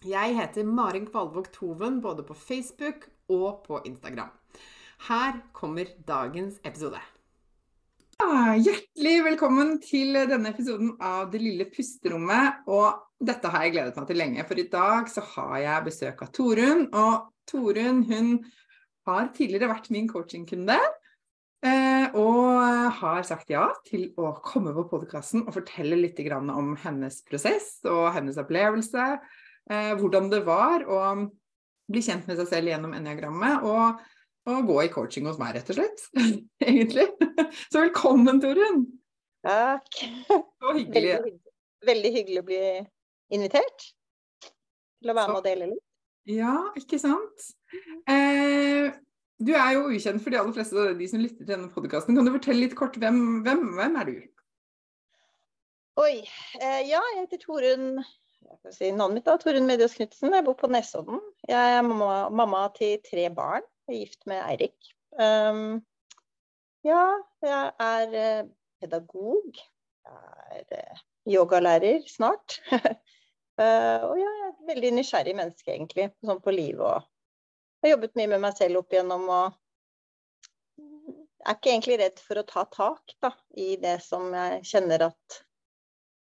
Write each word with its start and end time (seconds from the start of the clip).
Jeg 0.00 0.32
heter 0.32 0.64
Marin 0.64 1.04
Kvalvåg 1.04 1.50
Toven 1.52 1.98
både 2.00 2.22
på 2.24 2.32
Facebook 2.32 3.02
og 3.28 3.58
på 3.66 3.82
Instagram. 3.84 4.30
Her 5.04 5.34
kommer 5.52 5.90
dagens 6.08 6.54
episode. 6.64 6.96
Ja, 8.16 8.54
hjertelig 8.56 9.18
velkommen 9.26 9.74
til 9.84 10.16
denne 10.16 10.54
episoden 10.54 10.94
av 11.04 11.28
Det 11.28 11.42
lille 11.42 11.66
pusterommet. 11.68 12.62
Og 12.72 12.96
dette 13.20 13.50
har 13.52 13.66
jeg 13.66 13.74
gledet 13.74 13.98
meg 14.00 14.06
til 14.08 14.18
lenge, 14.22 14.46
for 14.48 14.62
i 14.62 14.64
dag 14.72 15.12
så 15.12 15.26
har 15.34 15.58
jeg 15.66 15.86
besøk 15.90 16.24
av 16.24 16.32
Torunn. 16.32 16.86
Og 16.96 17.28
Torunn 17.52 18.00
hun 18.08 18.32
har 19.04 19.28
tidligere 19.36 19.68
vært 19.68 19.92
min 19.92 20.08
coachingkunde. 20.08 20.78
Eh, 21.60 22.08
og 22.16 22.96
har 23.02 23.20
sagt 23.28 23.52
ja 23.52 23.68
til 23.84 24.14
å 24.16 24.32
komme 24.40 24.72
på 24.72 24.88
podkasten 24.96 25.44
og 25.44 25.52
fortelle 25.60 26.00
litt 26.00 26.24
om 26.32 26.72
hennes 26.88 27.20
prosess 27.28 27.82
og 27.84 28.14
hennes 28.16 28.40
opplevelse 28.40 29.10
eh, 29.70 29.92
hvordan 29.98 30.30
det 30.32 30.42
var 30.46 30.84
å 30.86 31.02
bli 31.90 32.02
kjent 32.04 32.28
med 32.28 32.38
seg 32.40 32.48
selv 32.50 32.72
gjennom 32.72 32.94
enneagrammet. 32.96 33.66
Og, 33.66 34.00
og 34.50 34.70
gå 34.70 34.78
i 34.84 34.90
coaching 34.92 35.28
hos 35.30 35.38
meg, 35.40 35.56
rett 35.56 35.70
og 35.72 35.80
slett. 35.80 36.06
Egentlig. 36.70 37.06
Så 37.68 37.82
velkommen, 37.82 38.40
Torunn. 38.42 38.84
Takk. 39.46 40.02
Så 40.28 40.74
hyggelig. 40.76 41.14
Veldig, 41.18 41.36
veldig, 41.88 42.16
hyggelig 42.18 42.42
å 42.42 42.48
bli 42.48 42.64
invitert 43.36 43.86
til 45.00 45.12
å 45.12 45.16
være 45.16 45.32
med 45.32 45.40
og 45.40 45.46
dele 45.46 45.70
litt. 45.72 45.86
Ja, 46.30 46.56
ikke 46.76 46.98
sant. 47.00 47.46
Eh, 48.10 48.90
du 49.40 49.54
er 49.56 49.70
jo 49.72 49.88
ukjent 49.88 50.20
for 50.20 50.32
de 50.32 50.38
aller 50.38 50.54
fleste 50.54 50.76
av 50.76 50.98
de 50.98 51.06
som 51.08 51.22
lytter 51.22 51.46
til 51.46 51.54
denne 51.54 51.70
podkasten. 51.72 52.16
Kan 52.16 52.28
du 52.28 52.34
fortelle 52.34 52.66
litt 52.66 52.76
kort 52.78 52.98
hvem, 53.00 53.40
hvem, 53.46 53.64
hvem 53.78 53.96
er 54.02 54.10
du? 54.10 54.18
Oi. 56.00 56.20
Eh, 56.60 56.82
ja, 56.90 57.00
jeg 57.00 57.24
heter 57.24 57.40
Torunn 57.42 58.02
si, 58.74 58.90
navnet 58.92 59.20
mitt 59.20 59.28
er 59.30 59.42
Torunn 59.42 59.68
Medias 59.68 59.96
Knutsen. 59.98 60.34
Jeg 60.36 60.46
bor 60.46 60.56
på 60.58 60.70
Nesodden. 60.70 61.20
Jeg 61.48 61.76
er 61.76 61.84
mamma, 61.86 62.28
mamma, 62.42 62.64
til 62.76 62.98
tre 63.06 63.28
barn. 63.34 63.66
Jeg 63.88 63.96
er 63.96 64.02
gift 64.04 64.26
med 64.30 64.42
Eirik. 64.44 64.90
Um, 65.18 65.80
ja, 66.86 67.04
jeg 67.44 67.72
er 67.86 68.18
uh, 68.44 68.50
pedagog. 68.80 69.62
Jeg 70.06 70.66
er 70.74 70.92
uh, 70.94 71.06
yogalærer 71.28 72.04
snart. 72.08 72.60
uh, 72.72 74.02
og 74.10 74.18
jeg 74.20 74.28
er 74.28 74.50
et 74.50 74.68
veldig 74.74 74.92
nysgjerrig 74.98 75.36
menneske, 75.36 75.72
egentlig, 75.74 76.12
sånn 76.24 76.44
på 76.44 76.54
livet 76.54 76.86
og 76.86 77.08
jeg 77.80 77.88
har 77.88 77.94
jobbet 77.94 78.16
mye 78.18 78.28
med 78.28 78.42
meg 78.44 78.56
selv 78.58 78.82
opp 78.82 78.92
igjennom 78.92 79.22
og 79.32 79.54
er 81.40 81.54
ikke 81.56 81.70
egentlig 81.72 81.96
redd 81.96 82.18
for 82.20 82.36
å 82.36 82.44
ta 82.44 82.66
tak 82.68 83.14
da, 83.24 83.30
i 83.56 83.78
det 83.80 83.94
som 84.04 84.26
jeg 84.36 84.58
kjenner 84.68 85.06
at 85.06 85.38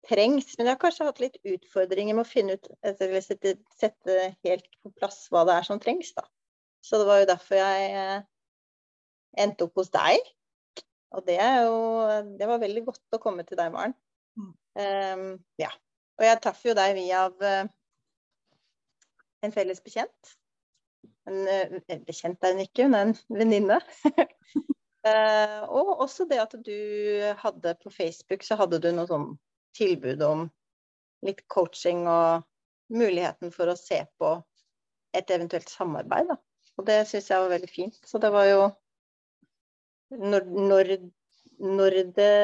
trengs. 0.07 0.53
Men 0.57 0.67
jeg 0.67 0.75
har 0.75 0.81
kanskje 0.81 1.07
hatt 1.07 1.21
litt 1.23 1.39
utfordringer 1.41 2.17
med 2.17 2.25
å 2.25 2.29
finne 2.29 2.57
ut, 2.57 2.69
eller 2.85 3.17
sette, 3.23 3.55
sette, 3.79 4.29
helt 4.45 4.67
på 4.83 4.93
plass 4.99 5.25
hva 5.33 5.45
det 5.47 5.57
er 5.57 5.67
som 5.67 5.81
trengs. 5.83 6.13
da. 6.17 6.25
Så 6.83 6.99
det 6.99 7.07
var 7.07 7.21
jo 7.21 7.29
derfor 7.29 7.59
jeg 7.59 7.91
eh, 7.95 8.23
endte 9.43 9.67
opp 9.67 9.79
hos 9.79 9.91
deg. 9.93 10.19
Og 11.13 11.23
det, 11.27 11.37
er 11.39 11.63
jo, 11.67 11.79
det 12.39 12.49
var 12.49 12.61
veldig 12.63 12.83
godt 12.87 13.15
å 13.15 13.21
komme 13.21 13.45
til 13.47 13.59
deg, 13.59 13.71
Maren. 13.73 13.93
Um, 14.73 15.37
ja. 15.61 15.69
Og 16.17 16.25
jeg 16.25 16.39
traff 16.41 16.61
jo 16.65 16.73
deg 16.77 16.95
via 16.97 17.27
uh, 17.29 17.65
en 19.45 19.53
felles 19.53 19.81
bekjent. 19.85 20.33
En 21.29 21.45
uh, 21.45 21.77
bekjent 22.07 22.41
er 22.41 22.55
hun 22.55 22.63
ikke, 22.65 22.87
hun 22.87 22.97
er 22.97 23.05
en 23.07 23.15
venninne. 23.29 23.79
uh, 25.05 25.59
og 25.77 26.01
også 26.07 26.25
det 26.29 26.41
at 26.41 26.57
du 26.65 26.77
hadde 27.43 27.75
på 27.83 27.93
Facebook 27.93 28.45
så 28.45 28.57
hadde 28.59 28.81
du 28.81 28.89
noe 28.93 29.09
sånn 29.09 29.29
tilbud 29.77 30.21
om 30.25 30.47
litt 31.23 31.43
coaching 31.51 32.05
og 32.09 32.43
muligheten 32.93 33.53
for 33.53 33.71
å 33.71 33.79
se 33.79 34.03
på 34.19 34.35
et 35.17 35.31
eventuelt 35.33 35.69
samarbeid. 35.69 36.29
Da. 36.33 36.37
Og 36.79 36.87
det 36.87 37.03
syns 37.09 37.29
jeg 37.31 37.43
var 37.43 37.53
veldig 37.53 37.71
fint. 37.71 37.99
Så 38.05 38.21
det 38.21 38.31
var 38.33 38.47
jo 38.49 38.61
når, 40.13 40.45
når, 40.45 40.93
når, 41.63 41.97
det 42.17 42.35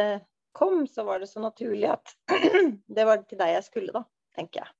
kom, 0.58 0.84
så 0.88 1.06
var 1.06 1.22
det 1.22 1.30
så 1.30 1.42
naturlig 1.44 1.92
at 1.92 2.16
det 2.96 3.06
var 3.06 3.24
til 3.30 3.42
deg 3.42 3.56
jeg 3.58 3.68
skulle, 3.68 3.94
da, 3.94 4.04
tenker 4.38 4.64
jeg. 4.64 4.76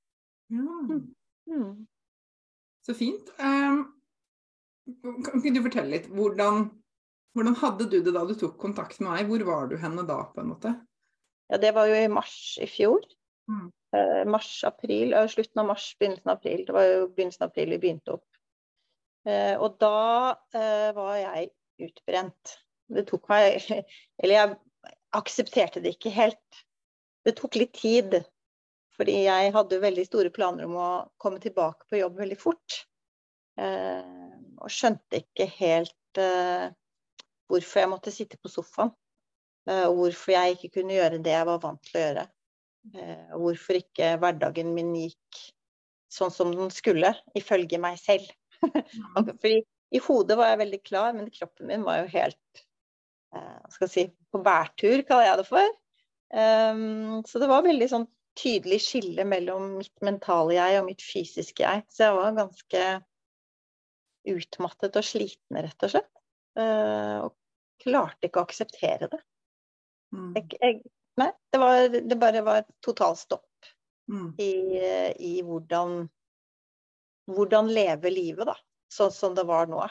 Ja. 0.58 1.00
Mm. 1.50 1.72
Så 2.86 2.94
fint. 2.98 3.30
Um, 3.38 3.84
kan 5.26 5.38
ikke 5.38 5.54
du 5.54 5.62
fortelle 5.62 5.92
litt 5.92 6.08
hvordan, 6.10 6.64
hvordan 7.36 7.58
hadde 7.62 7.86
du 7.90 7.98
det 8.02 8.14
da 8.14 8.24
du 8.26 8.34
tok 8.38 8.56
kontakt 8.58 8.98
med 9.02 9.12
meg? 9.12 9.30
Hvor 9.30 9.46
var 9.46 9.70
du 9.70 9.76
henne 9.82 10.06
da, 10.08 10.22
på 10.32 10.42
en 10.42 10.50
måte? 10.50 10.74
Ja, 11.50 11.58
det 11.58 11.74
var 11.74 11.90
jo 11.90 11.98
i 11.98 12.08
mars 12.10 12.58
i 12.62 12.68
fjor. 12.70 13.02
Mm. 13.50 13.70
Eh, 13.96 14.24
Mars-april, 14.30 15.14
slutten 15.28 15.62
av 15.62 15.66
mars, 15.72 15.96
begynnelsen 15.98 16.30
av 16.30 16.36
april. 16.38 16.64
Det 16.66 16.74
var 16.76 16.86
jo 16.86 17.08
begynnelsen 17.08 17.46
av 17.46 17.50
april 17.50 17.72
vi 17.74 17.80
begynte 17.82 18.14
opp. 18.14 18.26
Eh, 19.26 19.56
og 19.58 19.78
da 19.82 20.36
eh, 20.54 20.90
var 20.96 21.16
jeg 21.18 21.50
utbrent. 21.88 22.58
Det 22.90 23.06
tok 23.08 23.26
meg 23.30 23.58
Eller 24.22 24.34
jeg 24.34 24.58
aksepterte 25.16 25.82
det 25.82 25.96
ikke 25.96 26.12
helt. 26.14 26.62
Det 27.26 27.34
tok 27.38 27.58
litt 27.58 27.74
tid. 27.76 28.20
Fordi 29.00 29.16
jeg 29.24 29.52
hadde 29.54 29.82
veldig 29.82 30.04
store 30.06 30.30
planer 30.34 30.68
om 30.68 30.76
å 30.76 30.90
komme 31.20 31.40
tilbake 31.42 31.88
på 31.88 32.00
jobb 32.02 32.18
veldig 32.20 32.38
fort. 32.38 32.82
Eh, 33.60 34.38
og 34.60 34.70
skjønte 34.70 35.22
ikke 35.24 35.48
helt 35.56 36.20
eh, 36.20 36.68
hvorfor 37.50 37.82
jeg 37.82 37.90
måtte 37.90 38.14
sitte 38.14 38.38
på 38.40 38.52
sofaen. 38.52 38.92
Eh, 39.70 39.86
og 39.86 39.96
hvorfor 40.00 40.34
jeg 40.34 40.56
ikke 40.56 40.72
kunne 40.80 40.96
gjøre 40.96 41.22
det 41.22 41.34
jeg 41.34 41.48
var 41.48 41.62
vant 41.62 41.82
til 41.86 41.98
å 41.98 42.04
gjøre. 42.04 42.26
Eh, 42.96 43.26
og 43.36 43.42
hvorfor 43.44 43.80
ikke 43.80 44.14
hverdagen 44.22 44.72
min 44.76 44.94
gikk 44.96 45.42
sånn 46.10 46.32
som 46.34 46.54
den 46.56 46.72
skulle, 46.74 47.12
ifølge 47.38 47.78
meg 47.82 48.00
selv. 48.00 48.26
Fordi 49.40 49.60
i 49.94 50.00
hodet 50.02 50.38
var 50.38 50.52
jeg 50.52 50.62
veldig 50.64 50.80
klar, 50.86 51.14
men 51.14 51.30
kroppen 51.34 51.70
min 51.70 51.86
var 51.86 52.02
jo 52.02 52.10
helt 52.16 52.66
skal 53.70 53.84
jeg 53.86 53.92
si, 53.92 54.02
på 54.34 54.40
bærtur, 54.42 55.04
kaller 55.06 55.28
jeg 55.28 55.38
det 55.38 55.44
for. 55.46 55.74
Um, 56.34 57.20
så 57.30 57.38
det 57.38 57.46
var 57.46 57.62
veldig 57.62 57.86
sånn 57.92 58.06
tydelig 58.34 58.80
skille 58.82 59.22
mellom 59.22 59.76
mitt 59.76 60.02
mentale 60.02 60.56
jeg 60.56 60.80
og 60.80 60.88
mitt 60.88 61.04
fysiske 61.06 61.62
jeg. 61.62 61.84
Så 61.94 62.08
jeg 62.08 62.16
var 62.16 62.34
ganske 62.40 62.82
utmattet 64.34 64.98
og 64.98 65.06
sliten, 65.06 65.60
rett 65.62 65.86
og 65.86 65.94
slett. 65.94 66.10
Og 66.58 67.30
klarte 67.86 68.26
ikke 68.26 68.42
å 68.42 68.48
akseptere 68.48 69.12
det. 69.14 69.22
Mm. 70.14 70.32
Jeg, 70.36 70.46
jeg, 70.60 70.80
nei, 71.20 71.30
det, 71.52 71.60
var, 71.62 71.84
det 71.90 72.18
bare 72.18 72.42
var 72.46 72.64
totalstopp 72.84 73.70
mm. 74.10 74.28
i, 74.42 74.52
i 75.30 75.34
hvordan, 75.46 76.02
hvordan 77.30 77.70
leve 77.74 78.12
livet, 78.12 78.48
da. 78.50 78.56
Sånn 78.90 79.12
som 79.14 79.36
det 79.36 79.46
var 79.46 79.70
nå. 79.70 79.84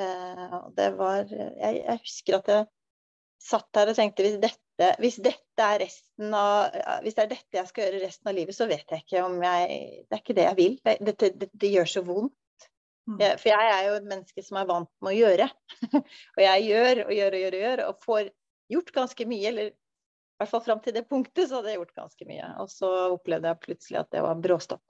Eh, 0.00 0.58
det 0.76 0.90
var 0.98 1.24
jeg, 1.28 1.80
jeg, 1.80 2.00
husker 2.04 2.40
at 2.40 2.50
jeg 2.52 2.68
satt 3.40 3.80
her 3.80 3.92
og 3.92 3.96
tenkte 3.96 4.26
hvis 4.26 4.40
dette 4.42 4.66
hvis 5.00 5.18
dette 5.20 5.60
er 5.60 5.82
resten 5.82 6.32
av 6.32 6.72
Hvis 7.04 7.16
det 7.18 7.24
er 7.26 7.30
dette 7.34 7.58
jeg 7.58 7.68
skal 7.68 7.84
gjøre 7.84 7.98
resten 8.00 8.30
av 8.30 8.36
livet, 8.36 8.56
så 8.56 8.64
vet 8.64 8.88
jeg 8.88 9.02
ikke 9.04 9.24
om 9.26 9.34
jeg 9.44 9.80
Det 10.06 10.16
er 10.16 10.22
ikke 10.22 10.36
det 10.38 10.46
jeg 10.46 10.56
vil. 10.56 10.76
Det, 10.80 10.94
det, 11.04 11.30
det, 11.36 11.48
det 11.52 11.72
gjør 11.74 11.90
så 11.92 12.02
vondt. 12.06 12.68
Mm. 13.10 13.18
For 13.42 13.50
jeg 13.50 13.72
er 13.74 13.82
jo 13.88 13.98
et 13.98 14.08
menneske 14.08 14.44
som 14.46 14.56
er 14.60 14.70
vant 14.70 14.90
med 15.04 15.12
å 15.12 15.18
gjøre. 15.18 15.48
og 16.36 16.40
jeg 16.46 16.64
gjør 16.70 17.02
og 17.04 17.12
gjør 17.18 17.36
og 17.36 17.44
gjør 17.44 17.58
og 17.58 17.64
gjør, 17.66 17.82
og 17.90 18.06
får 18.06 18.30
gjort 18.70 18.92
ganske 18.96 19.26
mye. 19.28 19.46
Eller 19.50 19.70
i 19.70 20.40
hvert 20.40 20.52
fall 20.52 20.64
fram 20.64 20.82
til 20.84 20.96
det 20.96 21.06
punktet 21.10 21.48
så 21.48 21.60
hadde 21.60 21.74
jeg 21.74 21.80
gjort 21.82 21.98
ganske 22.02 22.28
mye. 22.28 22.52
Og 22.62 22.70
så 22.72 22.90
opplevde 23.16 23.50
jeg 23.50 23.64
plutselig 23.66 24.02
at 24.02 24.12
det 24.14 24.22
var 24.24 24.44
bråstopp. 24.44 24.84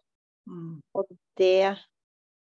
Mm. 0.51 0.77
Og 0.97 1.17
det 1.39 1.77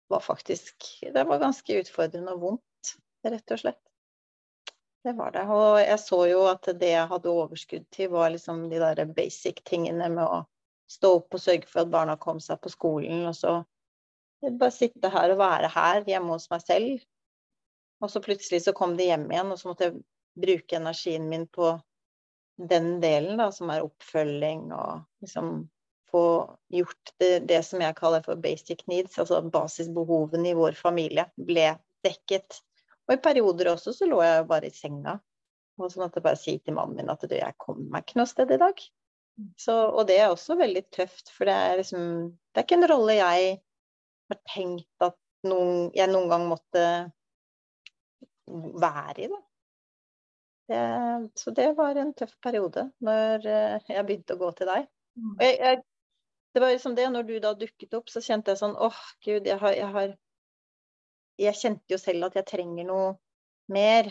var 0.09 0.21
faktisk 0.25 0.85
Det 1.13 1.25
var 1.29 1.41
ganske 1.41 1.81
utfordrende 1.83 2.33
og 2.33 2.41
vondt, 2.41 2.93
rett 3.27 3.53
og 3.53 3.61
slett. 3.61 3.83
Det 5.05 5.13
var 5.17 5.33
det. 5.33 5.45
Og 5.53 5.81
jeg 5.81 6.01
så 6.01 6.21
jo 6.31 6.45
at 6.51 6.69
det 6.81 6.93
jeg 6.95 7.11
hadde 7.11 7.33
overskudd 7.33 7.85
til, 7.95 8.11
var 8.13 8.33
liksom 8.33 8.67
de 8.71 8.81
der 8.83 9.05
basic 9.15 9.61
tingene 9.69 10.09
med 10.13 10.25
å 10.25 10.43
stå 10.89 11.13
opp 11.21 11.37
og 11.37 11.43
sørge 11.43 11.69
for 11.69 11.85
at 11.85 11.93
barna 11.93 12.17
kom 12.21 12.41
seg 12.41 12.61
på 12.65 12.73
skolen, 12.73 13.27
og 13.29 13.37
så 13.37 13.61
bare 14.43 14.73
sitte 14.75 15.11
her 15.13 15.35
og 15.35 15.41
være 15.41 15.71
her 15.75 16.03
hjemme 16.09 16.35
hos 16.35 16.49
meg 16.53 16.65
selv. 16.65 17.07
Og 18.03 18.13
så 18.13 18.23
plutselig 18.25 18.63
så 18.65 18.75
kom 18.77 18.97
de 18.99 19.09
hjem 19.11 19.27
igjen, 19.31 19.53
og 19.53 19.61
så 19.61 19.71
måtte 19.71 19.89
jeg 19.89 20.01
bruke 20.39 20.79
energien 20.79 21.29
min 21.31 21.47
på 21.51 21.75
den 22.59 22.97
delen, 23.03 23.39
da, 23.39 23.51
som 23.55 23.71
er 23.71 23.85
oppfølging 23.87 24.71
og 24.75 25.05
liksom 25.23 25.69
få 26.11 26.23
gjort 26.73 27.13
det, 27.21 27.35
det 27.51 27.61
som 27.67 27.83
jeg 27.85 27.97
kaller 27.99 28.25
for 28.25 28.41
basic 28.41 28.87
needs, 28.91 29.19
altså 29.21 29.43
basisbehovene 29.45 30.51
i 30.51 30.57
vår 30.59 30.79
familie, 30.79 31.29
ble 31.37 31.75
dekket 32.07 32.63
og 33.09 33.17
i 33.17 33.23
perioder 33.25 33.73
også 33.73 33.95
så 33.97 34.07
lå 34.09 34.21
jeg 34.21 34.47
bare 34.51 34.69
i 34.69 34.75
senga. 34.75 35.17
Og 35.79 35.93
sånn 35.93 36.09
at 36.09 36.17
jeg 36.19 36.25
bare 36.27 36.39
sier 36.39 36.61
til 36.61 36.77
mannen 36.77 36.99
min 36.99 37.13
at 37.13 37.23
du, 37.25 37.35
jeg 37.39 37.57
kommer 37.61 37.95
meg 37.95 38.05
ikke 38.05 38.21
noe 38.21 38.29
sted 38.29 38.53
i 38.53 38.61
dag. 38.61 38.83
Så, 39.57 39.73
og 39.73 40.09
det 40.11 40.19
er 40.19 40.33
også 40.33 40.59
veldig 40.59 40.83
tøft, 40.93 41.31
for 41.31 41.47
det 41.47 41.55
er 41.55 41.77
liksom 41.79 42.03
Det 42.51 42.61
er 42.61 42.67
ikke 42.67 42.79
en 42.81 42.91
rolle 42.91 43.15
jeg 43.15 43.53
har 44.29 44.41
tenkt 44.51 45.07
at 45.07 45.17
noen, 45.47 45.93
jeg 45.95 46.11
noen 46.11 46.33
gang 46.33 46.49
måtte 46.51 46.85
være 48.49 49.25
i, 49.25 49.31
da. 49.31 49.39
Det, 50.69 50.85
så 51.41 51.53
det 51.57 51.71
var 51.79 51.97
en 51.97 52.11
tøff 52.17 52.35
periode 52.45 52.91
når 53.05 53.47
eh, 53.49 53.87
jeg 53.89 54.05
begynte 54.05 54.37
å 54.37 54.41
gå 54.43 54.51
til 54.59 54.69
deg. 54.69 54.89
Mm. 55.17 55.31
Og 55.33 55.45
jeg, 55.47 55.55
jeg, 55.65 55.83
det 56.55 56.63
var 56.65 56.73
liksom 56.75 56.97
det, 56.99 57.07
når 57.15 57.29
du 57.29 57.37
da 57.41 57.55
dukket 57.57 57.97
opp, 57.97 58.11
så 58.13 58.21
kjente 58.25 58.53
jeg 58.53 58.61
sånn 58.61 58.77
åh, 58.77 58.93
oh, 58.93 59.13
gud, 59.25 59.49
jeg 59.49 59.57
har, 59.63 59.77
jeg 59.79 59.89
har 59.95 60.13
jeg 61.39 61.55
kjente 61.55 61.95
jo 61.95 61.99
selv 62.01 62.29
at 62.29 62.39
jeg 62.39 62.49
trenger 62.51 62.87
noe 62.89 63.13
mer. 63.73 64.11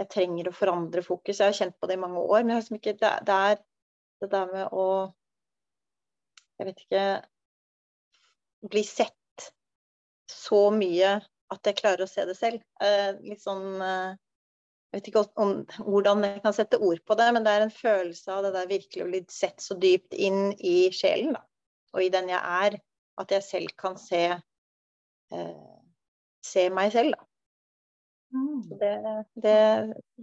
Jeg 0.00 0.08
trenger 0.12 0.48
å 0.48 0.56
forandre 0.56 1.04
fokus. 1.04 1.40
Jeg 1.40 1.50
har 1.52 1.56
kjent 1.56 1.76
på 1.80 1.88
det 1.88 1.96
i 1.96 2.00
mange 2.00 2.20
år, 2.20 2.44
men 2.44 2.56
liksom 2.58 2.78
ikke, 2.78 2.96
det, 3.00 3.12
det, 3.28 3.36
er 3.50 3.62
det 4.22 4.30
der 4.32 4.52
med 4.52 4.72
å 4.72 4.88
Jeg 6.56 6.70
vet 6.70 6.84
ikke 6.86 7.06
Bli 8.66 8.82
sett 8.88 9.50
så 10.32 10.70
mye 10.74 11.18
at 11.52 11.68
jeg 11.68 11.76
klarer 11.78 12.02
å 12.06 12.10
se 12.10 12.24
det 12.26 12.34
selv. 12.34 12.62
Eh, 12.82 13.12
litt 13.22 13.42
sånn 13.44 13.82
eh, 13.84 14.16
Jeg 14.92 15.00
vet 15.00 15.08
ikke 15.10 15.24
om, 15.42 15.52
hvordan 15.84 16.24
jeg 16.24 16.42
kan 16.44 16.54
sette 16.56 16.78
ord 16.80 17.00
på 17.04 17.16
det, 17.18 17.26
men 17.34 17.44
det 17.44 17.52
er 17.52 17.66
en 17.66 17.74
følelse 17.74 18.32
av 18.32 18.46
det 18.46 18.52
der 18.54 18.68
virkelig 18.70 19.04
å 19.04 19.08
bli 19.10 19.22
sett 19.32 19.60
så 19.60 19.76
dypt 19.80 20.14
inn 20.14 20.52
i 20.56 20.88
sjelen, 20.94 21.34
da. 21.36 21.42
Og 21.96 22.04
i 22.04 22.12
den 22.12 22.30
jeg 22.32 22.40
er. 22.40 22.78
At 23.16 23.30
jeg 23.32 23.44
selv 23.46 23.72
kan 23.80 23.94
se 23.96 24.22
eh, 24.36 25.76
se 26.44 26.66
meg 26.72 26.92
selv, 26.94 27.16
da. 27.16 27.26
Mm. 28.36 28.62
Det, 28.80 28.94
det, 29.42 29.58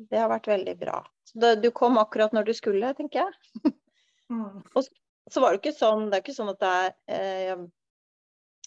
det, 0.10 0.18
har 0.18 0.30
vært 0.31 0.50
veldig 0.51 0.75
bra. 0.80 1.00
Det, 1.33 1.56
du 1.63 1.69
kom 1.75 1.98
akkurat 2.01 2.36
når 2.36 2.50
du 2.50 2.54
skulle, 2.57 2.92
tenker 2.98 3.24
jeg. 3.24 3.74
mm. 4.33 4.62
Og 4.75 4.86
så 5.31 5.42
var 5.42 5.54
det 5.54 5.62
ikke 5.62 5.77
sånn 5.77 6.10
Det 6.10 6.18
er 6.18 6.24
ikke 6.25 6.36
sånn 6.36 6.51
at 6.51 6.60
det 6.60 6.69
er 6.69 6.89
eh, 7.15 7.62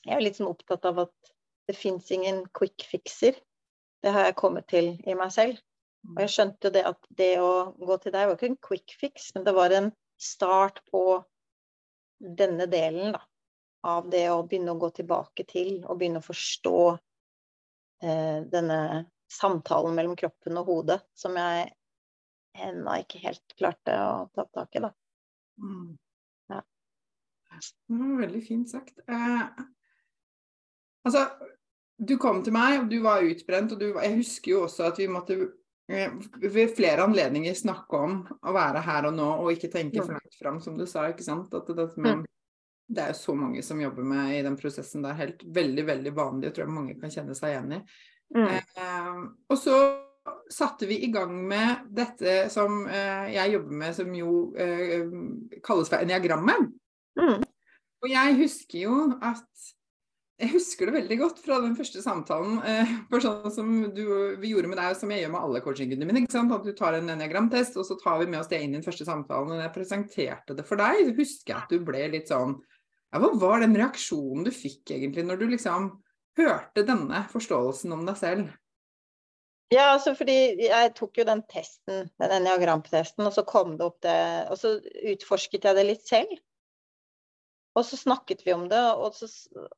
Jeg 0.07 0.15
er 0.17 0.23
litt 0.25 0.39
sånn 0.39 0.49
opptatt 0.49 0.87
av 0.89 1.03
at 1.05 1.33
det 1.69 1.77
fins 1.77 2.09
ingen 2.15 2.45
quick 2.57 2.87
fixer. 2.87 3.37
Det 4.03 4.13
har 4.15 4.29
jeg 4.29 4.39
kommet 4.39 4.69
til 4.71 4.95
i 5.03 5.17
meg 5.19 5.33
selv. 5.35 5.59
Og 6.15 6.21
jeg 6.23 6.33
skjønte 6.35 6.69
jo 6.69 6.75
det 6.75 6.85
at 6.89 7.09
det 7.19 7.33
å 7.43 7.53
gå 7.79 7.97
til 8.03 8.15
deg 8.15 8.29
var 8.29 8.37
ikke 8.37 8.51
en 8.53 8.61
quick 8.69 8.95
fix, 9.01 9.31
men 9.35 9.47
det 9.47 9.57
var 9.57 9.75
en 9.75 9.91
start 10.21 10.83
på 10.93 11.03
denne 12.17 12.69
delen 12.71 13.17
da, 13.17 13.21
av 13.87 14.07
det 14.13 14.27
å 14.33 14.45
begynne 14.47 14.73
å 14.73 14.81
gå 14.81 14.93
tilbake 14.97 15.45
til 15.49 15.83
og 15.85 15.99
begynne 15.99 16.23
å 16.23 16.27
forstå 16.27 16.79
Eh, 18.03 18.43
denne 18.53 19.07
samtalen 19.33 19.95
mellom 19.97 20.17
kroppen 20.17 20.59
og 20.61 20.69
hodet 20.69 20.99
som 21.17 21.37
jeg 21.41 21.71
ennå 22.67 22.99
ikke 23.01 23.23
helt 23.23 23.55
klarte 23.57 23.95
å 23.97 24.27
ta 24.37 24.45
tak 24.53 24.77
i, 24.77 24.83
da. 24.85 24.91
Mm. 25.61 25.95
Ja. 26.53 26.61
Det 27.57 28.01
var 28.03 28.21
veldig 28.21 28.43
fint 28.45 28.71
sagt. 28.71 29.01
Eh, 29.09 29.45
altså, 31.09 31.25
du 31.97 32.17
kom 32.21 32.43
til 32.45 32.57
meg, 32.57 32.83
og 32.83 32.93
du 32.93 32.99
var 33.05 33.25
utbrent, 33.25 33.73
og 33.73 33.81
du, 33.81 33.89
jeg 33.97 34.21
husker 34.21 34.53
jo 34.53 34.63
også 34.69 34.91
at 34.91 35.01
vi 35.01 35.09
måtte 35.09 35.39
ved 35.87 36.73
flere 36.75 37.05
anledninger 37.07 37.55
snakke 37.55 37.99
om 37.99 38.17
å 38.43 38.55
være 38.55 38.83
her 38.83 39.07
og 39.07 39.15
nå 39.15 39.27
og 39.45 39.53
ikke 39.53 39.71
tenke 39.71 40.03
for 40.03 40.17
langt 40.17 40.39
fram, 40.39 40.59
som 40.63 40.79
du 40.79 40.87
sa. 40.87 41.07
ikke 41.11 41.27
sant? 41.27 41.55
At 41.55 41.71
det, 41.71 41.87
med. 42.03 42.25
Det 42.87 43.03
er 43.03 43.13
jo 43.15 43.19
så 43.19 43.35
mange 43.39 43.63
som 43.67 43.81
jobber 43.83 44.07
med 44.07 44.35
i 44.37 44.43
den 44.47 44.59
prosessen. 44.59 45.03
Det 45.03 45.13
er 45.13 45.23
helt 45.23 45.47
veldig 45.55 45.87
veldig 45.87 46.13
vanlig. 46.17 46.51
og 46.51 46.57
tror 46.57 46.67
jeg 46.67 46.75
mange 46.75 46.99
kan 47.01 47.15
kjenne 47.15 47.39
seg 47.39 47.55
igjen 47.55 47.79
i. 47.79 47.81
Mm. 48.35 48.49
Eh, 48.51 49.23
og 49.51 49.59
så 49.59 49.79
satte 50.51 50.87
vi 50.87 50.99
i 51.07 51.11
gang 51.15 51.35
med 51.49 51.87
dette 51.95 52.47
som 52.51 52.85
eh, 52.87 53.33
jeg 53.35 53.55
jobber 53.57 53.81
med, 53.83 53.95
som 53.95 54.15
jo 54.15 54.33
eh, 54.59 55.07
kalles 55.67 55.91
for 55.91 56.03
eniagrammet. 56.03 56.71
Mm. 57.19 57.47
Og 58.03 58.11
jeg 58.11 58.39
husker 58.43 58.83
jo 58.87 58.97
at 59.25 59.47
jeg 60.37 60.53
husker 60.53 60.91
det 60.91 60.99
veldig 60.99 61.17
godt 61.17 61.39
fra 61.41 61.57
den 61.65 61.77
første 61.79 62.03
samtalen. 62.05 62.59
Eh, 62.69 62.91
sånn 63.25 63.53
som 63.55 63.71
du, 63.97 64.03
vi 64.41 64.51
gjorde 64.51 64.69
med 64.69 64.77
deg, 64.77 64.97
som 64.99 65.13
jeg 65.13 65.23
gjør 65.23 65.33
med 65.33 65.47
alle 65.47 65.63
coachingkundene 65.65 66.11
mine. 66.11 66.25
ikke 66.27 66.37
sant? 66.37 66.53
At 66.53 66.67
du 66.67 66.75
tar 66.77 66.99
en 66.99 67.09
enneagramtest, 67.15 67.79
og 67.81 67.87
så 67.89 67.97
tar 68.03 68.21
vi 68.21 68.29
med 68.29 68.43
oss 68.43 68.51
det 68.51 68.61
inn 68.61 68.75
i 68.75 68.77
den 68.77 68.85
første 68.85 69.07
samtalen. 69.09 69.55
Og 69.55 69.63
jeg 69.65 69.73
presenterte 69.73 70.57
det 70.59 70.67
for 70.69 70.83
deg, 70.83 71.01
så 71.07 71.17
husker 71.17 71.55
jeg 71.55 71.63
at 71.63 71.73
du 71.73 71.87
ble 71.89 72.03
litt 72.13 72.33
sånn 72.33 72.59
ja, 72.61 73.23
Hva 73.23 73.31
var 73.41 73.65
den 73.65 73.79
reaksjonen 73.79 74.45
du 74.45 74.53
fikk 74.53 74.93
egentlig 74.93 75.25
når 75.25 75.41
du 75.41 75.47
liksom 75.55 75.89
hørte 76.37 76.85
denne 76.85 77.23
forståelsen 77.33 77.97
om 77.97 78.05
deg 78.05 78.21
selv? 78.21 78.53
Ja, 79.73 79.89
altså 79.97 80.13
fordi 80.15 80.67
jeg 80.69 80.93
tok 80.95 81.17
jo 81.19 81.25
den 81.27 81.41
testen, 81.51 82.11
den 82.21 82.35
enneagramtesten, 82.37 83.25
og 83.25 83.33
så 83.35 83.43
kom 83.49 83.73
det 83.81 83.89
opp 83.89 83.97
det 84.05 84.19
Og 84.53 84.61
så 84.61 84.77
utforsket 85.17 85.65
jeg 85.65 85.79
det 85.81 85.87
litt 85.89 86.05
selv. 86.07 86.37
Og 87.77 87.85
så 87.85 87.99
snakket 88.01 88.43
vi 88.47 88.55
om 88.57 88.65
det, 88.73 88.81
og, 88.97 89.13
så, 89.13 89.29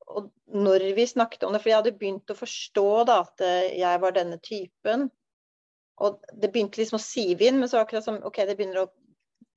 og 0.07 0.29
når 0.55 0.85
vi 0.95 1.07
snakket 1.11 1.43
om 1.43 1.55
det 1.55 1.61
For 1.65 1.73
jeg 1.73 1.81
hadde 1.81 1.97
begynt 1.99 2.31
å 2.31 2.37
forstå 2.39 2.89
da 3.09 3.17
at 3.25 3.43
jeg 3.75 4.03
var 4.05 4.15
denne 4.15 4.39
typen. 4.45 5.09
Og 5.99 6.21
det 6.31 6.53
begynte 6.53 6.79
liksom 6.79 6.99
å 6.99 7.03
sive 7.03 7.49
inn, 7.49 7.59
men 7.59 7.71
så 7.71 7.81
akkurat 7.83 8.07
som 8.07 8.21
OK, 8.27 8.45
det 8.47 8.57
begynner 8.59 8.85
å 8.85 8.91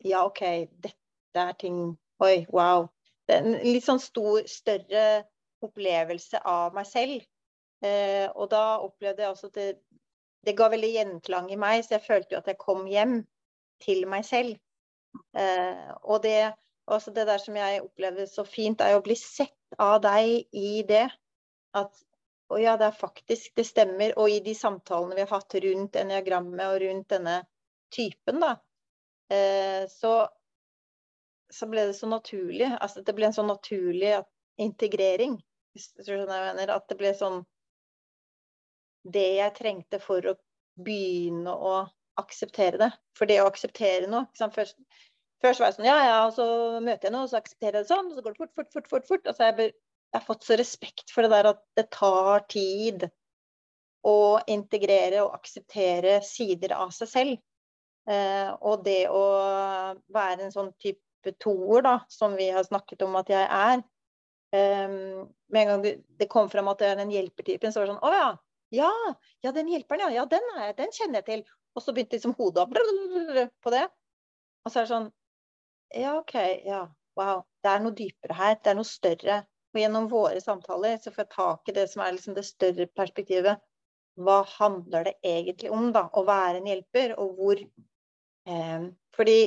Ja, 0.01 0.23
OK, 0.25 0.41
dette 0.81 1.43
er 1.43 1.53
ting 1.61 1.91
Oi, 2.21 2.45
wow 2.53 2.87
Det 3.27 3.37
er 3.37 3.45
en 3.45 3.59
litt 3.65 3.85
sånn 3.85 4.01
stor, 4.01 4.41
større 4.49 5.03
opplevelse 5.61 6.41
av 6.47 6.73
meg 6.73 6.87
selv. 6.89 7.21
Eh, 7.85 8.27
og 8.33 8.49
da 8.51 8.81
opplevde 8.81 9.23
jeg 9.23 9.33
også 9.33 9.49
at 9.51 9.57
det, 9.57 9.67
det, 10.45 10.55
ga 10.57 10.67
veldig 10.73 10.89
gjenklang 10.95 11.51
i 11.53 11.57
meg, 11.59 11.83
så 11.85 11.95
jeg 11.95 12.05
følte 12.05 12.35
jo 12.35 12.41
at 12.41 12.49
jeg 12.49 12.59
kom 12.61 12.87
hjem 12.89 13.19
til 13.81 14.03
meg 14.09 14.25
selv. 14.25 14.57
Eh, 15.37 15.87
og 16.01 16.21
det, 16.25 16.51
også 16.89 17.13
det 17.15 17.27
der 17.29 17.41
som 17.41 17.57
jeg 17.57 17.83
opplever 17.83 18.29
så 18.29 18.45
fint, 18.47 18.81
er 18.81 18.97
å 18.97 19.03
bli 19.05 19.15
sett 19.19 19.77
av 19.77 19.99
deg 20.03 20.47
i 20.57 20.81
det. 20.87 21.05
At 21.77 21.93
å 22.51 22.57
ja, 22.59 22.75
det 22.79 22.89
er 22.89 22.97
faktisk, 22.97 23.53
det 23.55 23.67
stemmer. 23.69 24.15
Og 24.19 24.31
i 24.31 24.41
de 24.43 24.55
samtalene 24.57 25.15
vi 25.15 25.23
har 25.23 25.31
hatt 25.31 25.55
rundt 25.63 25.95
eniagrammet 25.99 26.65
og 26.67 26.81
rundt 26.83 27.09
denne 27.13 27.37
typen, 27.93 28.41
da, 28.43 28.55
eh, 29.31 29.87
så 29.91 30.27
så 31.51 31.67
ble 31.67 31.85
det 31.89 31.95
så 31.97 32.07
naturlig. 32.07 32.69
Altså 32.79 33.03
det 33.05 33.15
ble 33.15 33.27
en 33.27 33.35
sånn 33.35 33.51
naturlig 33.51 34.15
integrering. 34.61 35.37
Hvis 35.75 35.91
du 35.95 36.03
skjønner 36.03 36.27
hva 36.27 36.39
jeg 36.39 36.51
mener. 36.51 36.73
At 36.75 36.87
det 36.91 36.99
ble 36.99 37.13
sånn 37.17 37.41
Det 39.01 39.27
jeg 39.39 39.55
trengte 39.57 39.97
for 39.97 40.25
å 40.29 40.35
begynne 40.77 41.51
å 41.51 41.73
akseptere 42.21 42.77
det. 42.77 42.91
For 43.17 43.29
det 43.29 43.39
å 43.41 43.49
akseptere 43.49 44.09
noe 44.11 44.27
Først, 44.53 44.77
først, 45.43 45.61
var 45.61 45.71
jeg 45.71 45.77
sånn 45.77 45.89
Ja, 45.89 45.97
ja, 46.05 46.17
og 46.27 46.35
så 46.35 46.45
møter 46.83 47.07
jeg 47.09 47.15
noe, 47.15 47.25
og 47.25 47.31
så 47.31 47.39
aksepterer 47.41 47.79
jeg 47.79 47.87
det 47.87 47.93
sånn, 47.93 48.11
og 48.11 48.17
så 48.17 48.25
går 48.25 48.35
det 48.35 48.41
fort, 48.41 48.53
fort, 48.55 48.71
fort, 48.73 48.89
fort. 48.89 49.07
fort. 49.09 49.31
Altså 49.31 49.49
jeg, 49.49 49.71
jeg 50.11 50.19
har 50.19 50.27
fått 50.27 50.47
så 50.47 50.57
respekt 50.59 51.13
for 51.13 51.25
det 51.25 51.31
der 51.33 51.51
at 51.53 51.61
det 51.79 51.87
tar 51.95 52.45
tid 52.51 53.07
å 54.07 54.41
integrere 54.49 55.21
og 55.23 55.35
akseptere 55.37 56.19
sider 56.25 56.73
av 56.77 56.93
seg 56.95 57.09
selv. 57.11 57.41
Eh, 58.09 58.49
og 58.65 58.83
det 58.85 59.05
å 59.13 59.23
være 60.11 60.47
en 60.47 60.53
sånn 60.53 60.71
type 60.81 61.35
toer, 61.41 61.83
da, 61.85 61.95
som 62.09 62.33
vi 62.37 62.49
har 62.49 62.65
snakket 62.65 63.05
om 63.05 63.17
at 63.19 63.29
jeg 63.29 63.45
er. 63.45 63.83
eh, 64.57 64.87
med 65.53 65.61
en 65.61 65.69
gang 65.69 66.01
det 66.19 66.27
kom 66.29 66.49
fram 66.49 66.67
at 66.67 66.81
jeg 66.81 66.91
er 66.91 66.99
den 66.99 67.13
hjelpertypen, 67.13 67.71
så 67.71 67.79
var 67.79 67.87
det 67.87 67.93
sånn 67.93 68.07
Å 68.09 68.13
ja. 68.15 68.29
Ja, 68.71 68.91
ja 69.43 69.51
den 69.51 69.69
hjelperen, 69.69 70.05
ja. 70.07 70.21
Ja, 70.21 70.25
den, 70.25 70.43
er, 70.57 70.71
jeg. 70.71 70.77
den 70.77 70.93
kjenner 70.95 71.21
jeg 71.21 71.27
til. 71.29 71.43
Og 71.75 71.83
så 71.83 71.93
begynte 71.95 72.17
liksom 72.17 72.35
hodet 72.35 72.63
opp 72.65 72.73
på 73.63 73.73
det. 73.73 73.85
Og 74.65 74.71
så 74.71 74.79
er 74.79 74.85
det 74.85 74.91
sånn 74.91 75.09
Ja, 75.93 76.17
OK, 76.19 76.35
ja, 76.65 76.85
wow. 77.19 77.41
Det 77.61 77.71
er 77.71 77.81
noe 77.83 77.95
dypere 77.95 78.37
her. 78.37 78.55
Det 78.63 78.71
er 78.71 78.77
noe 78.79 78.87
større. 78.87 79.41
Og 79.71 79.79
gjennom 79.79 80.07
våre 80.11 80.41
samtaler 80.43 80.97
så 80.99 81.13
får 81.13 81.25
jeg 81.25 81.33
tak 81.35 81.69
i 81.71 81.75
det 81.75 81.85
som 81.91 82.03
er 82.03 82.15
liksom 82.15 82.35
det 82.35 82.45
større 82.47 82.87
perspektivet. 82.97 83.61
Hva 84.19 84.41
handler 84.57 85.07
det 85.07 85.15
egentlig 85.23 85.71
om, 85.71 85.91
da? 85.95 86.07
Å 86.11 86.23
være 86.27 86.59
en 86.59 86.67
hjelper, 86.67 87.15
og 87.19 87.37
hvor 87.37 87.61
eh, 87.61 88.87
Fordi 89.15 89.37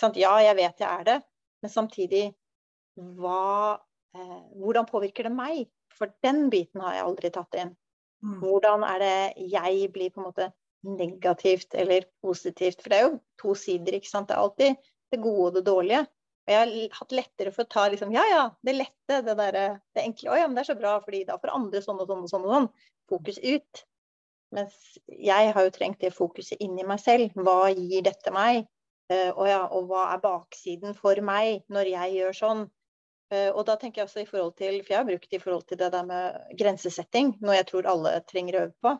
sant, 0.00 0.18
Ja, 0.20 0.34
jeg 0.44 0.56
vet 0.58 0.82
jeg 0.82 0.88
er 0.88 1.06
det, 1.08 1.18
men 1.62 1.72
samtidig 1.72 2.24
hva, 3.00 3.80
eh, 4.16 4.40
Hvordan 4.60 4.88
påvirker 4.88 5.28
det 5.28 5.34
meg? 5.34 5.64
For 5.96 6.12
den 6.24 6.48
biten 6.52 6.84
har 6.84 6.96
jeg 6.96 7.06
aldri 7.06 7.30
tatt 7.32 7.56
inn. 7.60 7.74
Mm. 8.24 8.38
Hvordan 8.42 8.84
er 8.84 9.00
det 9.00 9.48
jeg 9.52 9.88
blir 9.92 10.12
på 10.12 10.20
en 10.20 10.28
måte 10.28 10.50
negativt 10.84 11.74
eller 11.76 12.04
positivt? 12.24 12.80
For 12.80 12.92
det 12.92 12.98
er 12.98 13.08
jo 13.08 13.18
to 13.40 13.56
sider, 13.56 13.96
ikke 13.96 14.08
sant. 14.08 14.28
Det 14.28 14.36
er 14.36 14.44
alltid 14.44 14.90
det 15.12 15.20
gode 15.22 15.50
og 15.50 15.58
det 15.58 15.66
dårlige. 15.66 16.00
Og 16.46 16.54
jeg 16.54 16.60
har 16.60 16.96
hatt 16.98 17.12
lettere 17.14 17.52
for 17.54 17.66
å 17.66 17.70
ta 17.70 17.84
liksom, 17.92 18.12
ja 18.14 18.24
ja, 18.26 18.42
det 18.66 18.74
lette, 18.74 19.20
det 19.26 19.36
der, 19.38 19.60
det 19.94 20.02
enkle. 20.02 20.32
Å 20.32 20.40
ja, 20.40 20.48
men 20.48 20.56
det 20.56 20.64
er 20.64 20.72
så 20.72 20.78
bra, 20.78 20.96
fordi 21.04 21.22
da 21.28 21.36
får 21.38 21.54
andre 21.54 21.82
sånn 21.84 22.00
og 22.02 22.10
sånn 22.10 22.24
og 22.24 22.32
sånn 22.32 22.48
og 22.48 22.56
sånn. 22.56 22.68
Fokus 23.10 23.38
ut. 23.44 23.84
Mens 24.56 24.74
jeg 25.06 25.52
har 25.54 25.66
jo 25.66 25.72
trengt 25.74 26.00
det 26.02 26.10
fokuset 26.14 26.58
inni 26.64 26.86
meg 26.86 27.02
selv. 27.02 27.36
Hva 27.38 27.70
gir 27.70 28.02
dette 28.06 28.32
meg? 28.34 28.64
Uh, 29.10 29.30
og, 29.34 29.44
ja, 29.50 29.62
og 29.74 29.88
hva 29.90 30.08
er 30.14 30.22
baksiden 30.22 30.94
for 30.94 31.18
meg 31.26 31.64
når 31.70 31.90
jeg 31.92 32.16
gjør 32.16 32.36
sånn? 32.40 32.64
Uh, 33.30 33.50
og 33.54 33.62
da 33.66 33.76
tenker 33.78 34.02
jeg 34.02 34.08
også 34.08 34.22
i 34.22 34.26
forhold 34.26 34.56
til 34.58 34.80
For 34.82 34.94
jeg 34.94 34.98
har 34.98 35.06
brukt 35.06 35.30
det 35.30 35.38
i 35.38 35.42
forhold 35.42 35.64
til 35.70 35.78
det 35.78 35.90
der 35.94 36.06
med 36.06 36.56
grensesetting, 36.58 37.36
noe 37.42 37.58
jeg 37.58 37.68
tror 37.70 37.88
alle 37.90 38.16
trenger 38.26 38.58
å 38.58 38.62
øve 38.68 38.76
på. 38.86 38.94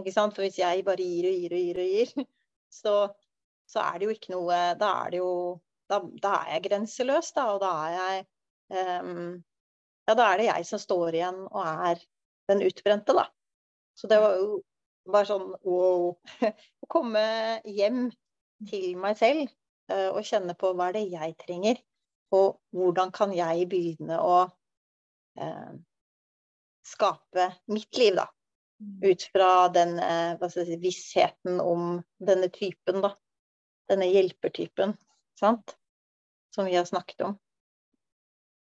Ikke 0.00 0.14
sant? 0.14 0.36
For 0.36 0.46
hvis 0.46 0.60
jeg 0.60 0.84
bare 0.86 1.04
gir 1.04 1.28
og 1.28 1.36
gir 1.36 1.56
og 1.56 1.64
gir 1.66 1.80
og 1.82 1.94
gir, 1.94 2.28
så, 2.80 2.94
så 3.70 3.82
er 3.84 3.98
det 3.98 4.08
jo 4.08 4.14
ikke 4.14 4.32
noe 4.34 4.56
Da 4.80 4.90
er 5.04 5.12
det 5.14 5.20
jo 5.20 5.32
da, 5.90 6.00
da, 6.22 6.34
er 6.44 6.56
jeg 6.56 6.66
grenseløs, 6.68 7.32
da. 7.36 7.46
Og 7.54 7.60
da 7.62 7.70
er 7.86 7.94
jeg 7.96 8.24
um, 9.02 9.38
Ja, 10.08 10.16
da 10.18 10.26
er 10.32 10.40
det 10.40 10.48
jeg 10.48 10.66
som 10.66 10.82
står 10.82 11.18
igjen 11.18 11.44
og 11.46 11.60
er 11.66 12.02
den 12.50 12.64
utbrente, 12.66 13.14
da. 13.14 13.28
Så 13.98 14.10
det 14.10 14.18
var 14.22 14.38
jo 14.40 14.60
bare 15.10 15.28
sånn 15.28 15.50
wow. 15.66 16.14
Å 16.84 16.90
komme 16.90 17.22
hjem 17.66 18.08
til 18.70 18.96
meg 19.00 19.18
selv 19.20 19.46
uh, 19.92 20.10
og 20.10 20.24
kjenne 20.26 20.56
på 20.58 20.72
hva 20.74 20.90
er 20.90 20.98
det 20.98 21.06
jeg 21.12 21.36
trenger. 21.42 21.78
Og 22.34 22.60
hvordan 22.74 23.10
kan 23.14 23.34
jeg 23.34 23.66
begynne 23.70 24.18
å 24.22 24.34
uh, 24.46 25.72
skape 26.86 27.50
mitt 27.70 27.98
liv, 27.98 28.18
da. 28.18 28.28
Mm. 28.80 29.10
Ut 29.10 29.26
fra 29.34 29.50
den 29.74 29.98
uh, 29.98 30.46
si, 30.52 30.78
vissheten 30.80 31.58
om 31.62 31.98
denne 32.22 32.50
typen, 32.54 33.02
da. 33.04 33.14
Denne 33.90 34.06
hjelpertypen. 34.10 34.94
Sant? 35.40 35.74
som 36.54 36.64
vi 36.64 36.76
har 36.76 36.84
snakket 36.84 37.20
om. 37.20 37.38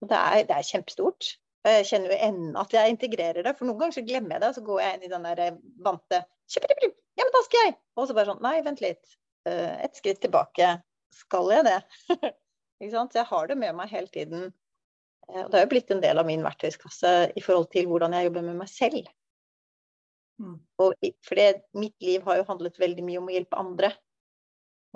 Det 0.01 0.15
er, 0.15 0.45
det 0.47 0.55
er, 0.55 0.67
kjempestort. 0.67 1.31
Jeg 1.67 1.87
kjenner 1.89 2.13
jo 2.15 2.19
ennå 2.29 2.61
at 2.63 2.75
jeg 2.75 2.95
integrerer 2.95 3.45
det. 3.45 3.55
For 3.59 3.69
noen 3.69 3.81
ganger 3.81 3.99
så 3.99 4.05
glemmer 4.07 4.37
jeg 4.37 4.45
det, 4.45 4.51
og 4.53 4.59
så 4.59 4.65
går 4.69 4.83
jeg 4.83 4.97
inn 4.97 5.07
i 5.09 5.13
den 5.13 5.27
der 5.27 5.43
vante 5.85 6.21
Ja, 6.55 7.25
men 7.27 7.35
da 7.35 7.43
skal 7.45 7.67
jeg! 7.67 7.75
Og 7.99 8.07
så 8.07 8.15
bare 8.17 8.31
sånn 8.31 8.45
Nei, 8.45 8.55
vent 8.65 8.83
litt. 8.85 9.19
Eh, 9.49 9.75
et 9.85 9.99
skritt 9.99 10.23
tilbake. 10.23 10.71
Skal 11.19 11.51
jeg 11.57 11.67
det? 11.67 11.79
Ikke 12.79 12.95
sant? 12.95 13.13
Så 13.13 13.23
jeg 13.23 13.31
har 13.33 13.51
det 13.51 13.59
med 13.59 13.75
meg 13.77 13.91
hele 13.91 14.13
tiden. 14.15 14.49
Eh, 15.29 15.43
og 15.43 15.51
det 15.51 15.59
har 15.59 15.67
jo 15.67 15.73
blitt 15.75 15.93
en 15.93 16.05
del 16.05 16.23
av 16.23 16.29
min 16.29 16.47
verktøyskasse 16.47 17.15
i 17.35 17.45
forhold 17.45 17.73
til 17.75 17.91
hvordan 17.91 18.15
jeg 18.15 18.29
jobber 18.29 18.47
med 18.47 18.61
meg 18.63 18.71
selv. 18.71 19.11
Mm. 20.39 20.61
Og 20.79 21.09
fordi 21.27 21.49
mitt 21.75 22.07
liv 22.07 22.23
har 22.29 22.39
jo 22.39 22.47
handlet 22.53 22.79
veldig 22.79 23.03
mye 23.03 23.19
om 23.19 23.33
å 23.33 23.35
hjelpe 23.35 23.59
andre. 23.59 23.91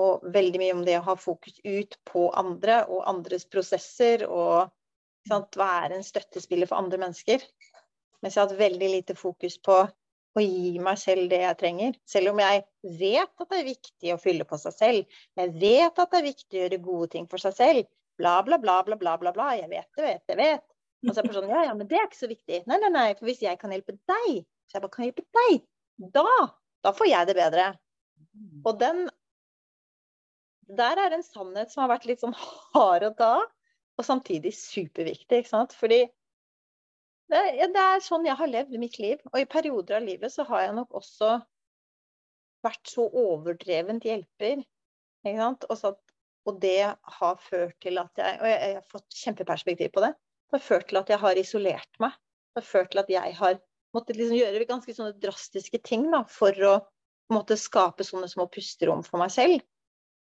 Og 0.00 0.22
veldig 0.34 0.60
mye 0.62 0.76
om 0.76 0.84
det 0.86 0.96
å 0.98 1.06
ha 1.06 1.16
fokus 1.20 1.58
ut 1.64 1.98
på 2.08 2.28
andre 2.38 2.82
og 2.88 3.04
andres 3.10 3.44
prosesser. 3.50 4.24
Og 4.28 4.70
sant, 5.28 5.58
være 5.58 5.98
en 5.98 6.06
støttespiller 6.06 6.70
for 6.70 6.80
andre 6.80 7.00
mennesker. 7.02 7.44
Mens 8.22 8.36
jeg 8.36 8.42
har 8.42 8.48
hatt 8.48 8.60
veldig 8.60 8.88
lite 8.94 9.18
fokus 9.18 9.58
på 9.62 9.82
å 10.32 10.40
gi 10.40 10.78
meg 10.80 10.98
selv 11.00 11.28
det 11.30 11.42
jeg 11.42 11.58
trenger. 11.60 11.96
Selv 12.08 12.32
om 12.32 12.40
jeg 12.40 12.62
vet 13.00 13.44
at 13.44 13.48
det 13.50 13.58
er 13.58 13.68
viktig 13.68 14.14
å 14.14 14.20
fylle 14.22 14.46
på 14.48 14.58
seg 14.62 14.76
selv. 14.78 15.18
Jeg 15.38 15.54
vet 15.60 15.98
at 15.98 16.14
det 16.14 16.20
er 16.20 16.30
viktig 16.30 16.58
å 16.58 16.62
gjøre 16.64 16.84
gode 16.86 17.10
ting 17.16 17.28
for 17.30 17.42
seg 17.42 17.56
selv. 17.58 17.90
Bla, 18.20 18.38
bla, 18.46 18.58
bla, 18.62 18.80
bla, 18.86 18.96
bla, 19.00 19.16
bla. 19.20 19.34
bla. 19.34 19.50
Jeg 19.58 19.68
vet 19.72 19.88
det, 19.98 20.06
vet 20.06 20.24
det, 20.30 20.38
vet. 20.40 20.66
Og 21.02 21.10
så 21.10 21.20
er 21.20 21.26
det 21.26 21.34
sånn, 21.34 21.50
ja, 21.50 21.64
ja, 21.66 21.74
men 21.74 21.88
det 21.90 21.98
er 21.98 22.06
ikke 22.06 22.20
så 22.20 22.30
viktig. 22.30 22.62
Nei, 22.70 22.78
nei, 22.78 22.90
nei, 22.94 23.08
for 23.18 23.26
hvis 23.26 23.42
jeg 23.42 23.58
kan 23.58 23.72
hjelpe 23.74 23.96
deg, 24.06 24.44
så 24.70 24.78
jeg 24.78 24.84
bare 24.84 24.94
kan 24.94 25.06
hjelpe 25.08 25.24
deg, 25.34 25.64
da, 26.14 26.26
da 26.86 26.92
får 26.94 27.08
jeg 27.10 27.28
det 27.28 27.34
bedre. 27.40 27.64
Og 28.62 28.78
den 28.78 29.08
der 30.78 31.00
er 31.00 31.14
en 31.14 31.24
sannhet 31.26 31.72
som 31.72 31.84
har 31.84 31.92
vært 31.94 32.08
litt 32.08 32.22
sånn 32.22 32.36
hard 32.74 33.06
å 33.06 33.12
ta, 33.18 33.34
og 33.98 34.06
samtidig 34.06 34.54
superviktig. 34.56 35.42
ikke 35.42 35.50
sant? 35.50 35.74
Fordi 35.76 36.04
det, 37.32 37.42
det, 37.72 37.82
er 37.82 38.04
sånn 38.04 38.26
jeg 38.28 38.36
har 38.38 38.50
levd 38.50 38.78
mitt 38.80 38.98
liv. 39.00 39.20
Og 39.32 39.40
i 39.40 39.48
perioder 39.48 40.00
av 40.00 40.06
livet 40.06 40.32
så 40.32 40.46
har 40.48 40.66
jeg 40.66 40.76
nok 40.76 40.96
også 41.00 41.36
vært 42.64 42.92
så 42.92 43.06
overdrevent 43.08 44.06
hjelper. 44.06 44.62
Ikke 45.24 45.38
sant? 45.38 45.66
Og, 45.68 45.78
så, 45.80 45.94
og 46.48 46.60
det 46.62 46.92
har 47.18 47.42
ført 47.42 47.78
til 47.82 48.00
at 48.02 48.20
jeg 48.20 48.40
Og 48.40 48.48
jeg, 48.50 48.58
jeg, 48.60 48.78
har 48.80 48.88
fått 48.90 49.20
kjempeperspektiv 49.22 49.92
på 49.94 50.04
det. 50.04 50.12
Det 50.50 50.58
har 50.58 50.66
ført 50.66 50.88
til 50.90 51.00
at 51.00 51.12
jeg 51.12 51.22
har 51.22 51.40
isolert 51.40 52.02
meg. 52.02 52.16
Det 52.52 52.60
har 52.60 52.68
ført 52.68 52.92
til 52.92 53.02
at 53.04 53.12
jeg 53.12 53.36
har 53.38 53.60
måttet 53.96 54.18
liksom 54.18 54.38
gjøre 54.38 54.68
ganske 54.68 54.96
sånne 54.96 55.16
drastiske 55.20 55.80
ting 55.84 56.08
da, 56.12 56.22
for 56.28 56.56
å 56.68 56.74
måtte 57.32 57.56
skape 57.60 58.04
sånne 58.04 58.28
små 58.28 58.46
pusterom 58.52 59.04
for 59.04 59.20
meg 59.20 59.32
selv. 59.32 59.64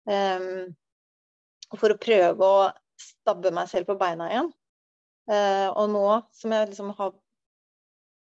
Um, 0.10 0.72
for 1.78 1.94
å 1.94 2.00
prøve 2.02 2.48
å 2.48 2.70
stabbe 3.00 3.52
meg 3.54 3.70
selv 3.72 3.90
på 3.90 3.98
beina 4.00 4.30
igjen. 4.32 4.50
Uh, 5.30 5.70
og 5.78 5.92
nå 5.94 6.06
som 6.36 6.56
jeg 6.56 6.72
liksom 6.72 6.96
har 6.98 7.18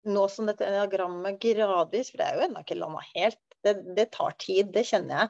Nå 0.01 0.23
som 0.33 0.47
dette 0.49 0.65
diagrammet 0.65 1.35
gradvis, 1.37 2.07
for 2.09 2.17
det 2.17 2.25
er 2.25 2.37
jo 2.39 2.45
ennå 2.47 2.61
ikke 2.63 2.73
landa 2.79 3.03
helt, 3.11 3.37
det, 3.61 3.75
det, 3.93 4.07
tar 4.15 4.33
tid, 4.41 4.71
det 4.73 4.81
kjenner 4.89 5.13
jeg. 5.13 5.29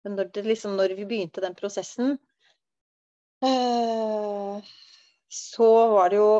Men 0.00 0.14
når, 0.16 0.30
det, 0.32 0.44
liksom, 0.46 0.78
når 0.80 0.94
vi 0.96 1.04
begynte 1.10 1.42
den 1.44 1.56
prosessen, 1.58 2.14
uh, 3.44 4.70
så 5.28 5.68
var 5.92 6.14
det 6.14 6.22
jo 6.22 6.30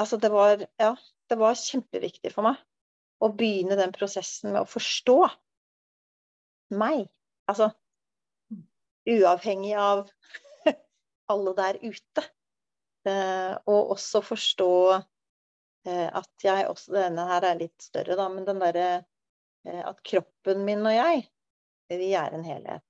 Altså, 0.00 0.16
det 0.16 0.32
var 0.32 0.64
Ja, 0.80 0.94
det 1.28 1.38
var 1.38 1.60
kjempeviktig 1.60 2.32
for 2.32 2.48
meg 2.48 2.56
å 3.22 3.28
begynne 3.36 3.76
den 3.78 3.92
prosessen 3.94 4.50
med 4.54 4.64
å 4.64 4.68
forstå 4.68 5.18
meg. 6.80 7.04
Altså 7.52 7.70
uavhengig 9.08 9.74
av 9.76 10.06
alle 11.32 11.54
der 11.58 11.78
ute. 11.82 12.24
Eh, 13.08 13.54
og 13.66 13.94
også 13.96 14.22
forstå 14.22 14.74
eh, 14.94 16.06
at 16.06 16.44
jeg 16.44 16.68
også 16.70 16.94
Denne 16.94 17.24
her 17.26 17.48
er 17.48 17.58
litt 17.58 17.82
større, 17.82 18.14
da, 18.14 18.28
men 18.30 18.46
den 18.46 18.62
derre 18.62 18.84
eh, 19.66 19.80
At 19.82 19.98
kroppen 20.06 20.62
min 20.62 20.86
og 20.86 20.94
jeg, 20.94 21.24
vi 21.90 22.12
er 22.14 22.36
en 22.36 22.46
helhet. 22.46 22.84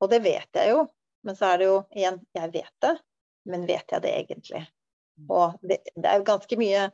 Og 0.00 0.08
det 0.08 0.22
vet 0.24 0.48
jeg 0.56 0.72
jo. 0.72 0.86
Men 1.26 1.36
så 1.36 1.52
er 1.52 1.60
det 1.60 1.68
jo 1.68 1.76
igjen 1.92 2.22
Jeg 2.38 2.52
vet 2.54 2.74
det, 2.86 2.94
men 3.52 3.68
vet 3.68 3.92
jeg 3.92 4.04
det 4.06 4.14
egentlig? 4.22 4.64
Og 5.28 5.58
det, 5.60 5.82
det 5.98 6.08
er 6.08 6.22
jo 6.22 6.30
ganske 6.30 6.58
mye 6.60 6.88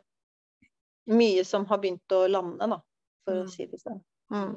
mye 1.04 1.44
som 1.44 1.66
har 1.68 1.80
begynt 1.82 2.12
å 2.16 2.26
lande, 2.28 2.66
da, 2.66 2.78
for 3.24 3.42
å 3.42 3.44
mm. 3.44 3.50
si 3.52 3.66
det 3.68 3.80
sånn. 3.82 4.00
Mm. 4.32 4.54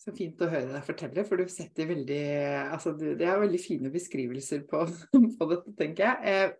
Så 0.00 0.14
fint 0.16 0.40
å 0.40 0.48
høre 0.48 0.70
deg 0.72 0.86
fortelle, 0.86 1.22
for 1.28 1.36
du 1.36 1.50
setter 1.52 1.88
veldig 1.90 2.22
Altså, 2.72 2.94
det 2.96 3.26
er 3.26 3.40
veldig 3.42 3.60
fine 3.60 3.92
beskrivelser 3.92 4.64
på, 4.68 4.86
på 5.38 5.48
dette, 5.50 5.74
tenker 5.76 6.06
jeg. 6.06 6.30
Eh, 6.30 6.58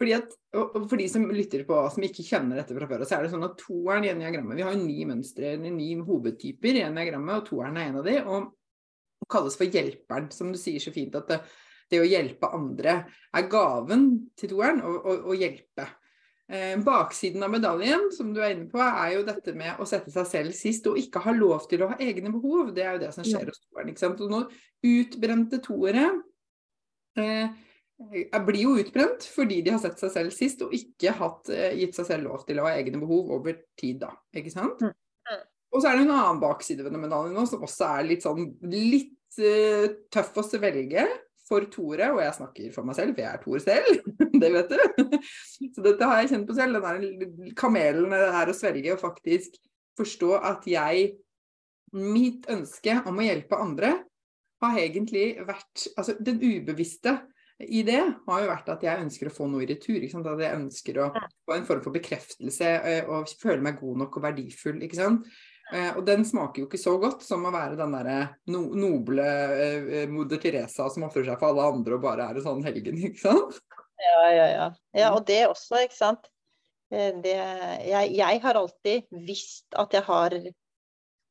fordi 0.00 0.14
at, 0.16 0.32
For 0.54 0.96
de 0.98 1.08
som 1.10 1.26
lytter 1.30 1.66
på, 1.68 1.76
som 1.92 2.06
ikke 2.06 2.24
kjenner 2.26 2.58
dette 2.58 2.76
fra 2.76 2.88
før, 2.90 3.04
så 3.06 3.18
er 3.18 3.26
det 3.26 3.34
sånn 3.34 3.46
at 3.46 3.58
toeren 3.60 4.06
i 4.06 4.10
eniagrammet 4.10 4.58
Vi 4.58 4.66
har 4.66 4.78
ni 4.80 5.04
mønstre, 5.08 5.54
ni 5.60 5.92
hovedtyper 6.00 6.80
i 6.80 6.86
eniagrammet, 6.88 7.42
og 7.42 7.50
toeren 7.50 7.78
er 7.78 7.90
en 7.90 8.00
av 8.00 8.08
de, 8.08 8.16
og 8.24 9.28
kalles 9.30 9.56
for 9.56 9.70
hjelperen, 9.70 10.30
som 10.34 10.50
du 10.52 10.58
sier 10.60 10.82
så 10.82 10.92
fint. 10.94 11.14
at 11.16 11.30
det, 11.30 11.38
det 11.92 12.00
å 12.00 12.08
hjelpe 12.08 12.50
andre 12.56 12.96
er 13.36 13.46
gaven 13.52 14.08
til 14.40 14.50
toeren, 14.56 14.82
å 14.84 15.36
hjelpe. 15.36 15.86
Eh, 16.54 16.78
baksiden 16.78 17.42
av 17.42 17.50
medaljen, 17.50 18.12
som 18.14 18.28
du 18.34 18.38
er 18.38 18.52
inne 18.54 18.68
på, 18.70 18.78
er 18.78 19.16
jo 19.16 19.24
dette 19.26 19.54
med 19.58 19.80
å 19.80 19.86
sette 19.88 20.12
seg 20.14 20.26
selv 20.30 20.54
sist 20.54 20.86
og 20.86 20.98
ikke 21.00 21.22
ha 21.24 21.32
lov 21.34 21.64
til 21.70 21.82
å 21.82 21.88
ha 21.90 21.96
egne 21.98 22.30
behov. 22.30 22.70
Det 22.76 22.84
er 22.84 22.94
jo 22.94 23.00
det 23.02 23.10
som 23.16 23.26
skjer 23.26 23.48
hos 23.50 23.62
toeren. 23.64 23.96
Og 24.12 24.30
nå 24.30 24.42
utbrente 24.86 25.58
toere 25.64 26.04
eh, 27.18 27.56
blir 28.44 28.60
jo 28.60 28.76
utbrent 28.78 29.26
fordi 29.34 29.62
de 29.64 29.72
har 29.74 29.82
sett 29.82 29.98
seg 29.98 30.12
selv 30.14 30.36
sist 30.36 30.62
og 30.62 30.76
ikke 30.76 31.16
hatt, 31.18 31.50
eh, 31.50 31.74
gitt 31.80 31.98
seg 31.98 32.12
selv 32.12 32.28
lov 32.28 32.46
til 32.46 32.60
å 32.60 32.68
ha 32.68 32.76
egne 32.76 33.02
behov 33.02 33.34
over 33.40 33.58
tid, 33.80 34.04
da. 34.04 34.12
Ikke 34.36 34.54
sant? 34.54 34.84
Mm. 34.84 35.42
Og 35.74 35.82
så 35.82 35.90
er 35.90 35.98
det 35.98 36.06
en 36.06 36.14
annen 36.14 36.42
bakside 36.44 36.86
ved 36.86 36.94
medaljen 36.94 37.34
nå, 37.34 37.48
som 37.50 37.64
også 37.66 37.88
er 37.96 38.10
litt 38.12 38.22
sånn 38.22 38.52
litt 38.70 39.40
eh, 39.42 39.88
tøff 40.14 40.36
å 40.38 40.46
svelge 40.46 41.08
for 41.48 41.66
Tore, 41.72 42.08
og 42.14 42.22
jeg 42.22 42.36
snakker 42.38 42.72
for 42.72 42.88
meg 42.88 42.96
selv, 42.98 43.12
for 43.12 43.24
jeg 43.24 43.30
er 43.30 43.42
Tor 43.42 43.64
selv, 43.64 44.08
det 44.42 44.50
vet 44.54 44.72
du. 44.72 45.18
Så 45.74 45.84
dette 45.84 46.08
har 46.08 46.22
jeg 46.22 46.32
kjent 46.32 46.48
på 46.48 46.56
selv. 46.56 46.80
Den 46.80 47.52
kamelen 47.58 48.16
er 48.16 48.48
å 48.48 48.56
svelge 48.56 48.94
og 48.94 49.02
faktisk 49.02 49.60
forstå 49.98 50.32
at 50.40 50.66
jeg 50.68 51.12
Mitt 51.94 52.48
ønske 52.50 52.96
om 53.06 53.20
å 53.20 53.22
hjelpe 53.22 53.54
andre 53.62 53.92
har 54.64 54.78
egentlig 54.80 55.36
vært 55.46 55.84
Altså 55.92 56.16
den 56.18 56.40
ubevisste 56.42 57.12
i 57.62 57.84
det 57.86 58.00
har 58.02 58.40
jo 58.42 58.48
vært 58.50 58.70
at 58.72 58.82
jeg 58.82 59.02
ønsker 59.04 59.28
å 59.30 59.32
få 59.32 59.46
noe 59.46 59.62
i 59.62 59.68
retur. 59.70 60.02
At 60.02 60.40
jeg 60.42 60.58
ønsker 60.58 60.96
å 60.98 61.04
få 61.14 61.54
en 61.54 61.66
form 61.68 61.84
for 61.84 61.94
bekreftelse 61.94 62.70
og 63.06 63.30
føle 63.38 63.62
meg 63.62 63.78
god 63.78 64.00
nok 64.02 64.18
og 64.18 64.24
verdifull. 64.24 64.80
ikke 64.82 64.98
sant? 64.98 65.28
Eh, 65.72 65.90
og 65.96 66.02
den 66.04 66.26
smaker 66.28 66.62
jo 66.62 66.68
ikke 66.68 66.80
så 66.80 66.96
godt 67.00 67.24
som 67.24 67.46
å 67.48 67.52
være 67.54 67.78
den 67.78 67.94
derre 67.96 68.18
no 68.52 68.66
noble 68.76 69.24
eh, 69.24 70.02
moder 70.12 70.42
Teresa 70.42 70.90
som 70.92 71.06
ofrer 71.06 71.24
seg 71.24 71.40
for 71.40 71.54
alle 71.54 71.70
andre 71.72 71.96
og 71.96 72.04
bare 72.04 72.26
er 72.28 72.40
en 72.40 72.44
sånn 72.44 72.66
helgen, 72.66 73.00
ikke 73.08 73.22
sant? 73.22 73.62
Ja, 74.04 74.20
ja, 74.28 74.46
ja. 74.52 74.68
ja 75.00 75.14
og 75.16 75.24
det 75.30 75.46
også, 75.48 75.80
ikke 75.86 75.96
sant. 75.96 76.28
Det, 76.94 77.32
jeg, 77.32 78.10
jeg 78.14 78.40
har 78.44 78.58
alltid 78.60 79.08
visst 79.24 79.74
at 79.80 79.94
jeg 79.96 80.04
har 80.06 80.36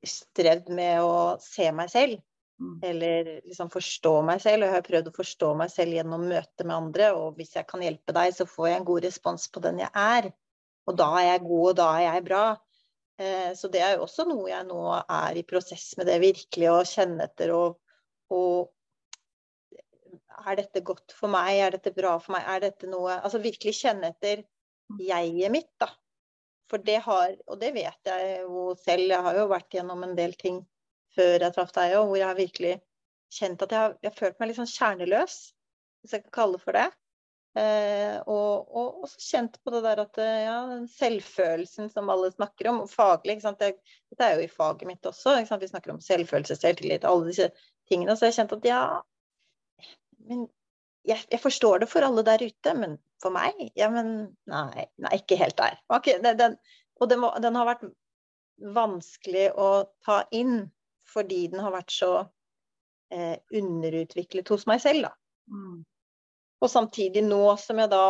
strevd 0.04 0.72
med 0.75 1.04
å 1.06 1.36
se 1.40 1.70
meg 1.75 1.92
selv. 1.94 2.20
Mm. 2.62 2.80
Eller 2.84 3.30
liksom 3.46 3.70
forstå 3.74 4.13
meg 4.28 4.42
selv. 4.44 4.63
Og 4.63 4.70
jeg 4.70 4.78
har 4.78 4.88
prøvd 4.88 5.10
å 5.10 5.16
forstå 5.16 5.52
meg 5.60 5.72
selv 5.74 5.98
gjennom 5.98 6.25
møte 6.30 6.68
med 6.68 6.75
andre. 6.75 7.12
Og 7.18 7.40
hvis 7.40 7.56
jeg 7.58 7.68
kan 7.70 7.84
hjelpe 7.86 8.16
deg, 8.16 8.34
så 8.36 8.48
får 8.50 8.70
jeg 8.70 8.82
en 8.82 8.90
god 8.90 9.08
respons 9.08 9.48
på 9.54 9.63
den 9.63 9.82
jeg 9.84 9.92
er. 9.94 10.30
Og 10.90 10.98
da 11.00 11.10
er 11.22 11.30
jeg 11.30 11.46
god, 11.46 11.66
og 11.70 11.78
da 11.80 11.90
er 11.96 12.06
jeg 12.10 12.25
bra. 12.28 12.44
Eh, 13.22 13.51
så 13.53 13.70
det 13.70 13.82
er 13.86 13.96
jo 13.96 14.05
også 14.08 14.25
noe 14.25 14.48
jeg 14.50 14.65
nå 14.65 14.79
er 15.01 15.38
i 15.38 15.46
prosess 15.46 15.91
med 16.00 16.08
det 16.10 16.17
virkelig 16.24 16.70
å 16.72 16.79
kjenne 16.88 17.27
etter 17.27 17.53
og, 17.53 17.75
og 18.34 18.72
Er 20.43 20.58
dette 20.58 20.82
godt 20.82 21.13
for 21.13 21.29
meg? 21.29 21.60
Er 21.62 21.75
dette 21.75 21.93
bra 21.93 22.15
for 22.20 22.34
meg? 22.36 22.48
Er 22.50 22.63
dette 22.65 22.89
noe 22.89 23.20
Altså 23.20 23.41
virkelig 23.43 23.75
kjenne 23.84 24.10
etter 24.10 24.41
jeget 25.00 25.53
mitt, 25.53 25.70
da. 25.79 25.88
For 26.72 26.82
det 26.82 26.98
har, 27.05 27.36
og 27.48 27.60
det 27.62 27.70
vet 27.75 28.10
jeg 28.10 28.41
jo 28.41 28.74
selv, 28.82 29.05
jeg 29.12 29.25
har 29.27 29.38
jo 29.38 29.46
vært 29.51 29.77
gjennom 29.77 30.03
en 30.05 30.15
del 30.17 30.34
ting 30.39 30.63
før 31.13 31.46
jeg 31.46 31.53
traff 31.53 31.74
deg 31.75 31.93
òg, 32.00 32.08
hvor 32.10 32.17
jeg 32.17 32.27
har 32.27 32.39
virkelig 32.39 32.74
kjent 33.34 33.62
at 33.65 33.74
jeg 33.74 33.84
har, 33.84 33.96
jeg 34.01 34.10
har 34.10 34.17
følt 34.17 34.39
meg 34.39 34.50
litt 34.50 34.60
sånn 34.60 34.72
kjerneløs, 34.74 35.38
hvis 36.01 36.15
jeg 36.17 36.25
kan 36.25 36.36
kalle 36.39 36.58
det 36.58 36.65
for 36.65 36.77
det. 36.77 36.88
Eh, 37.54 38.16
og, 38.26 38.70
og 38.74 39.04
også 39.06 39.20
kjent 39.22 39.60
på 39.62 39.74
det 39.76 39.84
der 39.86 40.00
at 40.02 40.18
eh, 40.24 40.40
ja, 40.48 40.58
selvfølelsen 40.90 41.92
som 41.94 42.10
alle 42.10 42.32
snakker 42.34 42.72
om, 42.72 42.80
og 42.82 42.90
faglig 42.90 43.36
ikke 43.36 43.46
sant? 43.46 43.62
Det, 43.62 43.94
Dette 44.10 44.26
er 44.26 44.40
jo 44.40 44.48
i 44.48 44.50
faget 44.50 44.90
mitt 44.90 45.06
også. 45.06 45.36
Ikke 45.38 45.52
sant? 45.52 45.62
Vi 45.62 45.70
snakker 45.70 45.94
om 45.94 46.02
selvfølelse, 46.02 46.58
selvtillit, 46.58 47.06
alle 47.06 47.30
disse 47.30 47.52
tingene. 47.92 48.18
Så 48.18 48.30
jeg 48.30 48.40
kjente 48.40 48.58
kjent 48.58 48.66
at 48.66 48.70
ja 48.72 48.84
Men 50.24 50.46
jeg, 51.04 51.20
jeg, 51.30 51.40
forstår 51.44 51.84
det 51.84 51.90
for 51.92 52.06
alle 52.08 52.24
der 52.26 52.42
ute, 52.42 52.74
men 52.80 52.98
for 53.22 53.36
meg? 53.36 53.58
Ja, 53.78 53.90
men 53.92 54.14
nei, 54.50 54.88
nei 55.04 55.18
ikke 55.20 55.38
helt 55.38 55.58
der. 55.60 55.76
Okay, 55.92 56.18
det, 56.24 56.38
den, 56.40 56.56
og 57.02 57.10
den, 57.12 57.26
den 57.44 57.60
har 57.60 57.68
vært 57.70 57.84
vanskelig 58.74 59.50
å 59.60 59.70
ta 60.06 60.24
inn 60.32 60.72
fordi 61.14 61.48
den 61.52 61.62
har 61.62 61.74
vært 61.76 61.92
så 61.94 62.14
eh, 63.14 63.36
underutviklet 63.54 64.50
hos 64.50 64.64
meg 64.70 64.82
selv, 64.82 65.10
da. 65.10 65.12
Mm. 65.52 65.82
Og 66.63 66.72
samtidig 66.72 67.25
nå 67.25 67.43
som 67.60 67.82
jeg 67.82 67.91
da 67.91 68.05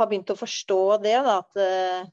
har 0.00 0.08
begynt 0.08 0.32
å 0.32 0.38
forstå 0.38 0.82
det, 1.04 1.16
da, 1.26 1.38
at 1.42 1.60
eh, 1.60 2.10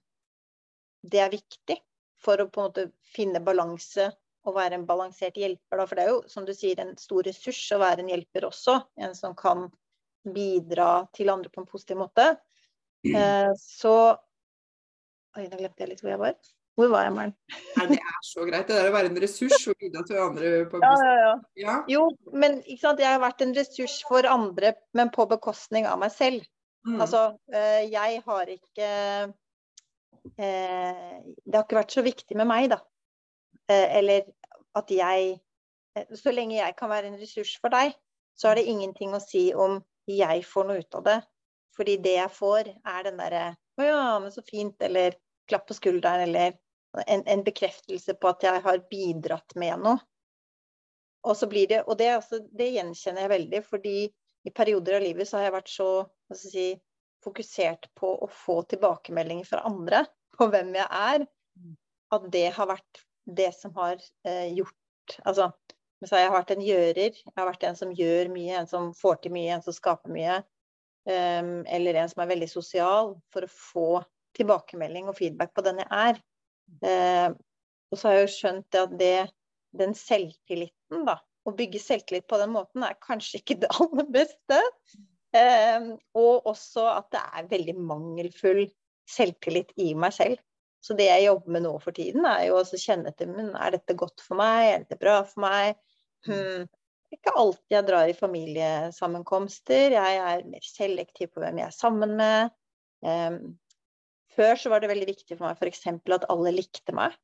det 1.07 1.21
er 1.23 1.31
viktig 1.31 1.77
for 2.19 2.41
å 2.41 2.49
på 2.51 2.61
en 2.61 2.67
måte 2.67 2.87
finne 3.13 3.39
balanse 3.43 4.09
og 4.47 4.55
være 4.57 4.79
en 4.79 4.87
balansert 4.87 5.37
hjelper. 5.39 5.79
Da. 5.79 5.85
For 5.87 5.99
det 5.99 6.05
er 6.05 6.11
jo, 6.11 6.19
som 6.31 6.47
du 6.47 6.53
sier, 6.55 6.79
en 6.81 6.95
stor 6.99 7.23
ressurs 7.27 7.61
å 7.75 7.81
være 7.81 8.03
en 8.03 8.11
hjelper 8.11 8.47
også. 8.47 8.79
En 8.99 9.15
som 9.15 9.35
kan 9.37 9.67
bidra 10.27 11.07
til 11.15 11.31
andre 11.31 11.51
på 11.51 11.63
en 11.63 11.69
positiv 11.69 12.01
måte. 12.03 12.29
Eh, 13.07 13.51
så 13.61 13.97
Oi, 15.37 15.43
nå 15.51 15.57
glemte 15.59 15.83
jeg 15.83 15.91
litt 15.91 15.99
hvor 16.01 16.09
jeg 16.09 16.21
var. 16.23 16.37
Hvor 16.77 16.91
var 16.93 17.07
jeg, 17.07 17.13
Maren? 17.15 17.31
Nei, 17.77 17.85
det 17.89 17.97
er 17.97 18.17
så 18.21 18.43
greit. 18.45 18.67
Det 18.69 18.75
er 18.77 18.91
å 18.91 18.93
være 18.93 19.09
en 19.09 19.17
ressurs 19.17 19.63
og 19.71 19.79
bidra 19.81 20.03
til 20.05 20.19
andre 20.21 20.49
på 20.69 20.81
ja, 20.83 20.91
ja, 21.01 21.13
ja, 21.17 21.31
ja. 21.63 21.77
Jo, 21.89 22.03
men 22.37 22.59
ikke 22.67 22.83
sant? 22.83 23.01
jeg 23.01 23.09
har 23.09 23.23
vært 23.23 23.41
en 23.41 23.55
ressurs 23.57 23.95
for 24.05 24.27
andre, 24.29 24.75
men 24.97 25.09
på 25.15 25.25
bekostning 25.31 25.87
av 25.89 25.97
meg 26.03 26.13
selv. 26.13 26.45
Mm. 26.85 26.99
Altså, 27.01 27.23
eh, 27.49 27.87
jeg 27.89 28.21
har 28.27 28.51
ikke 28.53 28.89
eh, 30.37 31.17
Det 31.17 31.57
har 31.57 31.65
ikke 31.65 31.79
vært 31.79 31.95
så 31.97 32.03
viktig 32.05 32.37
med 32.37 32.47
meg, 32.51 32.69
da. 32.75 32.77
Eh, 33.73 33.97
eller 33.97 34.29
at 34.77 34.93
jeg 34.93 35.39
Så 36.13 36.29
lenge 36.29 36.59
jeg 36.59 36.75
kan 36.77 36.91
være 36.93 37.09
en 37.09 37.17
ressurs 37.17 37.55
for 37.57 37.73
deg, 37.73 37.95
så 38.37 38.51
har 38.51 38.59
det 38.59 38.69
ingenting 38.69 39.17
å 39.17 39.23
si 39.23 39.47
om 39.57 39.79
jeg 40.05 40.45
får 40.45 40.69
noe 40.69 40.85
ut 40.85 41.01
av 41.01 41.07
det. 41.09 41.17
Fordi 41.73 41.97
det 42.05 42.13
jeg 42.19 42.35
får, 42.37 42.69
er 42.85 43.09
den 43.09 43.17
derre 43.17 43.43
Å 43.81 43.89
ja, 43.89 44.03
men 44.21 44.29
så 44.29 44.45
fint. 44.45 44.77
Eller 44.85 45.17
klapp 45.49 45.65
på 45.65 45.73
skulderen, 45.73 46.27
eller 46.29 46.53
en, 47.05 47.23
en, 47.25 47.43
bekreftelse 47.45 48.15
på 48.17 48.29
at 48.31 48.45
jeg 48.45 48.63
har 48.65 48.83
bidratt 48.91 49.55
med 49.59 49.83
noe. 49.85 49.97
Og, 51.27 51.33
så 51.35 51.49
blir 51.51 51.67
det, 51.67 51.81
og 51.85 51.97
det, 51.99 52.11
altså, 52.15 52.39
det, 52.55 52.69
gjenkjenner 52.77 53.25
jeg 53.25 53.33
veldig, 53.33 53.63
fordi 53.67 53.95
i 54.47 54.53
perioder 54.55 54.99
av 54.99 55.03
livet 55.03 55.27
så 55.27 55.39
har 55.39 55.47
jeg 55.47 55.57
vært 55.57 55.71
så 55.73 55.89
si, 56.37 56.67
fokusert 57.25 57.89
på 57.97 58.13
å 58.23 58.29
få 58.31 58.61
tilbakemeldinger 58.71 59.49
fra 59.49 59.65
andre 59.67 60.05
på 60.37 60.47
hvem 60.53 60.75
jeg 60.77 60.87
er, 60.87 61.25
at 62.15 62.27
det 62.31 62.45
har 62.55 62.69
vært 62.69 63.01
det 63.27 63.49
som 63.57 63.73
har 63.75 63.97
eh, 64.27 64.53
gjort 64.55 64.75
Altså, 65.23 65.45
jeg 66.03 66.27
har 66.27 66.33
vært 66.33 66.49
en 66.51 66.63
gjører. 66.65 67.15
Jeg 67.15 67.33
har 67.39 67.45
vært 67.47 67.61
en 67.63 67.77
som 67.79 67.93
gjør 67.95 68.27
mye, 68.33 68.57
en 68.59 68.67
som 68.67 68.89
får 68.91 69.21
til 69.23 69.31
mye, 69.31 69.53
en 69.55 69.63
som 69.63 69.75
skaper 69.75 70.11
mye. 70.11 70.41
Um, 71.07 71.61
eller 71.63 71.95
en 72.01 72.11
som 72.11 72.19
er 72.25 72.31
veldig 72.33 72.49
sosial, 72.51 73.13
for 73.31 73.47
å 73.47 73.53
få 73.53 73.85
tilbakemelding 74.35 75.07
og 75.07 75.15
feedback 75.15 75.53
på 75.55 75.63
den 75.63 75.79
jeg 75.79 75.87
er. 75.87 76.19
Eh, 76.85 77.29
og 77.91 77.99
så 77.99 78.09
har 78.09 78.17
jeg 78.17 78.25
jo 78.25 78.33
skjønt 78.35 78.79
at 78.79 78.95
det, 78.99 79.15
den 79.79 79.93
selvtilliten, 79.97 81.05
da, 81.07 81.19
å 81.47 81.53
bygge 81.55 81.79
selvtillit 81.81 82.27
på 82.27 82.39
den 82.41 82.51
måten, 82.55 82.83
er 82.83 82.97
kanskje 83.03 83.41
ikke 83.41 83.59
det 83.63 83.71
aller 83.81 84.09
beste. 84.13 84.59
Eh, 85.35 85.93
og 86.17 86.49
også 86.49 86.87
at 86.91 87.09
det 87.15 87.23
er 87.23 87.51
veldig 87.53 87.77
mangelfull 87.79 88.65
selvtillit 89.07 89.73
i 89.79 89.93
meg 89.95 90.15
selv. 90.15 90.41
Så 90.83 90.95
det 90.95 91.07
jeg 91.09 91.25
jobber 91.25 91.55
med 91.55 91.65
nå 91.65 91.73
for 91.83 91.95
tiden, 91.95 92.25
er 92.29 92.47
jo 92.47 92.59
å 92.61 92.79
kjenne 92.79 93.11
etter 93.11 93.29
men 93.29 93.53
er 93.57 93.75
dette 93.75 93.95
godt 93.97 94.21
for 94.23 94.39
meg, 94.39 94.67
er 94.67 94.83
dette 94.83 94.99
bra 95.01 95.19
for 95.27 95.43
meg? 95.47 95.79
Hmm. 96.27 96.67
Ikke 97.13 97.33
alltid 97.39 97.71
jeg 97.71 97.87
drar 97.87 98.09
i 98.11 98.15
familiesammenkomster. 98.15 99.95
Jeg 99.95 100.17
er 100.19 100.43
mer 100.47 100.65
selektiv 100.67 101.31
på 101.31 101.43
hvem 101.43 101.61
jeg 101.61 101.69
er 101.69 101.75
sammen 101.75 102.17
med. 102.19 102.51
Um, 102.99 103.55
før 104.37 104.59
så 104.59 104.71
var 104.71 104.83
det 104.83 104.91
veldig 104.91 105.09
viktig 105.09 105.35
for 105.35 105.47
meg 105.47 105.59
f.eks. 105.59 105.83
at 105.89 106.29
alle 106.31 106.53
likte 106.55 106.95
meg. 106.95 107.17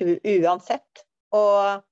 uansett. 0.00 1.04
Og 1.36 1.84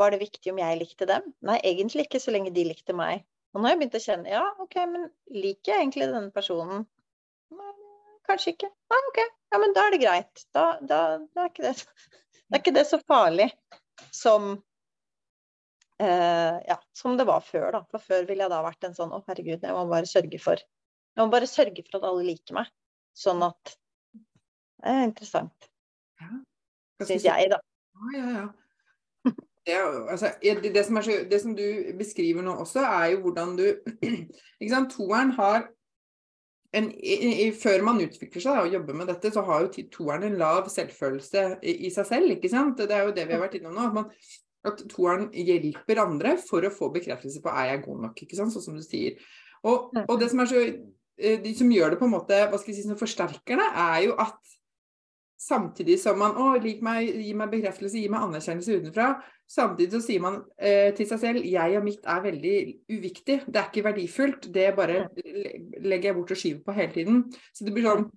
var 0.00 0.14
det 0.14 0.22
viktig 0.22 0.52
om 0.52 0.60
jeg 0.60 0.80
likte 0.80 1.08
dem? 1.08 1.26
Nei, 1.46 1.58
egentlig 1.66 2.06
ikke, 2.08 2.20
så 2.22 2.34
lenge 2.34 2.52
de 2.54 2.66
likte 2.68 2.96
meg. 2.96 3.24
Og 3.52 3.60
nå 3.60 3.66
har 3.66 3.74
jeg 3.74 3.80
begynt 3.80 3.98
å 3.98 4.04
kjenne 4.04 4.32
ja, 4.32 4.46
OK, 4.62 4.76
men 4.90 5.08
liker 5.34 5.72
jeg 5.72 5.82
egentlig 5.82 6.08
denne 6.10 6.34
personen? 6.34 6.86
Nei, 7.54 7.70
kanskje 8.28 8.54
ikke. 8.54 8.70
Nei, 8.92 9.00
OK, 9.10 9.20
ja, 9.26 9.60
men 9.62 9.76
da 9.76 9.86
er 9.86 9.94
det 9.94 10.02
greit. 10.04 10.44
Da, 10.54 10.64
da, 10.80 11.00
da 11.34 11.46
er, 11.46 11.52
ikke 11.52 11.66
det, 11.66 11.74
det 12.46 12.60
ikke 12.62 12.76
det 12.78 12.86
så 12.88 13.00
farlig 13.02 13.50
som 14.14 14.52
eh, 16.00 16.56
ja, 16.70 16.78
som 16.96 17.16
det 17.18 17.26
var 17.28 17.42
før, 17.46 17.70
da. 17.74 17.82
For 17.90 18.06
før 18.12 18.28
ville 18.28 18.46
jeg 18.46 18.54
da 18.54 18.62
vært 18.64 18.86
en 18.86 18.96
sånn 18.96 19.14
å, 19.16 19.22
herregud, 19.26 19.66
jeg 19.66 19.76
må 19.76 19.86
bare 19.90 20.08
sørge 20.10 20.42
for 20.42 20.62
Jeg 20.62 21.26
må 21.26 21.32
bare 21.32 21.50
sørge 21.50 21.82
for 21.88 21.98
at 21.98 22.06
alle 22.06 22.28
liker 22.30 22.56
meg. 22.60 22.70
Sånn 23.20 23.42
at 23.44 23.76
Det 24.80 24.94
er 24.94 25.02
interessant. 25.04 25.68
Ja. 26.20 26.30
Syns 27.04 27.26
jeg, 27.26 27.50
da. 27.52 27.60
Ja, 28.00 28.16
ja, 28.16 28.32
ja. 28.38 28.48
Det, 29.68 29.74
altså, 30.08 30.30
det, 30.40 30.82
som 30.86 30.96
så, 31.04 31.18
det, 31.28 31.38
som 31.42 31.52
du 31.54 31.92
beskriver 31.98 32.42
nå 32.42 32.54
også, 32.62 32.80
er 32.80 33.10
jo 33.12 33.18
hvordan 33.26 33.52
du 33.58 33.66
ikke 34.60 34.70
sant, 34.72 34.94
Toeren 34.94 35.34
har 35.36 35.66
en, 36.72 36.88
i, 36.96 37.16
i, 37.44 37.46
Før 37.52 37.84
man 37.84 38.00
utvikler 38.00 38.40
seg 38.42 38.62
og 38.62 38.72
jobber 38.72 38.96
med 38.96 39.10
dette, 39.12 39.32
så 39.34 39.44
har 39.44 39.66
jo 39.66 39.84
toeren 39.92 40.24
en 40.24 40.38
lav 40.40 40.70
selvfølelse 40.72 41.44
i, 41.60 41.74
i, 41.86 41.90
seg 41.92 42.08
selv. 42.08 42.32
ikke 42.32 42.50
sant? 42.50 42.80
Det 42.80 42.96
er 42.96 43.04
jo 43.04 43.14
det 43.14 43.26
vi 43.28 43.36
har 43.36 43.42
vært 43.42 43.58
innom 43.58 43.76
nå. 43.76 43.84
At, 43.90 43.96
man, 43.98 44.08
at 44.70 44.82
toeren 44.88 45.28
hjelper 45.36 46.00
andre 46.06 46.36
for 46.40 46.64
å 46.64 46.72
få 46.72 46.88
bekreftelse 46.94 47.44
på 47.44 47.52
er 47.52 47.74
jeg 47.74 47.84
god 47.84 48.06
nok, 48.06 48.24
ikke 48.24 48.40
sant? 48.40 48.56
sånn 48.56 48.64
som 48.64 48.80
du 48.80 48.86
sier. 48.86 49.20
Og, 49.60 49.92
og 50.06 50.16
det 50.22 50.30
som 50.32 50.40
er 50.40 50.50
så 50.50 50.64
Eh, 50.64 50.99
de 51.20 51.52
som 51.56 51.70
gjør 51.72 51.94
det 51.94 52.00
på 52.00 52.08
en 52.08 52.14
måte, 52.14 52.38
hva 52.48 52.58
skal 52.60 52.72
jeg 52.72 52.80
si, 52.80 52.86
som 52.88 52.98
forsterker 53.00 53.60
det, 53.60 53.68
er 53.84 53.98
jo 54.06 54.16
at 54.20 54.38
samtidig 55.40 55.96
som 56.00 56.18
man 56.20 56.36
å, 56.36 56.52
lik 56.60 56.82
meg, 56.84 57.08
gi 57.24 57.32
meg 57.36 57.52
bekreftelse, 57.52 58.00
gi 58.00 58.08
meg 58.12 58.26
anerkjennelse 58.26 58.80
utenfra, 58.82 59.10
samtidig 59.50 59.96
så 59.96 60.02
sier 60.04 60.22
man 60.22 60.40
eh, 60.60 60.90
til 60.96 61.08
seg 61.08 61.22
selv 61.22 61.46
jeg 61.48 61.78
og 61.78 61.86
mitt 61.86 62.04
er 62.04 62.24
veldig 62.26 62.56
uviktig. 62.92 63.38
Det 63.46 63.60
er 63.60 63.70
ikke 63.70 63.86
verdifullt. 63.88 64.50
Det 64.52 64.66
bare 64.76 65.06
legger 65.80 66.10
jeg 66.10 66.18
bort 66.18 66.34
og 66.34 66.42
skyver 66.42 66.66
på 66.66 66.76
hele 66.76 66.94
tiden. 66.98 67.22
Så 67.56 67.66
det 67.66 67.74
blir 67.76 67.88
sånn 67.88 68.10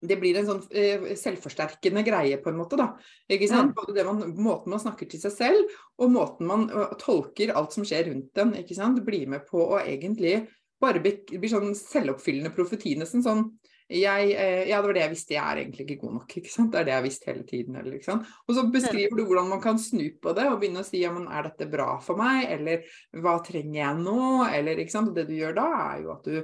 det 0.00 0.16
blir 0.16 0.38
en 0.40 0.46
sånn 0.48 0.60
eh, 0.72 1.10
selvforsterkende 1.18 2.00
greie, 2.06 2.38
på 2.40 2.48
en 2.48 2.56
måte. 2.56 2.78
da, 2.80 2.86
ikke 3.28 3.50
sant? 3.50 3.74
Både 3.76 3.92
det 3.98 4.06
man, 4.06 4.22
Måten 4.40 4.72
man 4.72 4.80
snakker 4.80 5.08
til 5.10 5.20
seg 5.20 5.34
selv, 5.34 5.74
og 6.00 6.14
måten 6.14 6.48
man 6.48 6.64
uh, 6.72 6.94
tolker 7.00 7.52
alt 7.52 7.76
som 7.76 7.84
skjer 7.84 8.08
rundt 8.08 8.40
en. 8.40 8.54
ikke 8.62 8.78
sant? 8.78 9.02
Blir 9.04 9.28
med 9.28 9.44
på 9.48 9.60
å 9.60 9.76
egentlig 9.82 10.38
bare 10.80 11.02
blir 11.02 11.50
sånn 11.50 11.74
selvoppfyllende 11.76 12.54
profeti, 12.56 12.94
nesten 12.98 13.24
sånn 13.24 13.44
jeg, 13.90 14.30
eh, 14.38 14.68
ja, 14.68 14.78
det 14.78 14.86
var 14.86 14.94
det 14.94 15.02
jeg 15.02 15.12
visste, 15.16 15.34
jeg 15.34 15.42
er 15.42 15.60
egentlig 15.64 15.84
ikke 15.86 16.04
god 16.04 16.12
nok. 16.20 16.34
ikke 16.38 16.52
sant? 16.52 16.70
Det 16.70 16.80
er 16.80 16.86
det 16.86 16.92
jeg 16.92 17.00
har 17.00 17.06
visst 17.08 17.26
hele 17.26 17.44
tiden. 17.48 17.78
Eller? 17.80 17.98
Og 18.46 18.54
så 18.54 18.64
beskriver 18.70 19.18
du 19.18 19.24
hvordan 19.26 19.50
man 19.50 19.62
kan 19.64 19.80
snu 19.82 20.04
på 20.22 20.34
det 20.36 20.46
og 20.46 20.60
begynne 20.62 20.84
å 20.84 20.86
si 20.86 21.02
ja, 21.02 21.10
men 21.14 21.26
er 21.26 21.48
dette 21.48 21.66
bra 21.70 21.96
for 22.04 22.20
meg, 22.20 22.46
eller 22.54 22.86
hva 23.18 23.36
trenger 23.46 23.80
jeg 23.80 24.00
nå, 24.04 24.22
eller 24.46 24.82
ikke 24.82 24.94
sant. 24.94 25.12
Det 25.16 25.26
du 25.26 25.34
gjør 25.34 25.58
da, 25.58 25.66
er 25.88 26.04
jo 26.04 26.14
at 26.14 26.30
du 26.30 26.38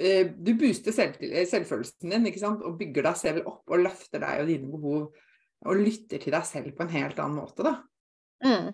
eh, 0.00 0.32
du 0.32 0.54
booster 0.56 0.96
selv, 0.96 1.20
selvfølelsen 1.20 2.16
din 2.16 2.32
ikke 2.32 2.42
sant? 2.42 2.64
og 2.64 2.80
bygger 2.80 3.10
deg 3.10 3.20
selv 3.20 3.52
opp 3.52 3.76
og 3.76 3.84
løfter 3.84 4.24
deg 4.24 4.44
og 4.44 4.52
dine 4.54 4.72
behov. 4.72 5.06
Og 5.68 5.76
lytter 5.76 6.22
til 6.22 6.32
deg 6.32 6.44
selv 6.48 6.72
på 6.72 6.86
en 6.86 6.94
helt 6.94 7.18
annen 7.20 7.36
måte, 7.36 7.66
da. 7.66 7.76
Mm. 8.40 8.70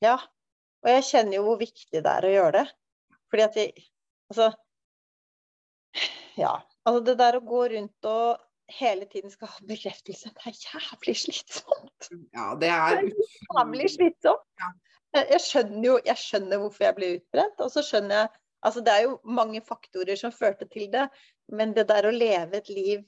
Ja. 0.00 0.16
Og 0.80 0.88
jeg 0.88 1.04
kjenner 1.10 1.36
jo 1.36 1.48
hvor 1.50 1.60
viktig 1.60 2.00
det 2.00 2.08
er 2.08 2.24
å 2.24 2.32
gjøre 2.32 2.62
det. 2.62 2.68
Fordi 3.28 3.44
at 3.44 3.58
jeg 3.60 3.89
Altså 4.30 4.50
Ja. 6.38 6.54
Altså 6.86 7.02
det 7.04 7.18
der 7.20 7.36
å 7.36 7.44
gå 7.44 7.64
rundt 7.74 8.08
og 8.08 8.40
hele 8.70 9.04
tiden 9.10 9.32
skal 9.32 9.50
ha 9.50 9.64
bekreftelse, 9.66 10.30
det 10.30 10.46
er 10.46 10.60
jævlig 10.62 11.16
slitsomt. 11.18 12.10
Ja, 12.32 12.52
det 12.60 12.70
er 12.70 13.00
jævlig 13.02 13.90
slitsomt. 13.90 14.46
Ja. 14.62 14.70
Jeg 15.32 15.42
skjønner 15.42 15.86
jo 15.88 15.96
jeg 16.06 16.22
skjønner 16.22 16.62
hvorfor 16.62 16.86
jeg 16.86 16.96
blir 16.96 17.16
utbrent, 17.18 17.58
og 17.60 17.72
så 17.74 17.82
skjønner 17.86 18.22
jeg 18.22 18.36
Altså 18.60 18.82
det 18.84 18.92
er 18.92 19.06
jo 19.06 19.14
mange 19.24 19.62
faktorer 19.64 20.18
som 20.20 20.32
førte 20.32 20.66
til 20.68 20.90
det, 20.92 21.06
men 21.48 21.72
det 21.72 21.86
der 21.88 22.04
å 22.04 22.12
leve 22.12 22.58
et 22.58 22.68
liv 22.68 23.04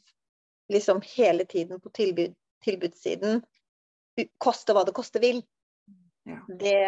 liksom 0.73 1.03
hele 1.05 1.45
tiden 1.45 1.81
på 1.81 1.93
tilbud, 1.93 2.33
tilbudssiden, 2.65 3.43
koste 4.41 4.73
hva 4.73 4.87
det 4.89 4.95
koste 4.97 5.21
vil, 5.21 5.43
ja. 6.29 6.39
det 6.49 6.79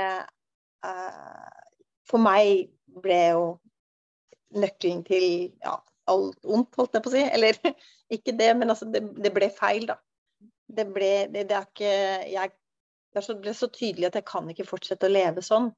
uh, 0.87 1.53
For 2.09 2.21
meg 2.21 2.71
ble 3.05 3.21
jo 3.35 3.45
nøkkelen 4.59 5.03
til 5.07 5.27
ja, 5.65 5.79
alt 6.11 6.39
ondt, 6.45 6.75
holdt 6.79 6.99
jeg 6.99 7.05
på 7.05 7.13
å 7.13 7.15
si. 7.15 7.23
Eller 7.37 7.59
ikke 8.17 8.35
det, 8.39 8.51
men 8.59 8.73
altså, 8.73 8.89
det, 8.91 9.05
det 9.25 9.33
ble 9.35 9.51
feil, 9.55 9.89
da. 9.91 9.99
Det 10.75 10.87
ble 10.91 11.13
det, 11.33 11.47
det 11.51 11.57
er 11.57 11.67
ikke 11.69 11.95
jeg, 12.33 12.53
Det 13.15 13.23
ble 13.45 13.53
så 13.55 13.69
tydelig 13.71 14.09
at 14.09 14.17
jeg 14.19 14.27
kan 14.27 14.49
ikke 14.51 14.67
fortsette 14.69 15.07
å 15.07 15.13
leve 15.13 15.45
sånn. 15.45 15.69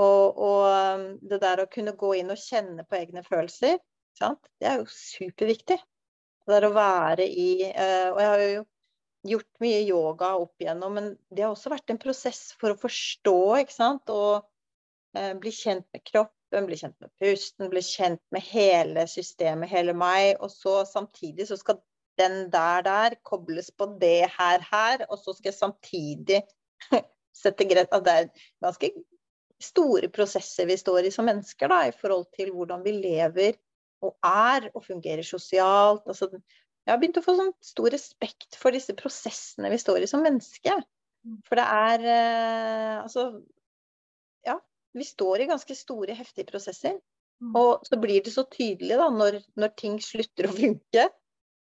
Og, 0.00 0.38
og 0.40 0.66
um, 0.72 1.06
det 1.28 1.40
der 1.42 1.60
å 1.60 1.70
kunne 1.72 1.96
gå 1.98 2.14
inn 2.20 2.32
og 2.32 2.40
kjenne 2.40 2.84
på 2.88 2.96
egne 2.96 3.24
følelser, 3.26 3.80
sant? 4.16 4.40
det 4.60 4.70
er 4.70 4.78
jo 4.80 4.86
superviktig. 4.88 5.76
Det 6.42 6.54
der 6.54 6.66
å 6.66 6.74
være 6.74 7.26
i 7.28 7.50
uh, 7.68 8.08
Og 8.14 8.20
jeg 8.22 8.30
har 8.30 8.44
jo 8.44 8.62
gjort 9.32 9.60
mye 9.62 9.82
yoga 9.84 10.32
opp 10.40 10.62
igjennom, 10.64 10.96
men 10.96 11.10
det 11.30 11.44
har 11.44 11.52
også 11.52 11.70
vært 11.70 11.92
en 11.92 12.00
prosess 12.02 12.40
for 12.58 12.72
å 12.72 12.80
forstå, 12.80 13.36
ikke 13.60 13.76
sant. 13.76 14.14
Og 14.14 14.40
uh, 15.18 15.34
bli 15.42 15.52
kjent 15.54 15.86
med 15.92 16.04
kropp, 16.08 16.32
kroppen, 16.52 16.66
bli 16.66 16.76
kjent 16.76 17.00
med 17.00 17.10
pusten, 17.20 17.70
bli 17.70 17.82
kjent 17.82 18.20
med 18.30 18.42
hele 18.42 19.06
systemet, 19.08 19.70
hele 19.70 19.94
meg. 19.94 20.36
Og 20.40 20.50
så 20.50 20.84
samtidig 20.84 21.48
så 21.48 21.56
skal 21.56 21.80
den 22.18 22.50
der 22.50 22.82
der 22.82 23.16
kobles 23.24 23.70
på 23.70 23.86
det 24.00 24.28
her 24.38 24.60
her, 24.60 25.06
og 25.08 25.18
så 25.18 25.32
skal 25.32 25.50
jeg 25.50 25.54
samtidig 25.54 26.42
sette 27.42 27.64
greit 27.64 27.92
at 27.92 28.04
det 28.04 28.12
er 28.12 28.28
ganske 28.62 28.92
store 29.62 30.08
prosesser 30.08 30.66
vi 30.66 30.76
står 30.76 31.06
i 31.06 31.10
som 31.10 31.24
mennesker, 31.24 31.68
da, 31.68 31.86
i 31.88 31.92
forhold 31.96 32.26
til 32.36 32.52
hvordan 32.52 32.84
vi 32.84 32.92
lever 32.92 33.56
og 34.02 34.16
er 34.22 34.68
og 34.74 34.84
fungerer 34.84 35.22
sosialt. 35.22 36.02
Altså, 36.06 36.28
jeg 36.84 36.92
har 36.92 36.98
begynt 36.98 37.20
å 37.20 37.24
få 37.24 37.36
sånn 37.38 37.54
stor 37.62 37.92
respekt 37.94 38.58
for 38.58 38.74
disse 38.74 38.92
prosessene 38.98 39.70
vi 39.70 39.78
står 39.78 40.02
i 40.02 40.10
som 40.10 40.24
menneske. 40.26 40.74
Mm. 41.22 41.38
For 41.46 41.54
det 41.54 41.64
er 41.70 42.06
eh, 42.10 42.96
Altså, 42.98 43.28
vi 44.96 45.04
står 45.04 45.42
i 45.42 45.48
ganske 45.50 45.76
store, 45.76 46.16
heftige 46.16 46.50
prosesser. 46.50 46.98
Mm. 47.42 47.54
Og 47.58 47.86
så 47.86 47.98
blir 48.00 48.22
det 48.24 48.32
så 48.34 48.44
tydelig 48.46 48.98
da, 49.00 49.08
når, 49.10 49.40
når, 49.58 49.74
ting 49.78 49.98
slutter 50.02 50.48
å 50.48 50.54
funke, 50.54 51.08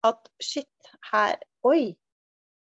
at 0.09 0.33
shit, 0.42 0.94
her 1.12 1.38
Oi! 1.68 1.92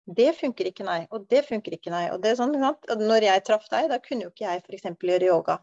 Det 0.02 0.32
funker 0.34 0.66
ikke, 0.68 0.84
nei. 0.86 1.00
Og 1.14 1.26
det 1.30 1.44
funker 1.46 1.74
ikke, 1.76 1.90
nei. 1.94 2.04
Og 2.14 2.20
det 2.22 2.32
er 2.32 2.38
sånn, 2.38 2.54
Når 2.58 3.26
jeg 3.26 3.42
traff 3.46 3.68
deg, 3.70 3.88
da 3.90 4.00
kunne 4.02 4.26
jo 4.26 4.32
ikke 4.32 4.44
jeg 4.44 4.62
f.eks. 4.62 4.86
gjøre 4.98 5.30
yoga. 5.30 5.56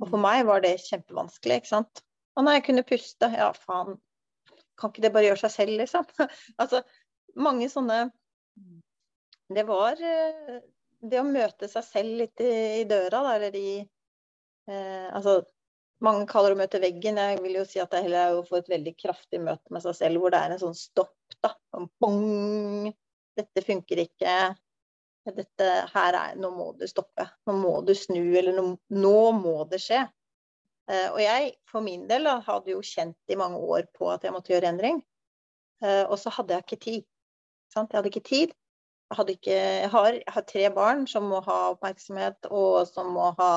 Og 0.00 0.08
for 0.08 0.18
mm. 0.18 0.24
meg 0.24 0.46
var 0.48 0.62
det 0.64 0.76
kjempevanskelig, 0.82 1.60
ikke 1.60 1.70
sant. 1.70 2.02
Og 2.38 2.46
når 2.46 2.56
jeg 2.56 2.64
kunne 2.68 2.86
puste, 2.88 3.30
ja 3.36 3.50
faen, 3.58 3.98
kan 4.78 4.90
ikke 4.90 5.04
det 5.04 5.12
bare 5.14 5.28
gjøre 5.28 5.42
seg 5.44 5.54
selv, 5.54 5.74
liksom? 5.82 6.06
altså, 6.62 6.82
mange 7.38 7.68
sånne. 7.70 8.04
Det 9.52 9.66
var 9.68 9.98
eh, 10.00 10.62
det 11.02 11.20
å 11.20 11.26
møte 11.28 11.68
seg 11.70 11.86
selv 11.86 12.22
litt 12.22 12.42
i, 12.42 12.52
i 12.80 12.86
døra, 12.88 13.20
da, 13.20 13.34
eller 13.36 13.58
i 13.58 13.82
Eh, 14.70 15.08
altså, 15.14 15.40
mange 16.02 16.26
kaller 16.30 16.52
det 16.52 16.58
å 16.58 16.62
møte 16.62 16.82
veggen. 16.82 17.20
Jeg 17.20 17.40
vil 17.44 17.60
jo 17.60 17.64
si 17.68 17.80
at 17.82 17.92
det 17.94 18.02
heller 18.06 18.26
er 18.26 18.38
å 18.38 18.46
få 18.46 18.58
et 18.60 18.70
veldig 18.70 18.94
kraftig 18.98 19.40
møte 19.42 19.74
med 19.74 19.84
seg 19.84 19.96
selv, 19.98 20.22
hvor 20.22 20.34
det 20.34 20.42
er 20.42 20.54
en 20.54 20.62
sånn 20.62 20.78
stopp. 20.78 21.16
da, 21.42 21.54
sånn 21.74 21.88
bong, 22.02 22.92
Dette 23.38 23.62
funker 23.64 24.02
ikke. 24.02 24.32
Dette 25.32 25.68
her 25.92 26.16
er 26.18 26.34
Nå 26.36 26.50
må 26.52 26.72
du 26.76 26.84
stoppe. 26.90 27.28
Nå 27.46 27.54
må 27.56 27.76
du 27.86 27.94
snu, 27.96 28.34
eller 28.38 28.56
nå, 28.56 28.66
nå 28.92 29.20
må 29.38 29.62
det 29.70 29.80
skje. 29.82 30.02
Eh, 30.90 31.08
og 31.12 31.20
jeg 31.22 31.54
for 31.70 31.84
min 31.84 32.08
del 32.10 32.26
da, 32.28 32.40
hadde 32.44 32.74
jo 32.74 32.82
kjent 32.84 33.32
i 33.32 33.38
mange 33.38 33.60
år 33.62 33.86
på 33.94 34.10
at 34.12 34.26
jeg 34.26 34.34
måtte 34.34 34.52
gjøre 34.52 34.72
endring. 34.74 35.00
Eh, 35.82 36.02
og 36.04 36.18
så 36.20 36.34
hadde 36.34 36.58
jeg 36.58 36.66
ikke 36.66 36.82
tid. 36.84 37.06
Sant? 37.72 37.92
Jeg 37.92 38.00
hadde 38.00 38.12
ikke 38.12 38.26
tid. 38.26 38.52
Jeg, 39.12 39.28
ikke, 39.36 39.54
jeg, 39.54 39.88
har, 39.92 40.12
jeg 40.18 40.34
har 40.34 40.44
tre 40.48 40.68
barn 40.74 41.06
som 41.08 41.26
må 41.28 41.42
ha 41.44 41.58
oppmerksomhet, 41.74 42.48
og 42.50 42.88
som 42.88 43.12
må 43.14 43.30
ha 43.38 43.52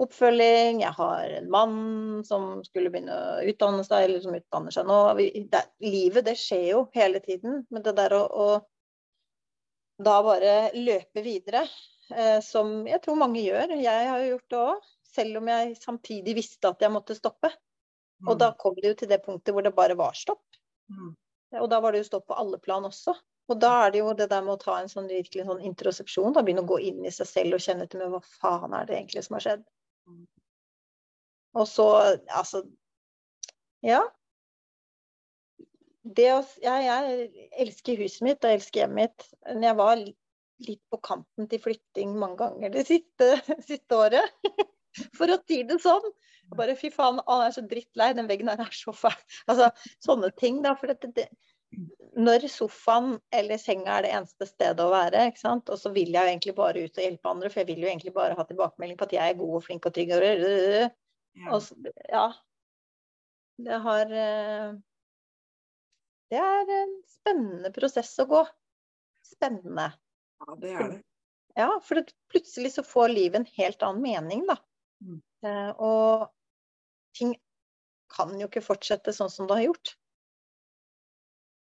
oppfølging. 0.00 0.82
Jeg 0.82 0.94
har 0.96 1.34
en 1.38 1.48
mann 1.52 1.78
som 2.26 2.62
skulle 2.66 2.90
begynne 2.92 3.14
å 3.14 3.40
utdanne 3.50 3.84
seg, 3.86 4.06
eller 4.06 4.22
som 4.24 4.36
utdanner 4.36 4.74
seg 4.74 4.88
nå. 4.88 4.98
Det, 5.52 5.62
livet, 5.84 6.26
det 6.28 6.36
skjer 6.40 6.66
jo 6.70 6.84
hele 6.96 7.22
tiden. 7.24 7.62
Men 7.70 7.84
det 7.84 7.96
der 7.98 8.16
å, 8.16 8.22
å 8.26 10.02
da 10.02 10.18
bare 10.24 10.54
løpe 10.74 11.24
videre, 11.24 11.66
eh, 12.14 12.38
som 12.44 12.82
jeg 12.88 13.02
tror 13.04 13.20
mange 13.20 13.42
gjør, 13.44 13.76
jeg 13.78 14.08
har 14.08 14.22
jo 14.22 14.30
gjort 14.34 14.54
det 14.54 14.62
òg, 14.62 14.88
selv 15.12 15.42
om 15.42 15.50
jeg 15.52 15.76
samtidig 15.82 16.36
visste 16.38 16.72
at 16.72 16.82
jeg 16.82 16.92
måtte 16.94 17.18
stoppe. 17.18 17.52
Og 18.28 18.38
da 18.38 18.52
mm. 18.52 18.56
kom 18.62 18.78
det 18.78 18.92
jo 18.92 18.96
til 19.02 19.10
det 19.10 19.20
punktet 19.24 19.54
hvor 19.54 19.66
det 19.66 19.74
bare 19.76 19.98
var 19.98 20.16
stopp. 20.16 20.44
Mm. 20.92 21.12
Og 21.60 21.68
da 21.68 21.82
var 21.84 21.92
det 21.92 22.02
jo 22.02 22.08
stopp 22.08 22.28
på 22.30 22.38
alle 22.38 22.58
plan 22.62 22.86
også. 22.86 23.14
Og 23.50 23.58
da 23.60 23.72
er 23.84 23.92
det 23.92 24.00
jo 24.00 24.12
det 24.16 24.28
der 24.30 24.44
med 24.46 24.54
å 24.54 24.60
ta 24.62 24.78
en 24.78 24.90
sånn 24.90 25.10
virkelig 25.10 25.44
sånn 25.48 25.62
introsepsjon, 25.66 26.32
da 26.32 26.44
begynne 26.46 26.62
å 26.62 26.70
gå 26.70 26.78
inn 26.86 27.02
i 27.04 27.12
seg 27.12 27.28
selv 27.28 27.58
og 27.58 27.64
kjenne 27.64 27.88
til 27.90 28.00
med 28.00 28.14
hva 28.14 28.22
faen 28.22 28.76
er 28.78 28.86
det 28.88 28.96
egentlig 28.96 29.24
som 29.26 29.36
har 29.36 29.44
skjedd. 29.46 29.64
Og 31.52 31.68
så, 31.68 31.86
altså 32.28 32.64
Ja. 33.84 34.02
Å 36.02 36.36
jeg, 36.62 36.82
jeg, 36.86 37.48
elsker 37.62 38.00
huset 38.00 38.24
mitt 38.26 38.44
og 38.44 38.56
elsker 38.56 38.82
hjemmet 38.82 39.12
mitt. 39.12 39.26
Men 39.46 39.66
jeg 39.68 39.78
var 39.78 40.00
litt 40.02 40.82
på 40.90 40.98
kanten 41.04 41.48
til 41.50 41.62
flytting 41.62 42.16
mange 42.18 42.40
ganger 42.42 42.72
det 42.74 42.86
siste, 42.88 43.36
siste 43.70 43.98
året. 43.98 44.34
For 45.18 45.30
å 45.30 45.38
si 45.46 45.62
det 45.66 45.78
sånn. 45.82 46.10
Bare 46.58 46.74
fy 46.76 46.90
faen, 46.92 47.20
å, 47.22 47.38
jeg 47.40 47.52
er 47.52 47.54
så 47.56 47.64
drittlei. 47.68 48.10
Den 48.18 48.28
veggen 48.28 48.50
her 48.50 48.60
er 48.60 48.74
så 48.76 48.92
fæl. 48.96 49.14
Altså, 49.46 49.70
sånne 50.04 50.32
ting, 50.36 50.60
da. 50.64 50.74
For 50.78 50.90
det, 50.90 51.12
det, 51.16 51.28
når 52.12 52.44
sofaen 52.52 53.14
eller 53.32 53.60
senga 53.60 53.96
er 53.96 54.04
det 54.04 54.12
eneste 54.16 54.48
stedet 54.48 54.84
å 54.84 54.92
være, 54.92 55.26
ikke 55.30 55.40
sant? 55.40 55.70
og 55.72 55.80
så 55.80 55.92
vil 55.94 56.12
jeg 56.12 56.20
jo 56.20 56.32
egentlig 56.32 56.54
bare 56.56 56.84
ut 56.84 56.98
og 56.98 57.04
hjelpe 57.06 57.30
andre, 57.30 57.50
for 57.52 57.62
jeg 57.62 57.70
vil 57.70 57.84
jo 57.84 57.90
egentlig 57.90 58.14
bare 58.16 58.36
ha 58.36 58.44
tilbakemelding 58.48 58.98
på 59.00 59.08
at 59.08 59.14
jeg 59.16 59.32
er 59.32 59.38
god 59.38 59.54
og 59.58 59.64
flink 59.64 59.88
og 59.88 59.94
trygg. 59.96 60.12
Og, 60.16 60.24
ja. 61.40 61.46
og 61.48 61.62
så, 61.64 61.92
ja. 62.12 62.26
Det 63.62 63.78
har 63.84 64.12
eh, 64.16 64.74
Det 66.32 66.40
er 66.40 66.74
en 66.76 66.92
spennende 67.08 67.72
prosess 67.72 68.12
å 68.20 68.28
gå. 68.28 68.42
Spennende. 69.32 69.92
Ja, 70.42 70.58
det 70.60 70.74
er 70.74 70.86
det. 70.90 71.00
Ja, 71.56 71.68
for 71.84 72.00
plutselig 72.32 72.74
så 72.76 72.84
får 72.84 73.12
livet 73.12 73.42
en 73.42 73.50
helt 73.58 73.82
annen 73.84 74.04
mening, 74.04 74.46
da. 74.48 74.56
Mm. 75.04 75.18
Eh, 75.44 75.72
og 75.76 76.30
ting 77.16 77.34
kan 78.12 78.32
jo 78.40 78.48
ikke 78.48 78.64
fortsette 78.64 79.12
sånn 79.16 79.32
som 79.32 79.48
det 79.48 79.58
har 79.58 79.68
gjort. 79.70 79.94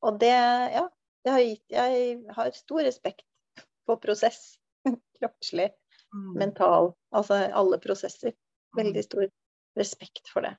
Og 0.05 0.19
det, 0.19 0.35
ja, 0.75 0.85
det 1.25 1.33
har 1.35 1.43
gitt 1.43 1.75
Jeg 1.75 2.33
har 2.35 2.51
stor 2.55 2.83
respekt 2.85 3.25
for 3.85 3.99
prosess. 4.01 4.57
Kroppslig, 5.19 5.69
mm. 6.15 6.31
mental, 6.39 6.93
altså 7.15 7.43
alle 7.51 7.79
prosesser. 7.83 8.35
Veldig 8.77 9.03
mm. 9.03 9.07
stor 9.09 9.29
respekt 9.79 10.31
for 10.33 10.47
det. 10.47 10.55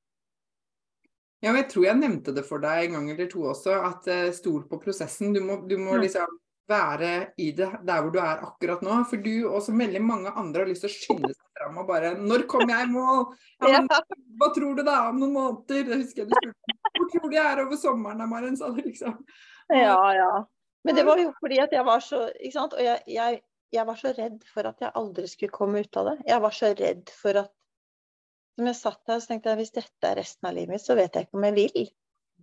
Ja, 1.40 1.54
jeg 1.56 1.70
tror 1.70 1.86
jeg 1.86 1.96
nevnte 1.96 2.34
det 2.36 2.44
for 2.44 2.60
deg 2.60 2.84
en 2.84 2.98
gang 2.98 3.10
eller 3.14 3.28
to 3.30 3.46
også, 3.48 3.78
at 3.86 4.08
uh, 4.12 4.28
stol 4.36 4.66
på 4.68 4.80
prosessen. 4.82 5.32
Du 5.32 5.40
må, 5.40 5.62
du 5.64 5.78
må 5.80 5.94
mm. 5.96 6.02
liksom 6.04 6.40
være 6.70 7.12
i 7.40 7.50
det 7.56 7.68
der 7.86 8.02
hvor 8.02 8.12
du 8.14 8.18
er 8.22 8.42
akkurat 8.46 8.82
nå. 8.84 8.98
For 9.08 9.22
du 9.24 9.48
og 9.48 9.62
så 9.64 9.74
veldig 9.76 10.02
mange 10.04 10.34
andre 10.36 10.64
har 10.64 10.70
lyst 10.70 10.84
til 10.84 10.90
å 10.92 10.96
skynde 10.96 11.32
seg 11.32 11.46
fram 11.60 11.80
og 11.80 11.88
bare 11.88 12.12
'Når 12.18 12.46
kommer 12.50 12.74
jeg 12.76 12.88
i 12.88 12.92
mål?' 12.92 13.24
Ja, 13.60 13.80
men, 13.80 13.88
Hva 14.40 14.52
tror 14.54 14.76
du 14.76 14.84
da 14.84 14.98
om 15.08 15.18
noen 15.20 15.34
måneder? 15.38 15.88
Det 15.88 16.02
husker 16.04 16.22
jeg 16.22 16.30
du 16.30 16.36
spurte 16.36 16.79
hvor 16.96 17.10
tror 17.12 17.30
de 17.32 17.38
er 17.42 17.62
over 17.64 17.78
sommeren, 17.80 18.22
Maren? 18.30 18.56
sa 18.58 18.70
du 18.74 18.80
liksom. 18.82 19.20
Ja, 19.70 20.00
ja. 20.16 20.32
Men 20.84 20.96
det 20.96 21.04
var 21.04 21.20
jo 21.20 21.30
fordi 21.36 21.60
at 21.60 21.72
jeg 21.76 21.84
var 21.84 22.00
så 22.00 22.24
Ikke 22.40 22.56
sant. 22.56 22.74
Og 22.74 22.84
jeg, 22.84 23.02
jeg, 23.06 23.40
jeg, 23.72 23.86
var 23.86 23.98
så 24.00 24.12
redd 24.16 24.38
for 24.48 24.68
at 24.70 24.80
jeg 24.82 24.94
aldri 24.98 25.28
skulle 25.28 25.54
komme 25.54 25.82
ut 25.84 25.98
av 26.00 26.12
det. 26.12 26.16
Jeg 26.30 26.44
var 26.44 26.56
så 26.56 26.70
redd 26.74 27.12
for 27.14 27.42
at 27.44 27.52
Som 28.58 28.68
jeg 28.68 28.78
satt 28.80 29.12
her, 29.12 29.20
så 29.20 29.30
tenkte 29.30 29.52
jeg 29.52 29.60
hvis 29.62 29.76
dette 29.76 30.08
er 30.08 30.18
resten 30.18 30.48
av 30.48 30.56
livet 30.56 30.74
mitt, 30.74 30.84
så 30.84 30.96
vet 30.98 31.14
jeg 31.16 31.28
ikke 31.28 31.38
om 31.38 31.46
jeg 31.48 31.56
vil. 31.56 31.90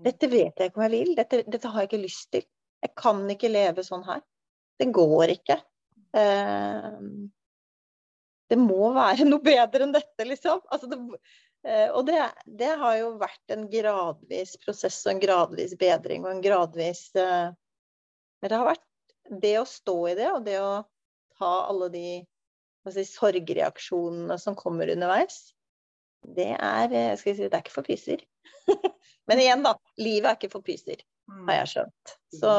Dette 0.07 0.29
vet 0.31 0.62
jeg 0.62 0.71
ikke 0.71 0.79
om 0.79 0.86
jeg 0.88 0.93
vil. 0.93 1.12
Dette, 1.17 1.41
dette 1.45 1.71
har 1.73 1.83
jeg 1.83 1.89
ikke 1.91 2.05
lyst 2.05 2.29
til. 2.33 2.45
Jeg 2.86 2.93
kan 2.97 3.19
ikke 3.33 3.51
leve 3.51 3.83
sånn 3.86 4.05
her. 4.07 4.21
Det 4.77 4.88
går 4.93 5.33
ikke. 5.36 5.57
Eh, 6.17 6.97
det 8.47 8.57
må 8.62 8.91
være 8.95 9.27
noe 9.27 9.43
bedre 9.43 9.86
enn 9.86 9.93
dette, 9.95 10.25
liksom. 10.25 10.63
Altså 10.71 10.89
det, 10.89 10.99
og 11.67 12.06
det, 12.08 12.19
det, 12.45 12.69
har 12.80 12.95
jo 13.01 13.10
vært 13.19 13.51
en 13.51 13.65
gradvis 13.71 14.56
prosess 14.62 15.01
og 15.06 15.15
en 15.15 15.23
gradvis 15.23 15.73
bedring 15.80 16.23
og 16.23 16.32
en 16.32 16.43
gradvis 16.43 17.10
eh, 17.19 17.49
Men 18.39 18.51
det 18.51 18.60
har 18.62 18.69
vært 18.69 18.86
det 19.43 19.53
å 19.60 19.67
stå 19.67 19.97
i 20.08 20.15
det, 20.15 20.30
og 20.32 20.45
det 20.45 20.56
å 20.63 20.86
ta 21.36 21.51
alle 21.67 21.89
de 21.91 22.08
si, 22.93 23.03
sorgreaksjonene 23.10 24.38
som 24.39 24.56
kommer 24.56 24.88
underveis, 24.93 25.49
det 26.38 26.53
er, 26.53 26.93
eh, 26.95 27.17
si, 27.19 27.34
det 27.36 27.51
er 27.51 27.60
ikke 27.60 27.75
for 27.75 27.88
pyser. 27.88 28.23
Men 29.27 29.43
igjen, 29.43 29.65
da. 29.65 29.75
Livet 29.99 30.30
er 30.30 30.39
ikke 30.39 30.53
for 30.53 30.63
pyser, 30.63 31.03
har 31.49 31.60
jeg 31.60 31.71
skjønt. 31.73 32.15
Så 32.39 32.53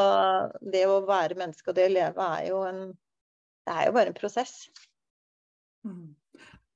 det 0.74 0.84
å 0.90 1.00
være 1.08 1.38
menneske 1.40 1.72
og 1.72 1.78
det 1.78 1.88
å 1.88 1.94
leve 1.94 2.28
er 2.36 2.50
jo 2.50 2.64
en 2.68 2.82
Det 3.68 3.74
er 3.76 3.88
jo 3.88 3.96
bare 3.96 4.08
en 4.12 4.16
prosess. 4.16 4.52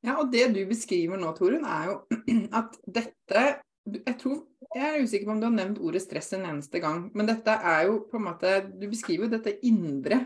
Ja, 0.03 0.17
og 0.19 0.33
det 0.33 0.49
du 0.55 0.62
beskriver 0.67 1.21
nå, 1.21 1.31
Torunn, 1.37 1.67
er 1.69 1.93
jo 1.93 1.99
at 2.61 2.79
dette 2.87 3.45
jeg 3.83 4.15
tror, 4.21 4.37
jeg 4.77 4.83
er 4.87 5.03
usikker 5.03 5.27
på 5.27 5.35
om 5.35 5.41
du 5.43 5.49
har 5.49 5.55
nevnt 5.57 5.81
ordet 5.83 6.05
stress 6.05 6.31
en 6.37 6.47
eneste 6.47 6.79
gang, 6.83 7.09
men 7.19 7.27
dette 7.27 7.51
er 7.51 7.88
jo 7.88 7.97
på 8.11 8.21
en 8.21 8.29
måte 8.29 8.53
Du 8.71 8.87
beskriver 8.87 9.27
jo 9.27 9.33
dette 9.33 9.57
indre. 9.67 10.21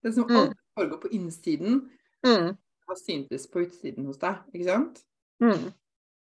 Det 0.00 0.12
som 0.14 0.28
mm. 0.30 0.52
foregår 0.78 1.00
på 1.02 1.10
innsiden, 1.18 1.80
mm. 2.26 2.52
har 2.88 2.98
syntes 3.00 3.48
på 3.50 3.64
utsiden 3.66 4.06
hos 4.06 4.20
deg, 4.22 4.38
ikke 4.54 4.68
sant? 4.68 5.02
Mm. 5.42 5.66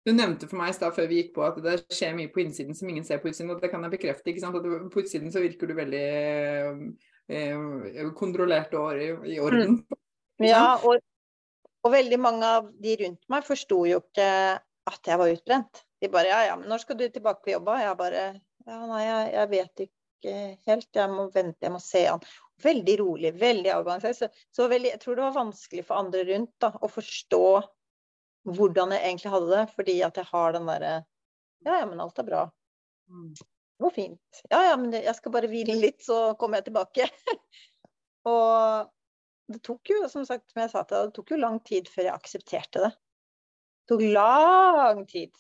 Du 0.07 0.15
nevnte 0.15 0.49
for 0.49 0.59
meg 0.59 0.73
i 0.73 0.79
stad 0.79 0.97
før 0.97 1.11
vi 1.11 1.21
gikk 1.21 1.35
på 1.37 1.45
at 1.45 1.61
det 1.63 1.77
skjer 1.93 2.17
mye 2.17 2.33
på 2.33 2.41
innsiden 2.43 2.75
som 2.75 2.89
ingen 2.89 3.05
ser 3.07 3.21
på 3.21 3.29
utsiden, 3.31 3.53
og 3.53 3.61
det 3.63 3.71
kan 3.71 3.85
jeg 3.85 3.95
bekrefte. 3.99 4.33
ikke 4.33 4.43
sant? 4.43 4.57
At 4.57 4.91
På 4.95 5.05
utsiden 5.05 5.31
så 5.35 5.45
virker 5.45 5.69
du 5.69 5.77
veldig 5.77 6.09
eh, 7.29 8.11
kontrollert 8.17 8.75
og 8.81 8.97
i, 8.97 9.13
i 9.35 9.39
orden. 9.45 9.83
Mm. 9.85 10.49
Ja, 10.49 10.79
og, 10.81 11.03
og, 11.85 11.93
veldig 11.95 12.19
mange 12.21 12.49
av 12.59 12.73
de 12.83 12.97
rundt 13.03 13.29
meg 13.33 13.47
forsto 13.47 13.85
jo 13.89 14.01
ikke 14.03 14.29
at 14.89 15.11
jeg 15.11 15.21
var 15.21 15.33
utbrent. 15.33 15.85
De 16.01 16.11
bare 16.13 16.31
ja, 16.31 16.43
ja, 16.51 16.59
men 16.59 16.71
når 16.71 16.85
skal 16.85 16.99
du 16.99 17.07
tilbake 17.09 17.45
på 17.45 17.53
jobb? 17.53 17.71
Jeg 17.81 17.97
bare 17.99 18.25
ja, 18.69 18.79
nei, 18.85 19.01
jeg, 19.05 19.31
jeg, 19.33 19.51
vet 19.53 19.83
ikke 19.87 20.37
helt. 20.69 20.89
Jeg 21.01 21.13
må 21.13 21.27
vente, 21.35 21.65
jeg 21.65 21.75
må 21.75 21.81
se 21.83 22.05
an. 22.11 22.25
Veldig 22.63 22.97
rolig, 23.01 23.33
veldig 23.39 23.73
avgangsrett. 23.73 24.19
Så, 24.19 24.29
så 24.55 24.69
veldig, 24.71 24.93
jeg 24.95 25.03
tror 25.03 25.19
det 25.19 25.27
var 25.27 25.37
vanskelig 25.39 25.85
for 25.89 26.01
andre 26.03 26.25
rundt 26.29 26.55
da, 26.63 26.73
å 26.75 26.91
forstå 26.93 27.45
hvordan 28.49 28.95
jeg 28.95 29.05
egentlig 29.05 29.33
hadde 29.33 29.53
det, 29.55 29.63
fordi 29.77 29.97
at 30.07 30.21
jeg 30.21 30.31
har 30.33 30.57
den 30.57 30.69
derre 30.69 30.93
Ja, 31.67 31.81
ja, 31.81 31.87
men 31.91 32.01
alt 32.03 32.21
er 32.21 32.27
bra. 32.27 32.43
Mm. 33.11 33.33
Det 33.35 33.85
går 33.85 33.95
fint. 33.95 34.43
Ja, 34.51 34.61
ja, 34.71 34.77
men 34.79 34.95
jeg 34.95 35.15
skal 35.17 35.35
bare 35.35 35.51
hvile 35.51 35.75
litt, 35.79 36.01
så 36.05 36.35
kommer 36.39 36.61
jeg 36.61 36.69
tilbake. 36.69 37.09
og 38.33 38.91
det 39.49 39.61
tok 39.65 39.93
jo, 39.93 40.01
som 40.13 40.25
sagt, 40.29 40.51
som 40.53 40.63
jeg 40.63 40.73
sa 40.73 40.85
til 40.85 40.97
deg, 40.97 41.11
det 41.11 41.17
tok 41.19 41.35
jo 41.35 41.41
lang 41.41 41.61
tid 41.65 41.91
før 41.93 42.09
jeg 42.09 42.15
aksepterte 42.15 42.83
det. 42.85 42.91
Det 43.85 43.95
tok 43.95 44.05
lang 44.13 45.05
tid. 45.09 45.33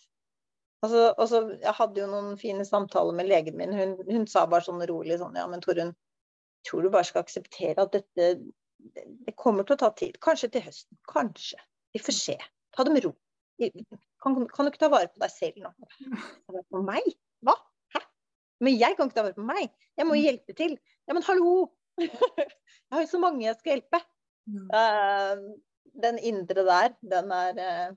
Altså, 0.84 1.08
altså, 1.18 1.42
jeg 1.58 1.74
hadde 1.74 2.00
jo 2.00 2.06
noen 2.08 2.36
fine 2.38 2.64
samtaler 2.64 3.16
med 3.18 3.28
legen 3.28 3.58
min. 3.58 3.74
Hun, 3.74 3.96
hun 4.06 4.28
sa 4.30 4.46
bare 4.46 4.64
sånn 4.64 4.84
rolig 4.88 5.18
sånn 5.18 5.36
Ja, 5.36 5.48
men 5.50 5.62
Torunn, 5.64 5.90
tror 6.66 6.84
du 6.84 6.92
bare 6.94 7.08
skal 7.08 7.24
akseptere 7.26 7.82
at 7.82 7.96
dette 7.96 8.28
det, 8.78 9.04
det 9.26 9.34
kommer 9.36 9.66
til 9.66 9.74
å 9.74 9.82
ta 9.82 9.90
tid. 9.98 10.18
Kanskje 10.22 10.52
til 10.54 10.64
høsten. 10.64 10.98
Kanskje. 11.10 11.58
Vi 11.94 12.02
får 12.02 12.16
se. 12.16 12.36
Ta 12.76 12.86
det 12.86 12.94
med 12.94 13.04
ro. 13.06 13.14
Kan, 13.58 14.36
kan, 14.46 14.66
du 14.66 14.70
ikke 14.70 14.84
ta 14.84 14.90
vare 14.92 15.10
på 15.10 15.22
deg 15.22 15.32
selv 15.34 15.64
nå? 15.64 15.72
Ta 16.46 16.54
vare 16.54 16.66
på 16.70 16.82
meg? 16.86 17.08
Hva? 17.46 17.56
Hæ? 17.94 18.02
Men 18.64 18.78
jeg 18.78 18.98
kan 18.98 19.10
ikke 19.10 19.18
ta 19.18 19.26
vare 19.26 19.38
på 19.38 19.46
meg. 19.48 19.74
Jeg 19.98 20.06
må 20.06 20.18
hjelpe 20.18 20.54
til. 20.58 20.76
Ja, 21.08 21.16
men 21.16 21.26
hallo! 21.26 21.72
Jeg 22.06 22.94
har 22.94 23.04
jo 23.04 23.10
så 23.10 23.20
mange 23.22 23.46
jeg 23.46 23.58
skal 23.58 23.76
hjelpe. 23.76 24.00
Uh, 24.48 25.58
den 25.98 26.18
indre 26.24 26.64
der, 26.64 26.94
den 27.04 27.32
er 27.34 27.58
uh, 27.60 27.96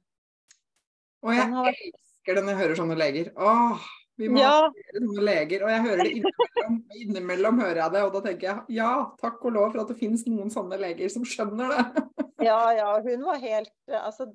Og 1.23 1.35
jeg 1.37 1.47
elsker 1.47 2.37
det 2.37 2.43
når 2.43 2.53
jeg 2.53 2.61
hører 2.61 2.79
sånne 2.79 2.97
leger. 2.99 3.31
Åh, 3.37 3.89
vi 4.19 4.29
må 4.29 4.41
ja. 4.41 4.51
ha 4.67 4.97
sånne 4.97 5.25
leger. 5.25 5.65
Og 5.65 5.73
jeg 5.73 5.83
hører 5.85 6.03
det 6.03 6.13
innimellom, 6.19 6.77
innimellom 7.05 7.61
hører 7.63 7.81
jeg 7.83 7.95
det, 7.95 8.03
og 8.05 8.15
da 8.15 8.23
tenker 8.27 8.49
jeg 8.49 8.77
ja, 8.81 8.91
takk 9.21 9.41
og 9.47 9.55
lov 9.57 9.71
for 9.71 9.83
at 9.83 9.91
det 9.93 9.99
finnes 10.01 10.25
noen 10.29 10.53
sånne 10.53 10.79
leger 10.81 11.13
som 11.13 11.27
skjønner 11.27 11.75
det. 11.75 12.05
ja, 12.49 12.61
ja, 12.77 12.89
hun 13.05 13.27
var 13.27 13.41
helt 13.41 13.73
Altså 14.01 14.27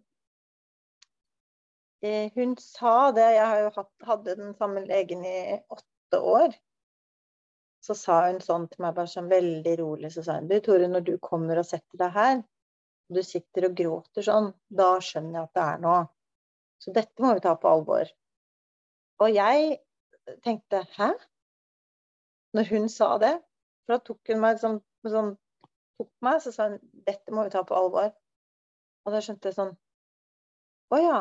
eh, 2.06 2.32
hun 2.36 2.56
sa 2.62 3.10
det, 3.16 3.28
jeg 3.36 3.72
hadde 4.08 4.38
den 4.40 4.56
samme 4.58 4.86
legen 4.86 5.26
i 5.26 5.38
åtte 5.60 6.22
år. 6.22 6.56
Så 7.86 7.94
sa 7.94 8.18
hun 8.26 8.40
sånn 8.42 8.66
til 8.70 8.82
meg 8.82 8.96
bare 8.96 9.10
sånn 9.10 9.30
veldig 9.30 9.72
rolig, 9.78 10.10
så 10.10 10.24
sa 10.26 10.40
hun 10.40 10.48
du 10.50 10.56
Tore, 10.64 10.88
når 10.90 11.04
du 11.06 11.12
kommer 11.22 11.60
og 11.60 11.68
setter 11.68 12.00
deg 12.00 12.14
her, 12.16 12.40
og 13.06 13.18
du 13.18 13.22
sitter 13.22 13.68
og 13.68 13.76
gråter 13.78 14.26
sånn, 14.26 14.48
da 14.80 14.88
skjønner 15.08 15.38
jeg 15.38 15.46
at 15.46 15.58
det 15.58 15.66
er 15.66 15.82
noe. 15.84 16.00
Så 16.82 16.94
dette 16.96 17.22
må 17.22 17.32
vi 17.36 17.44
ta 17.44 17.54
på 17.60 17.70
alvor. 17.70 18.10
Og 19.22 19.30
jeg 19.32 19.78
tenkte 20.42 20.82
hæ? 20.96 21.12
Når 22.56 22.70
hun 22.72 22.90
sa 22.90 23.12
det, 23.22 23.32
for 23.84 23.94
da 23.94 24.02
tok 24.02 24.32
hun 24.32 24.42
meg 24.42 24.58
sånn, 24.60 24.80
sånn 25.06 25.32
tok 26.00 26.10
meg, 26.26 26.42
så 26.42 26.52
sa 26.52 26.70
hun 26.72 26.78
dette 27.06 27.34
må 27.34 27.46
vi 27.46 27.54
ta 27.54 27.62
på 27.68 27.76
alvor. 27.78 28.10
Og 29.06 29.14
da 29.14 29.22
skjønte 29.22 29.52
jeg 29.52 29.60
sånn 29.60 29.74
Å 30.90 30.98
ja. 31.02 31.20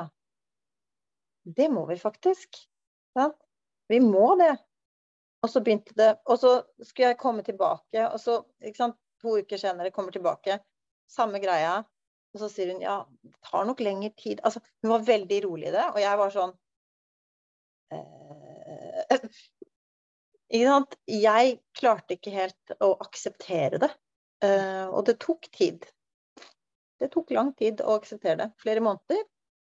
Det 1.46 1.70
må 1.70 1.86
vi 1.90 2.02
faktisk. 2.02 2.58
Ja, 3.18 3.30
vi 3.92 4.02
må 4.02 4.34
det. 4.42 4.56
Og 5.46 5.52
så 5.52 5.62
begynte 5.62 5.94
det 5.98 6.12
Og 6.26 6.40
så 6.42 6.56
skulle 6.82 7.12
jeg 7.12 7.22
komme 7.22 7.44
tilbake, 7.46 8.08
og 8.08 8.18
så, 8.22 8.40
ikke 8.66 8.82
sant, 8.82 8.98
to 9.22 9.38
uker 9.42 9.62
senere 9.62 9.94
kommer 9.94 10.16
tilbake. 10.16 10.58
Samme 11.12 11.40
greia. 11.44 11.84
Og 12.36 12.42
så 12.42 12.50
sier 12.52 12.74
hun 12.74 12.82
ja, 12.84 12.98
det 13.24 13.38
tar 13.48 13.68
nok 13.70 13.80
lengre 13.86 14.12
tid. 14.20 14.42
Altså, 14.44 14.60
hun 14.84 14.92
var 14.92 15.06
veldig 15.08 15.38
rolig 15.46 15.70
i 15.70 15.76
det, 15.76 15.86
og 15.94 16.02
jeg 16.02 16.20
var 16.20 16.34
sånn 16.34 16.56
eh, 17.96 19.14
Ikke 20.56 20.66
sant. 20.68 20.98
Jeg 21.10 21.56
klarte 21.78 22.18
ikke 22.18 22.34
helt 22.36 22.76
å 22.84 22.92
akseptere 23.06 23.80
det. 23.82 23.90
Eh, 24.46 24.86
og 24.90 25.06
det 25.08 25.18
tok 25.24 25.48
tid. 25.56 25.88
Det 27.02 27.10
tok 27.14 27.34
lang 27.36 27.54
tid 27.58 27.82
å 27.82 27.96
akseptere 28.00 28.38
det. 28.44 28.50
Flere 28.62 28.84
måneder. 28.84 29.24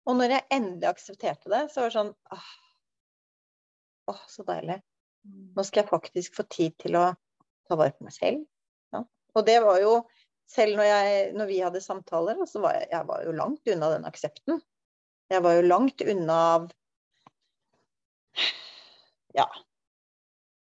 Og 0.09 0.18
når 0.18 0.35
jeg 0.37 0.46
endelig 0.59 0.90
aksepterte 0.90 1.50
det, 1.52 1.64
så 1.72 1.83
var 1.83 1.90
det 1.90 1.96
sånn 1.96 2.12
åh, 2.37 2.52
åh, 4.12 4.22
så 4.31 4.44
deilig. 4.48 4.78
Nå 5.26 5.64
skal 5.66 5.83
jeg 5.83 5.90
faktisk 5.90 6.38
få 6.38 6.44
tid 6.50 6.76
til 6.81 6.96
å 6.98 7.11
ta 7.68 7.76
vare 7.76 7.94
på 7.96 8.07
meg 8.07 8.14
selv. 8.14 8.44
Ja. 8.94 9.02
Og 9.35 9.46
det 9.46 9.59
var 9.64 9.81
jo 9.83 9.92
selv 10.48 10.78
når, 10.78 10.88
jeg, 10.88 11.22
når, 11.37 11.48
vi 11.50 11.61
hadde 11.61 11.85
samtaler, 11.85 12.40
så 12.48 12.62
var 12.64 12.78
jeg, 12.78 12.88
jeg 12.94 13.09
var 13.11 13.24
jo 13.26 13.37
langt 13.37 13.72
unna 13.74 13.92
den 13.92 14.09
aksepten. 14.09 14.61
Jeg 15.28 15.44
var 15.44 15.59
jo 15.59 15.64
langt 15.66 16.04
unna 16.04 16.42
av 16.57 16.68
Ja. 19.37 19.48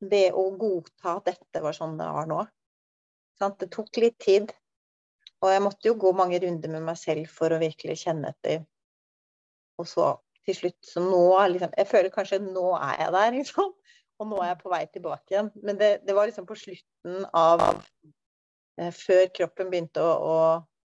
Det 0.00 0.30
å 0.36 0.46
godta 0.56 1.18
at 1.18 1.28
dette 1.28 1.60
var 1.64 1.76
sånn 1.76 1.98
det 2.00 2.08
var 2.08 2.28
nå. 2.28 2.42
Det 3.40 3.68
tok 3.72 3.96
litt 4.00 4.18
tid. 4.20 4.52
Og 5.40 5.48
jeg 5.48 5.62
måtte 5.64 5.88
jo 5.88 5.96
gå 6.00 6.12
mange 6.16 6.40
runder 6.42 6.72
med 6.72 6.84
meg 6.84 6.98
selv 7.00 7.30
for 7.32 7.52
å 7.52 7.60
virkelig 7.60 8.02
kjenne 8.02 8.32
etter. 8.34 8.66
Og 9.80 9.88
så 9.88 10.10
til 10.44 10.56
slutt 10.56 10.88
Så 10.88 11.02
nå 11.04 11.24
liksom 11.52 11.72
Jeg 11.76 11.88
føler 11.88 12.12
kanskje 12.12 12.40
nå 12.42 12.66
er 12.76 12.94
jeg 13.04 13.14
der, 13.16 13.32
liksom. 13.36 13.72
Og 14.20 14.28
nå 14.28 14.40
er 14.44 14.52
jeg 14.52 14.62
på 14.62 14.72
vei 14.72 14.83
tilbake 14.92 15.35
igjen. 15.35 15.52
Men 15.64 15.78
det, 15.80 15.90
det 16.04 16.16
var 16.16 16.28
liksom 16.28 16.48
på 16.48 16.59
slutten 16.59 17.24
av 17.37 17.62
Eh, 18.80 18.92
før 18.96 19.28
kroppen 19.37 19.70
begynte 19.72 20.02
å, 20.04 20.35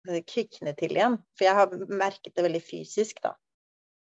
å 0.07 0.19
kvikne 0.29 0.75
til 0.79 0.95
igjen. 0.95 1.17
For 1.37 1.47
jeg 1.47 1.57
har 1.59 1.87
merket 1.91 2.35
det 2.35 2.45
veldig 2.45 2.63
fysisk, 2.63 3.23
da. 3.25 3.35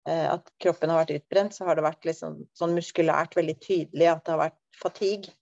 Eh, 0.09 0.25
at 0.33 0.49
kroppen 0.61 0.91
har 0.91 1.03
vært 1.03 1.19
utbrent, 1.19 1.55
så 1.55 1.67
har 1.67 1.79
det 1.79 1.85
vært 1.87 2.07
liksom, 2.09 2.41
sånn 2.57 2.75
muskulært 2.77 3.37
veldig 3.39 3.59
tydelig 3.63 4.09
at 4.11 4.25
det 4.25 4.35
har 4.35 4.43
vært 4.47 4.59
fatigue. 4.79 5.35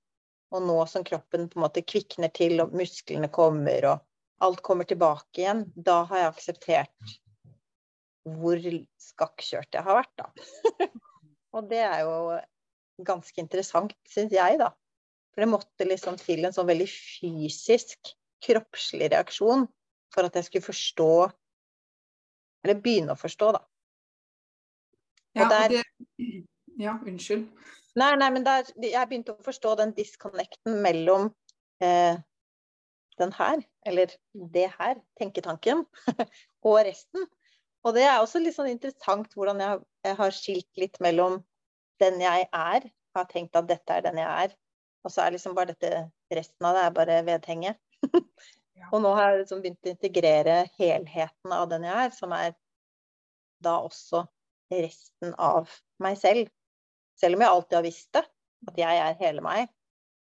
Og 0.56 0.64
nå 0.64 0.78
som 0.88 1.04
kroppen 1.08 1.50
på 1.52 1.60
en 1.60 1.66
måte 1.66 1.84
kvikner 1.84 2.32
til, 2.36 2.62
og 2.64 2.76
musklene 2.78 3.30
kommer, 3.34 3.90
og 3.90 4.46
alt 4.46 4.62
kommer 4.64 4.88
tilbake 4.88 5.42
igjen, 5.42 5.66
da 5.76 6.04
har 6.08 6.24
jeg 6.24 6.34
akseptert 6.34 7.18
hvor 8.28 8.60
skakkjørt 9.00 9.76
jeg 9.76 9.84
har 9.86 9.96
vært, 10.02 10.20
da. 10.20 10.88
og 11.56 11.68
det 11.72 11.80
er 11.80 12.02
jo 12.04 12.16
ganske 13.06 13.42
interessant, 13.42 13.94
syns 14.10 14.34
jeg, 14.34 14.60
da. 14.62 14.72
For 15.34 15.44
det 15.44 15.52
måtte 15.52 15.86
liksom 15.86 16.18
til 16.18 16.48
en 16.48 16.56
sånn 16.56 16.70
veldig 16.70 16.88
fysisk 16.90 18.14
kroppslig 18.44 19.12
reaksjon 19.14 19.68
for 20.14 20.28
at 20.28 20.38
jeg 20.38 20.48
skulle 20.48 20.70
forstå 20.70 21.12
Eller 22.66 22.80
begynne 22.82 23.14
å 23.14 23.20
forstå, 23.20 23.52
da. 23.54 23.60
Og 25.38 25.44
ja, 25.44 25.50
der, 25.52 25.76
det, 25.78 26.30
ja, 26.82 26.96
unnskyld. 27.06 27.46
Nei, 27.98 28.10
nei, 28.18 28.30
men 28.34 28.44
der, 28.46 28.66
jeg 28.82 29.10
begynte 29.10 29.36
å 29.36 29.46
forstå 29.46 29.76
den 29.80 29.94
disconnecten 29.96 30.82
mellom 30.84 31.30
eh, 31.86 32.18
den 33.22 33.34
her, 33.38 33.62
eller 33.86 34.12
det 34.34 34.66
her, 34.74 35.00
tenketanken, 35.22 35.86
og 36.68 36.80
resten. 36.90 37.30
Og 37.86 37.96
det 37.96 38.04
er 38.10 38.20
også 38.20 38.42
litt 38.42 38.58
sånn 38.58 38.74
interessant 38.74 39.32
hvordan 39.38 39.62
jeg, 39.64 39.86
jeg 40.10 40.20
har 40.20 40.36
skilt 40.36 40.82
litt 40.82 41.00
mellom 41.04 41.40
den 42.02 42.22
jeg 42.22 42.48
er 42.52 42.88
har 43.18 43.28
tenkt 43.30 43.58
at 43.58 43.68
dette 43.70 43.98
er 43.98 44.06
den 44.06 44.20
jeg 44.22 44.46
er. 44.46 44.56
Og 45.06 45.14
så 45.14 45.24
er 45.24 45.36
liksom 45.36 45.56
bare 45.58 45.74
dette 45.74 46.08
resten 46.34 46.68
av 46.68 46.76
det 46.78 46.86
er 46.86 46.96
bare 46.96 47.20
vedhenget. 47.28 47.80
Og 48.94 49.02
nå 49.02 49.12
har 49.18 49.32
jeg 49.32 49.44
liksom 49.44 49.62
begynt 49.64 49.88
å 49.88 49.94
integrere 49.94 50.58
helheten 50.78 51.54
av 51.54 51.70
den 51.72 51.88
jeg 51.88 52.08
er, 52.08 52.12
som 52.14 52.34
er 52.36 52.54
da 53.64 53.80
også 53.82 54.26
resten 54.72 55.34
av 55.42 55.72
meg 56.04 56.20
selv. 56.20 56.52
Selv 57.18 57.38
om 57.38 57.44
jeg 57.44 57.54
alltid 57.56 57.78
har 57.80 57.88
visst 57.88 58.12
det, 58.14 58.24
at 58.70 58.80
jeg 58.80 59.02
er 59.02 59.18
hele 59.22 59.42
meg, 59.46 59.72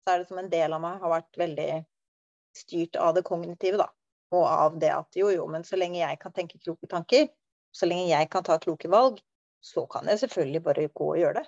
så 0.04 0.14
er 0.14 0.22
det 0.22 0.30
som 0.30 0.40
en 0.40 0.52
del 0.52 0.76
av 0.76 0.84
meg 0.84 1.02
har 1.02 1.12
vært 1.12 1.40
veldig 1.40 1.70
styrt 2.56 3.00
av 3.02 3.16
det 3.18 3.26
kognitive, 3.28 3.82
da. 3.82 3.90
Og 4.36 4.46
av 4.48 4.78
det 4.80 4.92
at 4.94 5.18
jo, 5.20 5.30
jo, 5.34 5.46
men 5.52 5.66
så 5.68 5.78
lenge 5.80 6.00
jeg 6.00 6.20
kan 6.22 6.34
tenke 6.36 6.62
kloke 6.62 6.88
tanker, 6.92 7.28
så 7.76 7.90
lenge 7.90 8.08
jeg 8.08 8.30
kan 8.32 8.46
ta 8.48 8.58
kloke 8.62 8.90
valg, 8.92 9.20
så 9.66 9.84
kan 9.92 10.08
jeg 10.08 10.22
selvfølgelig 10.24 10.64
bare 10.64 10.88
gå 10.88 11.10
og 11.12 11.20
gjøre 11.20 11.42
det. 11.42 11.46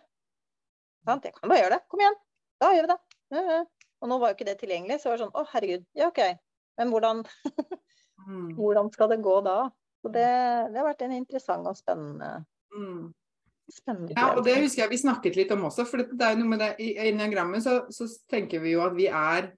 Sant? 1.07 1.23
Jeg 1.23 1.35
kan 1.37 1.47
bare 1.47 1.61
gjøre 1.63 1.77
det. 1.77 1.83
Kom 1.87 2.03
igjen. 2.03 2.17
Da 2.59 2.71
gjør 2.75 2.87
vi 2.87 2.93
det. 2.93 3.59
Og 3.97 4.11
nå 4.11 4.17
var 4.21 4.31
jo 4.31 4.37
ikke 4.37 4.47
det 4.49 4.57
tilgjengelig, 4.61 4.99
så 5.01 5.09
var 5.09 5.17
det 5.17 5.25
sånn 5.25 5.37
Å, 5.37 5.43
herregud. 5.53 5.85
Ja, 5.97 6.09
OK. 6.11 6.19
Men 6.77 6.91
hvordan, 6.93 7.21
mm. 8.27 8.49
hvordan 8.59 8.91
skal 8.93 9.13
det 9.13 9.21
gå 9.25 9.37
da? 9.45 9.61
Så 10.03 10.11
det, 10.13 10.27
det, 10.73 10.77
har 10.77 10.89
vært 10.91 11.05
en 11.07 11.15
interessant 11.17 11.67
og 11.67 11.77
spennende 11.79 12.35
mm. 12.75 13.07
Spennende 13.73 14.13
ja, 14.15 14.29
og 14.37 14.45
det 14.45 14.53
husker 14.61 14.85
jeg 14.85 14.91
vi 14.93 14.99
snakket 15.01 15.39
litt 15.39 15.49
om 15.51 15.65
også. 15.67 15.83
For 15.89 16.05
det 16.05 16.23
er 16.23 16.35
jo 16.35 16.43
noe 16.43 16.51
med 16.53 16.61
det 16.63 16.69
I 16.83 16.93
enneagrammet 17.09 17.65
så, 17.65 17.79
så 17.91 18.07
tenker 18.31 18.61
vi 18.63 18.75
jo 18.75 18.83
at 18.85 18.95
vi 18.95 19.09
er 19.09 19.49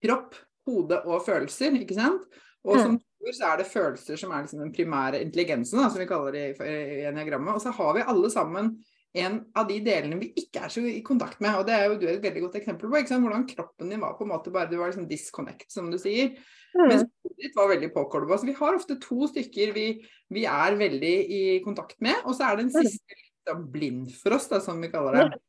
kropp, 0.00 0.38
hode 0.68 1.02
og 1.04 1.26
følelser, 1.26 1.76
ikke 1.76 1.98
sant? 1.98 2.22
Og 2.64 2.76
mm. 2.76 2.84
som 2.84 2.96
tror 3.00 3.36
så 3.36 3.50
er 3.50 3.60
det 3.60 3.68
følelser 3.68 4.20
som 4.20 4.32
er 4.32 4.46
liksom 4.46 4.62
den 4.62 4.72
primære 4.72 5.20
intelligensen, 5.24 5.82
da, 5.82 5.90
som 5.92 6.00
vi 6.00 6.08
kaller 6.08 6.36
det 6.36 6.46
i, 6.54 6.70
i 6.70 7.04
enneagrammet. 7.10 7.58
Og 7.58 7.64
så 7.64 7.74
har 7.76 7.92
vi 7.98 8.06
alle 8.08 8.32
sammen 8.32 8.72
en 9.18 9.40
av 9.58 9.66
de 9.66 9.80
delene 9.82 10.18
vi 10.20 10.30
ikke 10.38 10.62
er 10.66 10.72
så 10.72 10.82
i 10.86 11.00
kontakt 11.06 11.40
med. 11.42 11.56
Og 11.58 11.66
det 11.66 11.74
er 11.74 11.88
jo 11.88 11.98
du 11.98 12.06
et 12.10 12.22
veldig 12.22 12.44
godt 12.44 12.60
eksempel 12.60 12.86
på. 12.86 13.02
Hvordan 13.10 13.46
kroppen 13.48 13.90
din 13.90 14.02
var 14.02 14.14
på 14.18 14.26
en 14.26 14.32
måte 14.32 14.52
bare 14.54 14.70
Du 14.70 14.76
var 14.78 14.92
liksom 14.92 15.08
disconnect, 15.10 15.66
som 15.72 15.90
du 15.90 15.98
sier. 15.98 16.36
Mm. 16.76 16.86
Mens 16.86 17.02
hodet 17.02 17.42
ditt 17.42 17.58
var 17.58 17.72
veldig 17.72 17.90
påkobla. 17.94 18.38
Så 18.38 18.46
vi 18.46 18.56
har 18.60 18.78
ofte 18.78 18.98
to 19.02 19.26
stykker 19.32 19.74
vi, 19.74 19.86
vi, 20.30 20.46
er 20.46 20.78
veldig 20.78 21.14
i 21.26 21.42
kontakt 21.64 21.98
med, 22.04 22.22
og 22.24 22.36
så 22.38 22.50
er 22.50 22.62
den 22.62 22.70
mm. 22.70 22.76
siste 22.86 23.18
litt 23.18 23.64
blind 23.74 24.12
for 24.14 24.36
oss, 24.36 24.46
da, 24.50 24.60
som 24.62 24.78
vi 24.82 24.92
kaller 24.92 25.18
det. 25.18 25.40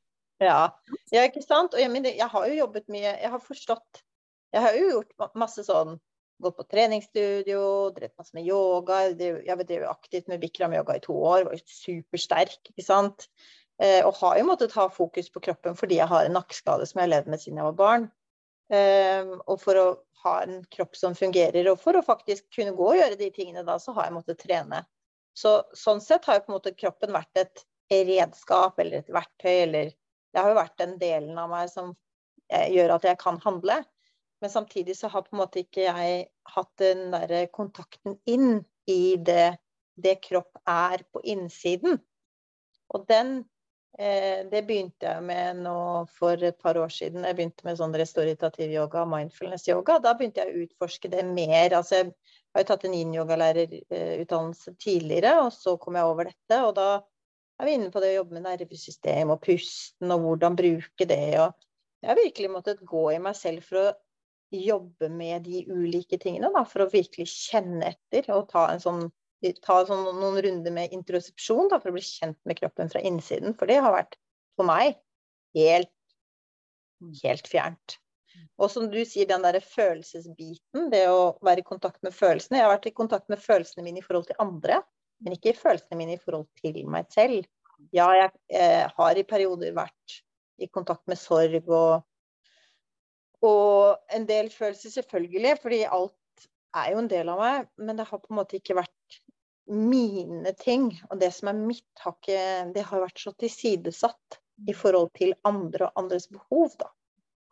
Ja, 0.42 0.62
ja 1.14 1.28
ikke 1.30 1.44
sant. 1.46 1.76
Og 1.78 1.84
jeg, 1.84 2.06
jeg 2.10 2.30
har 2.34 2.48
jo 2.50 2.62
jobbet 2.64 2.88
mye 2.90 3.12
Jeg 3.14 3.30
har 3.30 3.44
forstått 3.46 4.00
Jeg 4.56 4.64
har 4.64 4.78
jo 4.80 4.88
gjort 4.96 5.36
masse 5.38 5.62
sånn 5.68 6.00
gått 6.44 6.58
på 6.58 6.68
treningsstudio, 6.70 7.64
drevet 7.96 8.18
masse 8.20 8.36
med 8.38 8.48
yoga. 8.48 9.04
Jeg 9.12 9.66
drev 9.68 9.88
aktivt 9.90 10.30
med 10.32 10.42
Bikram-yoga 10.44 10.98
i 10.98 11.04
to 11.04 11.16
år, 11.16 11.48
var 11.48 11.62
supersterk, 11.70 12.60
ikke 12.74 12.86
sant. 12.86 13.28
Eh, 13.82 14.02
og 14.06 14.18
har 14.22 14.38
jo 14.38 14.48
måttet 14.50 14.76
ha 14.78 14.88
fokus 14.94 15.32
på 15.34 15.42
kroppen 15.42 15.78
fordi 15.78 15.98
jeg 15.98 16.10
har 16.12 16.28
en 16.28 16.36
nakkeskade 16.38 16.86
som 16.86 17.00
jeg 17.00 17.08
har 17.08 17.14
levd 17.16 17.32
med 17.34 17.42
siden 17.42 17.62
jeg 17.62 17.70
var 17.72 17.78
barn. 17.80 18.10
Eh, 18.72 19.32
og 19.48 19.58
for 19.64 19.80
å 19.80 19.88
ha 20.22 20.36
en 20.46 20.62
kropp 20.72 20.96
som 20.96 21.18
fungerer, 21.18 21.66
og 21.72 21.80
for 21.82 21.98
å 21.98 22.06
faktisk 22.06 22.46
kunne 22.56 22.76
gå 22.78 22.92
og 22.92 23.00
gjøre 23.00 23.18
de 23.20 23.32
tingene 23.34 23.66
da, 23.68 23.80
så 23.82 23.96
har 23.98 24.08
jeg 24.08 24.18
måttet 24.20 24.42
trene. 24.44 24.84
Så 25.38 25.62
sånn 25.78 26.02
sett 26.04 26.28
har 26.28 26.38
jo 26.38 26.46
på 26.46 26.52
en 26.52 26.58
måte 26.60 26.76
kroppen 26.78 27.16
vært 27.16 27.42
et 27.42 27.66
redskap 27.92 28.80
eller 28.80 29.02
et 29.02 29.12
verktøy, 29.12 29.56
eller 29.66 29.92
det 29.92 30.40
har 30.40 30.52
jo 30.52 30.60
vært 30.60 30.78
den 30.80 30.96
delen 31.02 31.40
av 31.40 31.50
meg 31.52 31.72
som 31.72 31.92
eh, 32.52 32.70
gjør 32.72 32.96
at 32.98 33.08
jeg 33.10 33.20
kan 33.20 33.42
handle. 33.44 33.82
Men 34.42 34.50
samtidig 34.50 34.98
så 34.98 35.08
har 35.08 35.22
på 35.22 35.36
en 35.36 35.44
måte 35.44 35.62
ikke 35.62 35.86
jeg 35.86 36.22
hatt 36.56 36.72
den 36.82 37.12
derre 37.14 37.46
kontakten 37.54 38.18
inn 38.26 38.64
i 38.90 39.16
det, 39.22 39.62
det 40.02 40.18
kropp 40.26 40.58
er 40.66 41.04
på 41.14 41.22
innsiden. 41.30 42.00
Og 42.92 43.06
den 43.08 43.44
eh, 44.00 44.42
Det 44.50 44.64
begynte 44.66 45.06
jeg 45.06 45.24
med 45.24 45.62
nå 45.62 45.78
for 46.18 46.42
et 46.42 46.58
par 46.58 46.80
år 46.82 46.90
siden. 46.90 47.28
Jeg 47.28 47.38
begynte 47.38 47.68
med 47.68 47.78
sånn 47.78 47.96
restaurativ 48.02 48.74
yoga, 48.74 49.06
mindfulness-yoga. 49.14 50.00
Da 50.02 50.16
begynte 50.18 50.42
jeg 50.42 50.50
å 50.52 50.66
utforske 50.66 51.12
det 51.14 51.24
mer. 51.30 51.78
Altså, 51.78 52.02
jeg 52.02 52.58
har 52.58 52.66
jo 52.66 52.72
tatt 52.74 52.90
en 52.90 52.98
yin-yogalærerutdannelse 52.98 54.76
tidligere, 54.82 55.38
og 55.46 55.54
så 55.54 55.78
kom 55.78 56.02
jeg 56.02 56.10
over 56.10 56.32
dette. 56.32 56.64
Og 56.66 56.74
da 56.82 56.92
er 57.62 57.70
vi 57.70 57.78
inne 57.78 57.94
på 57.94 58.02
det 58.02 58.16
å 58.16 58.22
jobbe 58.24 58.40
med 58.40 58.50
nervesystem 58.50 59.36
og 59.36 59.44
pusten, 59.46 60.10
og 60.10 60.26
hvordan 60.26 60.58
bruke 60.58 61.06
det. 61.06 61.28
og 61.40 61.54
jeg 62.02 62.10
har 62.10 62.18
virkelig 62.18 62.50
måttet 62.50 62.80
gå 62.82 63.12
i 63.14 63.20
meg 63.22 63.36
selv 63.38 63.62
for 63.62 63.78
å 63.78 63.92
jobbe 64.52 65.10
med 65.10 65.46
de 65.48 65.64
ulike 65.72 66.20
tingene, 66.22 66.52
da, 66.54 66.64
for 66.68 66.86
å 66.86 66.92
virkelig 66.92 67.30
kjenne 67.32 67.94
etter 67.94 68.28
og 68.36 68.50
ta, 68.52 68.68
sånn, 68.82 69.08
ta 69.64 69.80
sånn 69.88 70.04
noen 70.20 70.42
runder 70.44 70.76
med 70.76 70.94
introsepsjon 70.96 71.72
for 71.72 71.92
å 71.92 71.96
bli 71.96 72.04
kjent 72.06 72.40
med 72.50 72.60
kroppen 72.60 72.92
fra 72.92 73.02
innsiden. 73.08 73.56
For 73.58 73.72
det 73.72 73.80
har 73.84 73.96
vært 73.96 74.18
for 74.60 74.68
meg 74.68 75.00
helt, 75.58 75.94
helt 77.24 77.50
fjernt. 77.50 77.98
Og 78.62 78.72
som 78.72 78.88
du 78.92 79.00
sier, 79.06 79.28
den 79.30 79.44
derre 79.46 79.62
følelsesbiten, 79.64 80.90
det 80.94 81.06
å 81.12 81.34
være 81.46 81.64
i 81.64 81.68
kontakt 81.68 82.02
med 82.06 82.16
følelsene. 82.16 82.60
Jeg 82.60 82.68
har 82.68 82.76
vært 82.76 82.90
i 82.90 82.96
kontakt 82.96 83.32
med 83.32 83.42
følelsene 83.42 83.86
mine 83.86 84.02
i 84.02 84.06
forhold 84.06 84.30
til 84.30 84.40
andre, 84.44 84.82
men 85.22 85.36
ikke 85.36 85.58
følelsene 85.58 86.00
mine 86.00 86.16
i 86.16 86.22
forhold 86.22 86.48
til 86.62 86.80
meg 86.90 87.10
selv. 87.14 87.48
Ja, 87.96 88.08
jeg 88.16 88.30
eh, 88.54 88.86
har 88.94 89.18
i 89.18 89.26
perioder 89.28 89.74
vært 89.76 90.22
i 90.62 90.70
kontakt 90.70 91.04
med 91.10 91.18
sorg 91.18 91.66
og 91.66 92.06
og 93.42 94.14
en 94.14 94.26
del 94.30 94.52
følelser, 94.54 94.94
selvfølgelig, 94.94 95.58
fordi 95.64 95.84
alt 95.90 96.48
er 96.78 96.92
jo 96.94 97.02
en 97.02 97.10
del 97.12 97.32
av 97.34 97.42
meg. 97.42 97.70
Men 97.82 97.98
det 97.98 98.08
har 98.10 98.22
på 98.22 98.32
en 98.32 98.40
måte 98.40 98.60
ikke 98.60 98.78
vært 98.78 99.20
mine 99.72 100.54
ting. 100.60 100.92
Og 101.10 101.20
det 101.22 101.32
som 101.36 101.52
er 101.52 101.60
mitt, 101.60 101.90
har 102.04 102.16
ikke 102.18 102.74
Det 102.76 102.86
har 102.88 103.06
vært 103.06 103.20
så 103.20 103.34
tilsidesatt 103.34 104.40
i 104.70 104.76
forhold 104.78 105.12
til 105.18 105.34
andre 105.48 105.90
og 105.90 106.04
andres 106.04 106.30
behov, 106.30 106.76
da. 106.80 106.92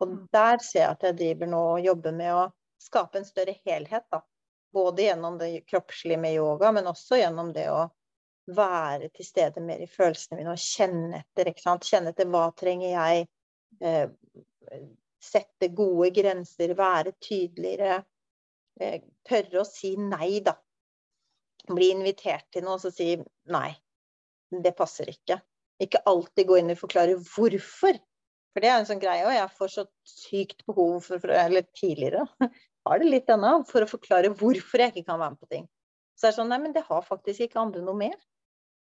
Og 0.00 0.08
mm. 0.08 0.18
der 0.32 0.58
ser 0.64 0.84
jeg 0.84 0.90
at 0.94 1.06
jeg 1.08 1.18
driver 1.18 1.50
nå 1.50 1.62
og 1.74 1.84
jobber 1.84 2.14
med 2.16 2.34
å 2.34 2.44
skape 2.80 3.20
en 3.20 3.26
større 3.26 3.56
helhet, 3.66 4.06
da. 4.12 4.22
Både 4.70 5.02
gjennom 5.02 5.38
det 5.40 5.64
kroppslige 5.66 6.20
med 6.22 6.36
yoga, 6.38 6.70
men 6.72 6.86
også 6.86 7.18
gjennom 7.18 7.50
det 7.52 7.66
å 7.72 7.88
være 8.54 9.10
til 9.14 9.26
stede 9.26 9.62
mer 9.62 9.82
i 9.82 9.90
følelsene 9.90 10.38
mine 10.38 10.54
og 10.54 10.62
kjenne 10.62 11.20
etter. 11.24 11.50
Kjenne 11.58 12.14
etter 12.14 12.30
hva 12.30 12.46
trenger 12.58 12.94
jeg? 12.94 13.26
Eh, 13.82 14.06
sette 15.20 15.68
gode 15.76 16.10
grenser, 16.16 16.74
være 16.76 17.14
tydeligere. 17.22 18.00
Eh, 18.80 19.00
tørre 19.26 19.62
å 19.62 19.68
si 19.68 19.94
nei, 20.00 20.40
da. 20.44 20.56
Bli 21.68 21.90
invitert 21.92 22.48
til 22.54 22.64
noe 22.64 22.78
og 22.78 22.84
så 22.84 22.92
si 22.94 23.12
nei. 23.52 23.70
Det 24.50 24.72
passer 24.76 25.12
ikke. 25.12 25.38
Ikke 25.80 26.02
alltid 26.08 26.48
gå 26.48 26.58
inn 26.60 26.72
og 26.72 26.80
forklare 26.80 27.18
hvorfor. 27.20 28.00
For 28.50 28.64
det 28.64 28.70
er 28.70 28.80
en 28.80 28.88
sånn 28.88 28.98
greie 28.98 29.22
Og 29.28 29.30
Jeg 29.30 29.50
får 29.54 29.68
så 29.70 29.82
sykt 30.08 30.64
behov 30.66 31.04
for, 31.06 31.22
eller 31.30 31.62
tidligere 31.70 32.24
har 32.88 32.98
det 32.98 33.10
litt 33.12 33.28
ennå, 33.30 33.60
for 33.68 33.84
å 33.84 33.90
forklare 33.90 34.32
hvorfor 34.34 34.82
jeg 34.82 34.94
ikke 34.94 35.12
kan 35.12 35.20
være 35.20 35.36
med 35.36 35.44
på 35.44 35.50
ting. 35.52 35.68
Så 36.16 36.26
det 36.26 36.32
er 36.32 36.36
sånn 36.40 36.50
Nei, 36.52 36.58
men 36.64 36.74
det 36.74 36.86
har 36.88 37.06
faktisk 37.06 37.46
ikke 37.46 37.60
andre 37.62 37.84
noe 37.84 37.96
med. 37.96 38.16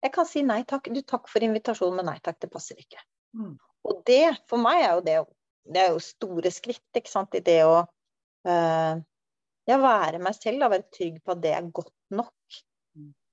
Jeg 0.04 0.12
kan 0.14 0.28
si 0.28 0.42
nei 0.46 0.60
takk. 0.68 0.90
Du, 0.92 1.00
takk 1.02 1.30
for 1.30 1.42
invitasjonen, 1.42 1.96
men 1.98 2.10
nei 2.10 2.18
takk, 2.22 2.38
det 2.42 2.50
passer 2.52 2.78
ikke. 2.78 3.00
Mm. 3.38 3.54
Og 3.86 4.02
det, 4.06 4.36
for 4.50 4.62
meg, 4.62 4.82
er 4.82 4.92
jo 4.98 5.04
det 5.06 5.16
det 5.72 5.82
er 5.82 5.92
jo 5.94 6.02
store 6.02 6.52
skritt 6.54 6.98
ikke 6.98 7.10
sant, 7.10 7.34
i 7.36 7.42
det 7.44 7.60
å 7.66 7.78
uh, 7.82 8.94
ja, 9.66 9.78
være 9.82 10.20
meg 10.22 10.36
selv 10.38 10.66
og 10.66 10.74
være 10.74 10.88
trygg 10.94 11.20
på 11.24 11.34
at 11.34 11.42
det 11.42 11.54
er 11.56 11.72
godt 11.74 11.94
nok. 12.14 12.60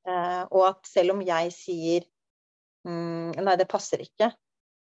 Uh, 0.03 0.43
og 0.51 0.63
at 0.73 0.89
selv 0.89 1.13
om 1.13 1.21
jeg 1.23 1.51
sier 1.55 2.07
mm, 2.83 3.37
nei, 3.39 3.55
det 3.59 3.69
passer 3.71 4.01
ikke, 4.03 4.33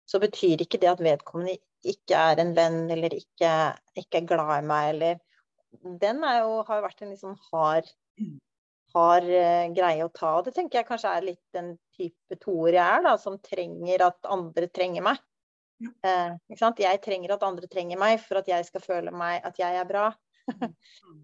så 0.09 0.21
betyr 0.21 0.63
ikke 0.63 0.79
det 0.81 0.89
at 0.89 1.03
vedkommende 1.03 1.59
ikke 1.87 2.17
er 2.17 2.41
en 2.41 2.55
venn 2.57 2.85
eller 2.93 3.13
ikke, 3.13 3.51
ikke 3.97 4.21
er 4.21 4.29
glad 4.29 4.55
i 4.55 4.69
meg 4.69 4.93
eller 4.95 5.19
Den 6.01 6.19
jo, 6.19 6.55
har 6.67 6.79
jo 6.79 6.83
vært 6.83 7.03
en 7.05 7.13
liksom 7.13 7.35
hard, 7.51 7.85
hard 8.95 9.29
uh, 9.29 9.69
greie 9.75 10.03
å 10.03 10.11
ta. 10.11 10.33
Og 10.39 10.47
det 10.47 10.55
tenker 10.57 10.81
jeg 10.81 10.89
kanskje 10.89 11.13
er 11.15 11.27
litt 11.29 11.43
den 11.55 11.75
type 11.95 12.39
toer 12.41 12.75
jeg 12.75 12.83
er, 12.97 13.05
da, 13.05 13.13
som 13.21 13.37
trenger 13.45 14.07
at 14.09 14.31
andre 14.35 14.67
trenger 14.73 15.05
meg. 15.05 15.21
Eh, 16.05 16.33
jeg 16.77 16.99
trenger 17.01 17.35
at 17.35 17.43
andre 17.45 17.67
trenger 17.69 17.97
meg 17.97 18.19
for 18.21 18.41
at 18.41 18.49
jeg 18.49 18.65
skal 18.67 18.83
føle 18.83 19.13
meg 19.13 19.45
at 19.47 19.57
jeg 19.57 19.77
er 19.77 19.87
bra. 19.89 20.11
Mm. 20.49 20.73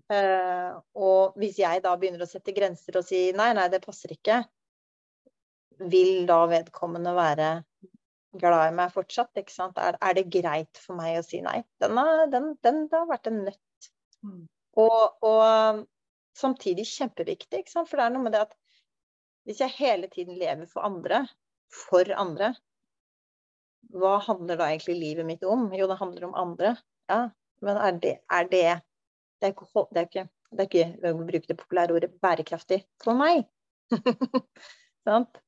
eh, 0.16 0.72
og 0.98 1.38
hvis 1.38 1.60
jeg 1.62 1.84
da 1.86 1.96
begynner 1.98 2.24
å 2.26 2.30
sette 2.30 2.56
grenser 2.56 2.98
og 2.98 3.06
si 3.06 3.28
nei, 3.38 3.52
nei, 3.58 3.68
det 3.74 3.84
passer 3.84 4.14
ikke, 4.16 4.40
vil 5.92 6.26
da 6.30 6.40
vedkommende 6.50 7.14
være 7.18 7.50
glad 8.38 8.72
i 8.72 8.76
meg 8.78 8.94
fortsatt? 8.94 9.34
Ikke 9.40 9.54
sant? 9.54 9.78
Er, 9.82 9.98
er 10.02 10.18
det 10.18 10.28
greit 10.34 10.82
for 10.82 10.98
meg 11.00 11.20
å 11.20 11.26
si 11.26 11.42
nei? 11.46 11.60
Den, 11.82 11.98
er, 12.02 12.26
den, 12.34 12.54
den 12.66 12.86
har 12.94 13.10
vært 13.10 13.30
en 13.32 13.44
nøtt. 13.48 13.92
Mm. 14.26 14.46
Og, 14.78 15.26
og, 15.26 15.86
samtidig 16.38 16.86
kjempeviktig, 16.86 17.64
ikke 17.64 17.74
sant? 17.74 17.90
for 17.90 17.98
det 17.98 18.08
er 18.08 18.14
noe 18.14 18.28
med 18.28 18.36
det 18.36 18.44
at 18.46 18.52
hvis 19.48 19.62
jeg 19.64 19.74
hele 19.78 20.10
tiden 20.12 20.38
lever 20.38 20.68
for 20.70 20.86
andre, 20.86 21.24
for 21.74 22.12
andre, 22.14 22.52
hva 23.94 24.18
handler 24.24 24.60
da 24.60 24.70
egentlig 24.72 24.98
livet 25.00 25.28
mitt 25.28 25.44
om? 25.48 25.68
Jo, 25.76 25.88
det 25.90 26.00
handler 26.00 26.28
om 26.28 26.36
andre. 26.38 26.76
Ja, 27.12 27.28
men 27.66 27.80
er 27.80 28.00
det 28.02 28.18
er 28.28 28.50
det, 28.52 28.64
det, 29.40 29.50
er 29.50 29.54
ikke, 29.54 29.86
det, 29.94 30.02
er 30.02 30.08
ikke, 30.10 30.26
det 30.52 30.64
er 30.64 30.70
ikke, 30.70 30.88
jeg 31.04 31.18
bruke 31.18 31.48
det 31.48 31.60
populære 31.62 31.96
ordet, 31.96 32.14
bærekraftig 32.22 32.82
for 33.04 33.18
meg. 33.18 33.46
Sant? 35.08 35.42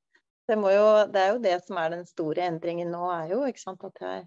Det, 0.50 0.56
jo, 0.58 0.86
det, 1.14 1.22
er 1.22 1.34
jo 1.36 1.42
det 1.44 1.56
som 1.68 1.78
er 1.78 1.92
den 1.94 2.06
store 2.10 2.48
endringen 2.50 2.90
nå, 2.90 3.04
er 3.14 3.34
jo 3.36 3.44
ikke 3.46 3.62
sant, 3.62 3.84
at 3.86 4.00
jeg 4.02 4.24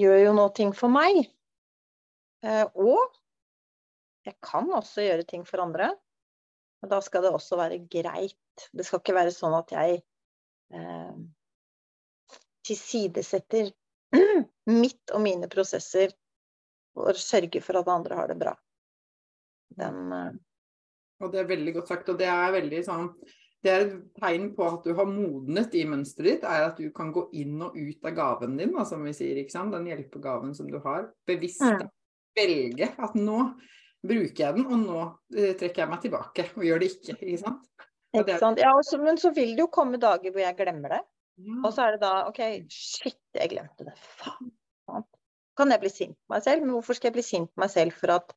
gjør 0.00 0.18
jo 0.24 0.34
noe 0.34 0.50
ting 0.56 0.72
for 0.74 0.90
meg. 0.90 1.20
Eh, 2.42 2.64
og 2.74 3.14
jeg 4.26 4.34
kan 4.44 4.66
også 4.74 5.06
gjøre 5.06 5.26
ting 5.28 5.46
for 5.46 5.62
andre. 5.62 5.92
Men 6.82 6.92
da 6.92 6.98
skal 7.02 7.24
det 7.24 7.34
også 7.34 7.58
være 7.58 7.80
greit. 7.90 8.68
Det 8.74 8.86
skal 8.86 9.02
ikke 9.02 9.16
være 9.16 9.34
sånn 9.34 9.54
at 9.58 9.70
jeg 9.74 10.00
eh, 10.74 11.14
tilsidesetter 12.68 13.72
mitt 14.82 15.14
og 15.14 15.24
mine 15.24 15.50
prosesser 15.50 16.14
for 16.96 17.14
å 17.14 17.22
sørge 17.22 17.62
for 17.64 17.80
at 17.80 17.90
andre 17.92 18.20
har 18.20 18.30
det 18.30 18.38
bra. 18.40 18.54
Den, 19.78 20.00
eh... 20.12 20.30
Og 21.24 21.32
det 21.32 21.42
er 21.42 21.50
veldig 21.50 21.74
godt 21.80 21.90
sagt. 21.90 22.10
Og 22.12 22.18
det 22.20 22.28
er 22.30 22.54
veldig 22.54 22.80
sånn 22.86 23.10
det 23.64 23.70
er 23.72 23.84
et 23.84 23.94
tegn 24.20 24.52
på 24.54 24.66
at 24.68 24.84
du 24.86 24.92
har 24.94 25.08
modnet 25.10 25.72
i 25.74 25.82
mønsteret 25.88 26.28
ditt, 26.28 26.44
er 26.46 26.68
at 26.68 26.78
du 26.78 26.92
kan 26.94 27.10
gå 27.14 27.24
inn 27.40 27.56
og 27.64 27.74
ut 27.74 28.06
av 28.06 28.14
gaven 28.14 28.54
din, 28.58 28.70
da, 28.76 28.84
som 28.86 29.02
vi 29.02 29.14
sier. 29.16 29.40
ikke 29.40 29.54
sant? 29.54 29.74
Den 29.74 29.88
hjelpegaven 29.90 30.54
som 30.54 30.68
du 30.70 30.78
har. 30.84 31.08
Bevisst 31.26 31.64
mm. 31.66 31.88
velge 32.38 32.92
at 32.94 33.16
nå 33.18 33.40
bruker 34.06 34.44
jeg 34.44 34.58
den, 34.60 34.68
og 34.68 34.84
nå 34.84 35.00
uh, 35.02 35.52
trekker 35.58 35.82
jeg 35.82 35.90
meg 35.90 36.04
tilbake 36.04 36.46
og 36.54 36.66
gjør 36.68 36.84
det 36.84 36.92
ikke. 36.92 37.16
Ikke 37.18 37.40
sant? 37.42 37.66
Ikke 38.14 38.38
sant? 38.38 38.62
Ja, 38.62 38.76
også, 38.78 39.00
men 39.02 39.18
så 39.18 39.34
vil 39.34 39.56
det 39.56 39.64
jo 39.66 39.72
komme 39.74 39.98
dager 40.00 40.30
hvor 40.30 40.44
jeg 40.44 40.58
glemmer 40.60 40.94
det. 40.94 41.02
Og 41.62 41.70
så 41.74 41.84
er 41.84 41.94
det 41.94 42.02
da 42.02 42.12
OK, 42.28 42.40
shit, 42.72 43.18
jeg 43.36 43.52
glemte 43.52 43.86
det. 43.86 43.94
Faen. 44.18 44.50
Kan 45.58 45.74
jeg 45.74 45.82
bli 45.82 45.90
sint 45.90 46.14
på 46.14 46.34
meg 46.34 46.44
selv? 46.44 46.64
Men 46.64 46.76
hvorfor 46.76 46.98
skal 46.98 47.10
jeg 47.10 47.18
bli 47.18 47.26
sint 47.26 47.50
på 47.50 47.62
meg 47.62 47.70
selv 47.72 47.94
for 47.98 48.14
at 48.14 48.34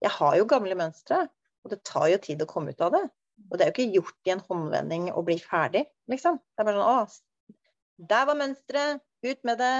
jeg 0.00 0.12
har 0.16 0.36
jo 0.38 0.46
gamle 0.48 0.76
mønstre, 0.78 1.24
og 1.64 1.72
det 1.72 1.82
tar 1.84 2.08
jo 2.08 2.20
tid 2.24 2.42
å 2.42 2.48
komme 2.48 2.72
ut 2.72 2.84
av 2.84 2.94
det. 2.94 3.02
Og 3.50 3.56
det 3.56 3.64
er 3.64 3.70
jo 3.70 3.74
ikke 3.74 3.96
gjort 3.98 4.28
i 4.28 4.32
en 4.34 4.42
håndvending 4.44 5.08
å 5.16 5.24
bli 5.24 5.36
ferdig, 5.42 5.84
liksom. 6.12 6.38
Det 6.40 6.62
er 6.62 6.68
bare 6.68 6.80
sånn 6.80 6.92
Å, 6.92 7.56
der 8.10 8.28
var 8.28 8.38
mønsteret. 8.40 9.02
Ut 9.20 9.42
med 9.44 9.58
det. 9.60 9.74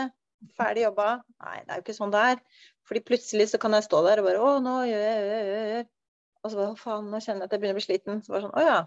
Ferdig 0.57 0.83
jobba. 0.85 1.09
Nei, 1.41 1.55
det 1.65 1.73
er 1.73 1.79
jo 1.81 1.85
ikke 1.87 1.97
sånn 1.97 2.13
det 2.13 2.25
er. 2.33 2.43
Fordi 2.89 3.01
plutselig 3.09 3.47
så 3.53 3.61
kan 3.63 3.77
jeg 3.77 3.87
stå 3.87 4.03
der 4.05 4.21
og 4.21 4.29
bare 4.29 4.43
Å, 4.45 4.51
nå 4.65 4.75
gjør 4.89 5.05
jeg, 5.05 5.23
gjør 5.31 5.49
gjør 5.51 5.71
jeg. 5.75 5.87
Og 6.41 6.53
så 6.53 6.61
bare 6.61 6.75
Å, 6.75 6.81
faen, 6.81 7.09
nå 7.13 7.21
kjenner 7.25 7.45
jeg 7.45 7.49
at 7.49 7.55
jeg 7.57 7.63
begynner 7.63 7.77
å 7.77 7.81
bli 7.81 7.87
sliten. 7.87 8.21
Så 8.25 8.35
bare 8.35 8.45
sånn 8.45 8.57
Å 8.61 8.67
ja. 8.67 8.79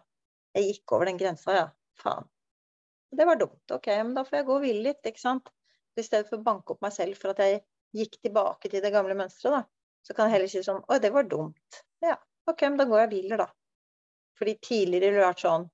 Jeg 0.53 0.69
gikk 0.69 0.93
over 0.97 1.09
den 1.09 1.21
grensa, 1.21 1.57
ja. 1.57 1.65
Faen. 1.97 2.29
Det 3.13 3.27
var 3.29 3.37
dumt. 3.39 3.61
OK, 3.71 3.87
men 3.87 4.15
da 4.17 4.23
får 4.25 4.39
jeg 4.39 4.47
gå 4.47 4.55
og 4.57 4.63
hvile 4.63 4.87
litt, 4.89 5.05
ikke 5.05 5.21
sant. 5.21 5.51
I 5.99 6.05
stedet 6.05 6.29
for 6.29 6.39
å 6.39 6.45
banke 6.45 6.73
opp 6.73 6.81
meg 6.81 6.93
selv 6.95 7.19
for 7.19 7.33
at 7.33 7.41
jeg 7.43 7.61
gikk 7.93 8.17
tilbake 8.25 8.71
til 8.71 8.81
det 8.81 8.93
gamle 8.93 9.15
mønsteret, 9.17 9.59
da, 9.59 9.99
så 10.07 10.15
kan 10.17 10.27
jeg 10.27 10.37
heller 10.37 10.51
si 10.51 10.63
sånn 10.65 10.81
Å, 10.81 10.97
det 11.01 11.11
var 11.13 11.27
dumt. 11.29 11.83
Ja, 12.03 12.17
OK, 12.49 12.65
men 12.65 12.79
da 12.79 12.87
går 12.89 13.03
jeg 13.03 13.09
og 13.09 13.13
hviler, 13.13 13.43
da. 13.43 13.49
Fordi 14.39 14.55
tidligere 14.65 15.11
har 15.11 15.19
det 15.19 15.27
vært 15.27 15.43
sånn 15.45 15.67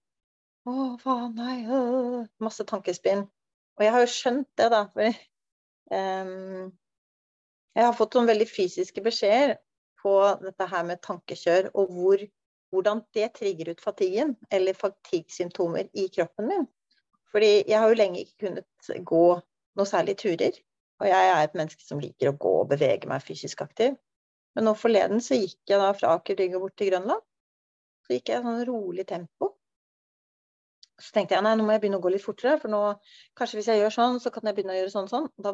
Å, 0.67 0.73
faen, 1.01 1.31
nei, 1.39 1.55
øh, 1.63 2.25
Masse 2.43 2.65
tankespinn. 2.67 3.23
Og 3.79 3.85
jeg 3.85 3.95
har 3.95 4.03
jo 4.03 4.11
skjønt 4.11 4.49
det, 4.59 4.67
da. 4.73 4.81
Fordi, 4.91 5.13
um, 5.95 6.67
jeg 7.79 7.87
har 7.87 7.95
fått 7.95 8.17
noen 8.17 8.27
veldig 8.27 8.49
fysiske 8.49 9.03
beskjeder 9.05 9.55
på 10.03 10.13
dette 10.43 10.67
her 10.67 10.83
med 10.87 11.01
tankekjør, 11.05 11.71
og 11.79 11.95
hvor, 11.95 12.25
hvordan 12.73 13.01
det 13.15 13.31
trigger 13.37 13.71
ut 13.71 13.83
fatiguen, 13.83 14.35
eller 14.51 14.75
fatigue-symptomer, 14.77 15.87
i 15.95 16.09
kroppen 16.11 16.51
min. 16.51 16.67
Fordi 17.33 17.51
jeg 17.69 17.77
har 17.77 17.91
jo 17.91 17.97
lenge 17.99 18.23
ikke 18.23 18.47
kunnet 18.47 18.91
gå 19.05 19.23
noe 19.77 19.87
særlig 19.87 20.17
turer. 20.19 20.57
Og 20.99 21.07
jeg 21.07 21.31
er 21.31 21.41
et 21.43 21.55
menneske 21.55 21.85
som 21.85 22.01
liker 22.03 22.31
å 22.31 22.37
gå 22.41 22.53
og 22.63 22.69
bevege 22.73 23.07
meg 23.09 23.23
fysisk 23.23 23.61
aktiv. 23.63 23.95
Men 24.57 24.65
nå 24.67 24.73
forleden 24.75 25.21
så 25.23 25.37
gikk 25.37 25.71
jeg 25.71 25.79
da 25.79 25.93
fra 25.95 26.15
Aker 26.17 26.35
Brygge 26.39 26.59
bort 26.59 26.75
til 26.79 26.91
Grønland. 26.91 27.23
Så 28.05 28.17
gikk 28.17 28.31
jeg 28.31 28.41
i 28.41 28.45
sånn 28.47 28.63
rolig 28.67 29.05
tempo. 29.07 29.53
Så 30.99 31.13
tenkte 31.15 31.37
jeg 31.37 31.45
nei, 31.45 31.53
nå 31.55 31.63
må 31.63 31.75
jeg 31.75 31.83
begynne 31.83 31.99
å 32.01 32.03
gå 32.03 32.11
litt 32.11 32.25
fortere, 32.25 32.57
for 32.59 32.71
nå 32.73 32.79
kanskje 33.39 33.59
hvis 33.59 33.69
jeg 33.71 33.79
gjør 33.79 33.93
sånn, 33.95 34.17
så 34.19 34.33
kan 34.35 34.49
jeg 34.49 34.57
begynne 34.57 34.73
å 34.73 34.79
gjøre 34.81 34.91
sånn 34.91 35.07
sånn. 35.11 35.29
Da, 35.39 35.53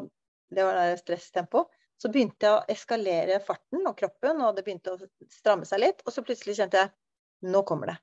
det 0.56 0.66
var 0.66 0.80
det 0.80 1.04
stresstempo. 1.04 1.68
Så 2.02 2.10
begynte 2.12 2.48
jeg 2.48 2.56
å 2.56 2.64
eskalere 2.74 3.38
farten 3.44 3.86
og 3.86 3.94
kroppen, 4.00 4.42
og 4.42 4.56
det 4.58 4.66
begynte 4.66 4.96
å 4.96 5.30
stramme 5.32 5.68
seg 5.70 5.84
litt. 5.84 6.02
Og 6.08 6.16
så 6.16 6.26
plutselig 6.26 6.58
kjente 6.58 6.82
jeg 6.82 7.52
nå 7.54 7.62
kommer 7.68 7.94
det. 7.94 7.98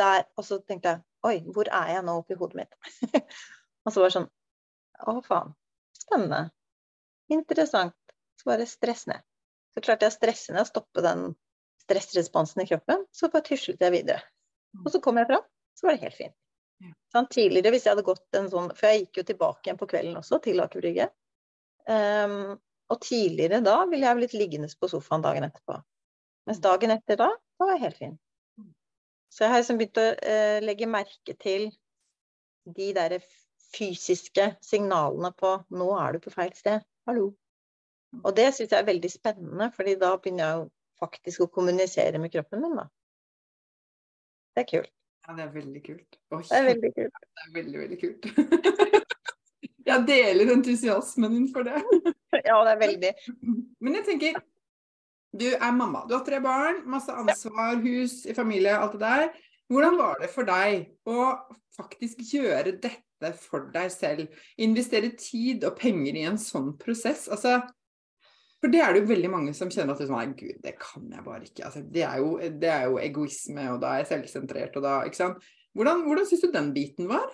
Der, 0.00 0.24
og 0.38 0.46
så 0.46 0.58
tenkte 0.64 0.94
jeg 0.94 1.04
oi, 1.26 1.36
hvor 1.52 1.68
er 1.68 1.94
jeg 1.94 2.04
nå 2.06 2.16
oppi 2.20 2.36
hodet 2.38 2.62
mitt? 2.62 2.76
og 3.84 3.92
så 3.92 4.02
var 4.02 4.10
det 4.10 4.16
sånn 4.16 4.30
å 5.10 5.16
faen, 5.24 5.54
spennende. 5.96 6.42
Interessant. 7.32 7.96
Så 8.40 8.48
bare 8.48 8.66
stress 8.68 9.06
ned. 9.08 9.24
Så 9.74 9.82
klarte 9.84 10.06
jeg 10.06 10.14
å 10.14 10.16
stresse 10.16 10.52
ned 10.54 10.64
og 10.64 10.70
stoppe 10.70 11.04
den 11.04 11.30
stressresponsen 11.84 12.62
i 12.62 12.68
kroppen, 12.68 13.04
så 13.12 13.30
bare 13.32 13.46
tuslet 13.46 13.82
jeg 13.82 13.94
videre. 13.94 14.22
Mm. 14.76 14.84
Og 14.84 14.92
så 14.94 15.00
kom 15.02 15.20
jeg 15.20 15.28
fram, 15.30 15.44
så 15.76 15.86
var 15.86 15.96
det 15.96 16.06
helt 16.06 16.18
fint. 16.18 16.36
Sånn, 17.12 17.28
tidligere, 17.28 17.74
hvis 17.74 17.84
jeg 17.84 17.92
hadde 17.92 18.06
gått 18.06 18.36
en 18.38 18.46
sånn 18.48 18.70
For 18.72 18.88
jeg 18.88 19.02
gikk 19.02 19.18
jo 19.20 19.24
tilbake 19.28 19.66
igjen 19.66 19.78
på 19.80 19.88
kvelden 19.90 20.16
også, 20.16 20.38
til 20.40 20.62
Aker 20.64 20.80
Brygge. 20.80 21.10
Um, 21.90 22.56
og 22.90 23.00
tidligere 23.04 23.60
da 23.64 23.76
ville 23.90 24.06
jeg 24.06 24.18
blitt 24.18 24.36
liggende 24.38 24.70
på 24.80 24.88
sofaen 24.90 25.24
dagen 25.24 25.46
etterpå. 25.46 25.76
Mens 26.48 26.62
dagen 26.64 26.94
etter 26.94 27.20
da, 27.20 27.28
da 27.36 27.66
var 27.66 27.76
jeg 27.76 27.84
helt 27.84 28.00
fin. 28.00 28.16
Så 29.30 29.44
jeg 29.44 29.52
har 29.52 29.62
liksom 29.62 29.78
begynt 29.78 30.00
å 30.02 30.08
uh, 30.10 30.58
legge 30.64 30.90
merke 30.90 31.36
til 31.38 31.68
de 32.66 32.90
derre 32.96 33.20
fysiske 33.70 34.46
signalene 34.64 35.30
på 35.38 35.52
'nå 35.70 35.88
er 36.02 36.16
du 36.16 36.24
på 36.24 36.32
feil 36.34 36.52
sted'. 36.58 36.82
Hallo. 37.06 37.30
Mm. 38.12 38.22
Og 38.24 38.36
det 38.36 38.48
syns 38.54 38.72
jeg 38.72 38.80
er 38.82 38.88
veldig 38.88 39.10
spennende, 39.10 39.70
fordi 39.74 39.94
da 39.98 40.16
begynner 40.16 40.48
jeg 40.48 40.70
faktisk 41.00 41.44
å 41.44 41.52
kommunisere 41.54 42.18
med 42.18 42.32
kroppen 42.34 42.64
min, 42.64 42.76
da. 42.80 42.88
Det 44.54 44.64
er 44.64 44.70
kult. 44.72 44.92
Ja, 45.26 45.36
det 45.36 45.44
er 45.44 45.52
veldig 45.54 45.82
kult. 45.84 46.18
Oi, 46.34 46.42
det 46.42 46.58
er 46.58 46.68
veldig 46.72 46.92
kult. 46.96 47.18
Det 47.40 47.46
er 47.46 47.54
veldig, 47.54 47.78
veldig 47.80 47.98
kult. 48.00 48.26
jeg 49.90 50.06
deler 50.06 50.52
entusiasmen 50.54 51.36
din 51.36 51.48
for 51.54 51.66
det. 51.66 51.80
ja, 52.48 52.56
det 52.66 52.72
er 52.72 52.80
veldig. 52.80 53.12
Men 53.80 53.98
jeg 53.98 54.06
tenker, 54.08 54.40
du 55.30 55.46
er 55.52 55.72
mamma. 55.76 56.04
Du 56.08 56.16
har 56.16 56.24
tre 56.26 56.40
barn, 56.42 56.82
masse 56.90 57.14
ansvar, 57.14 57.78
hus, 57.84 58.24
familie, 58.36 58.74
alt 58.74 58.96
det 58.96 59.02
der. 59.04 59.28
Hvordan 59.70 59.98
var 60.00 60.18
det 60.18 60.30
for 60.32 60.48
deg 60.48 60.88
å 61.06 61.30
faktisk 61.76 62.24
gjøre 62.34 62.74
dette 62.82 63.30
for 63.38 63.68
deg 63.74 63.92
selv? 63.94 64.40
Investere 64.58 65.12
tid 65.14 65.66
og 65.68 65.76
penger 65.78 66.18
i 66.18 66.24
en 66.26 66.40
sånn 66.40 66.72
prosess? 66.80 67.28
Altså, 67.30 67.60
for 68.60 68.72
det 68.72 68.82
er 68.82 68.92
det 68.92 69.04
jo 69.04 69.12
veldig 69.12 69.30
mange 69.32 69.54
som 69.56 69.70
kjenner 69.72 69.94
at 69.94 70.02
det 70.02 70.08
er 70.08 70.10
sånn, 70.10 70.18
nei, 70.18 70.40
gud, 70.40 70.58
det 70.64 70.74
kan 70.82 71.06
jeg 71.06 71.24
bare 71.24 71.46
ikke. 71.46 71.68
Altså, 71.68 71.84
det, 71.86 72.02
er 72.04 72.18
jo, 72.24 72.32
det, 72.42 72.72
er 72.72 72.88
jo, 72.90 72.98
egoisme, 73.00 73.68
og 73.72 73.78
da 73.84 73.94
er 73.94 74.02
jeg 74.02 74.10
selvsentrert, 74.14 74.74
og 74.76 74.84
da 74.84 74.96
Ikke 75.06 75.22
sant. 75.22 75.46
Hvordan, 75.78 76.02
hvordan 76.08 76.26
syns 76.26 76.42
du 76.42 76.50
den 76.50 76.72
biten 76.74 77.06
var? 77.08 77.30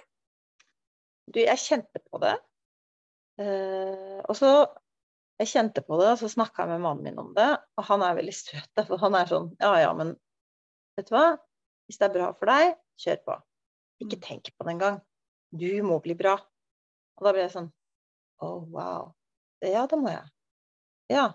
Du, 1.33 1.41
jeg 1.41 1.59
kjente 1.65 2.03
på 2.05 2.21
det. 2.21 2.37
Uh, 3.41 4.21
og 4.29 4.37
så 4.37 4.51
Jeg 5.37 5.51
kjente 5.51 5.83
på 5.85 5.99
det, 6.01 6.09
og 6.15 6.21
så 6.21 6.31
snakka 6.33 6.65
jeg 6.65 6.73
med 6.73 6.85
mannen 6.87 7.05
min 7.05 7.19
om 7.21 7.35
det, 7.37 7.49
og 7.77 7.85
han 7.91 8.05
er 8.07 8.17
veldig 8.17 8.35
søt, 8.37 8.71
For 8.89 9.01
han 9.03 9.19
er 9.19 9.29
sånn 9.31 9.51
Ja 9.61 9.75
ja, 9.83 9.93
men 9.97 10.15
vet 10.97 11.11
du 11.11 11.17
hva? 11.17 11.27
Hvis 11.87 12.01
det 12.01 12.09
er 12.09 12.15
bra 12.17 12.31
for 12.35 12.51
deg, 12.51 12.73
kjør 13.03 13.21
på. 13.27 13.37
Ikke 14.03 14.19
mm. 14.19 14.25
tenk 14.25 14.51
på 14.53 14.67
det 14.67 14.73
engang. 14.75 14.97
Du 15.55 15.69
må 15.87 16.01
bli 16.03 16.17
bra. 16.19 16.35
Og 17.17 17.27
da 17.27 17.33
ble 17.33 17.45
jeg 17.45 17.53
sånn 17.53 17.69
oh, 18.43 18.65
wow. 18.73 19.13
Ja, 19.65 19.87
det 19.89 19.99
må 20.01 20.11
jeg. 20.11 20.27
Ja. 21.13 21.29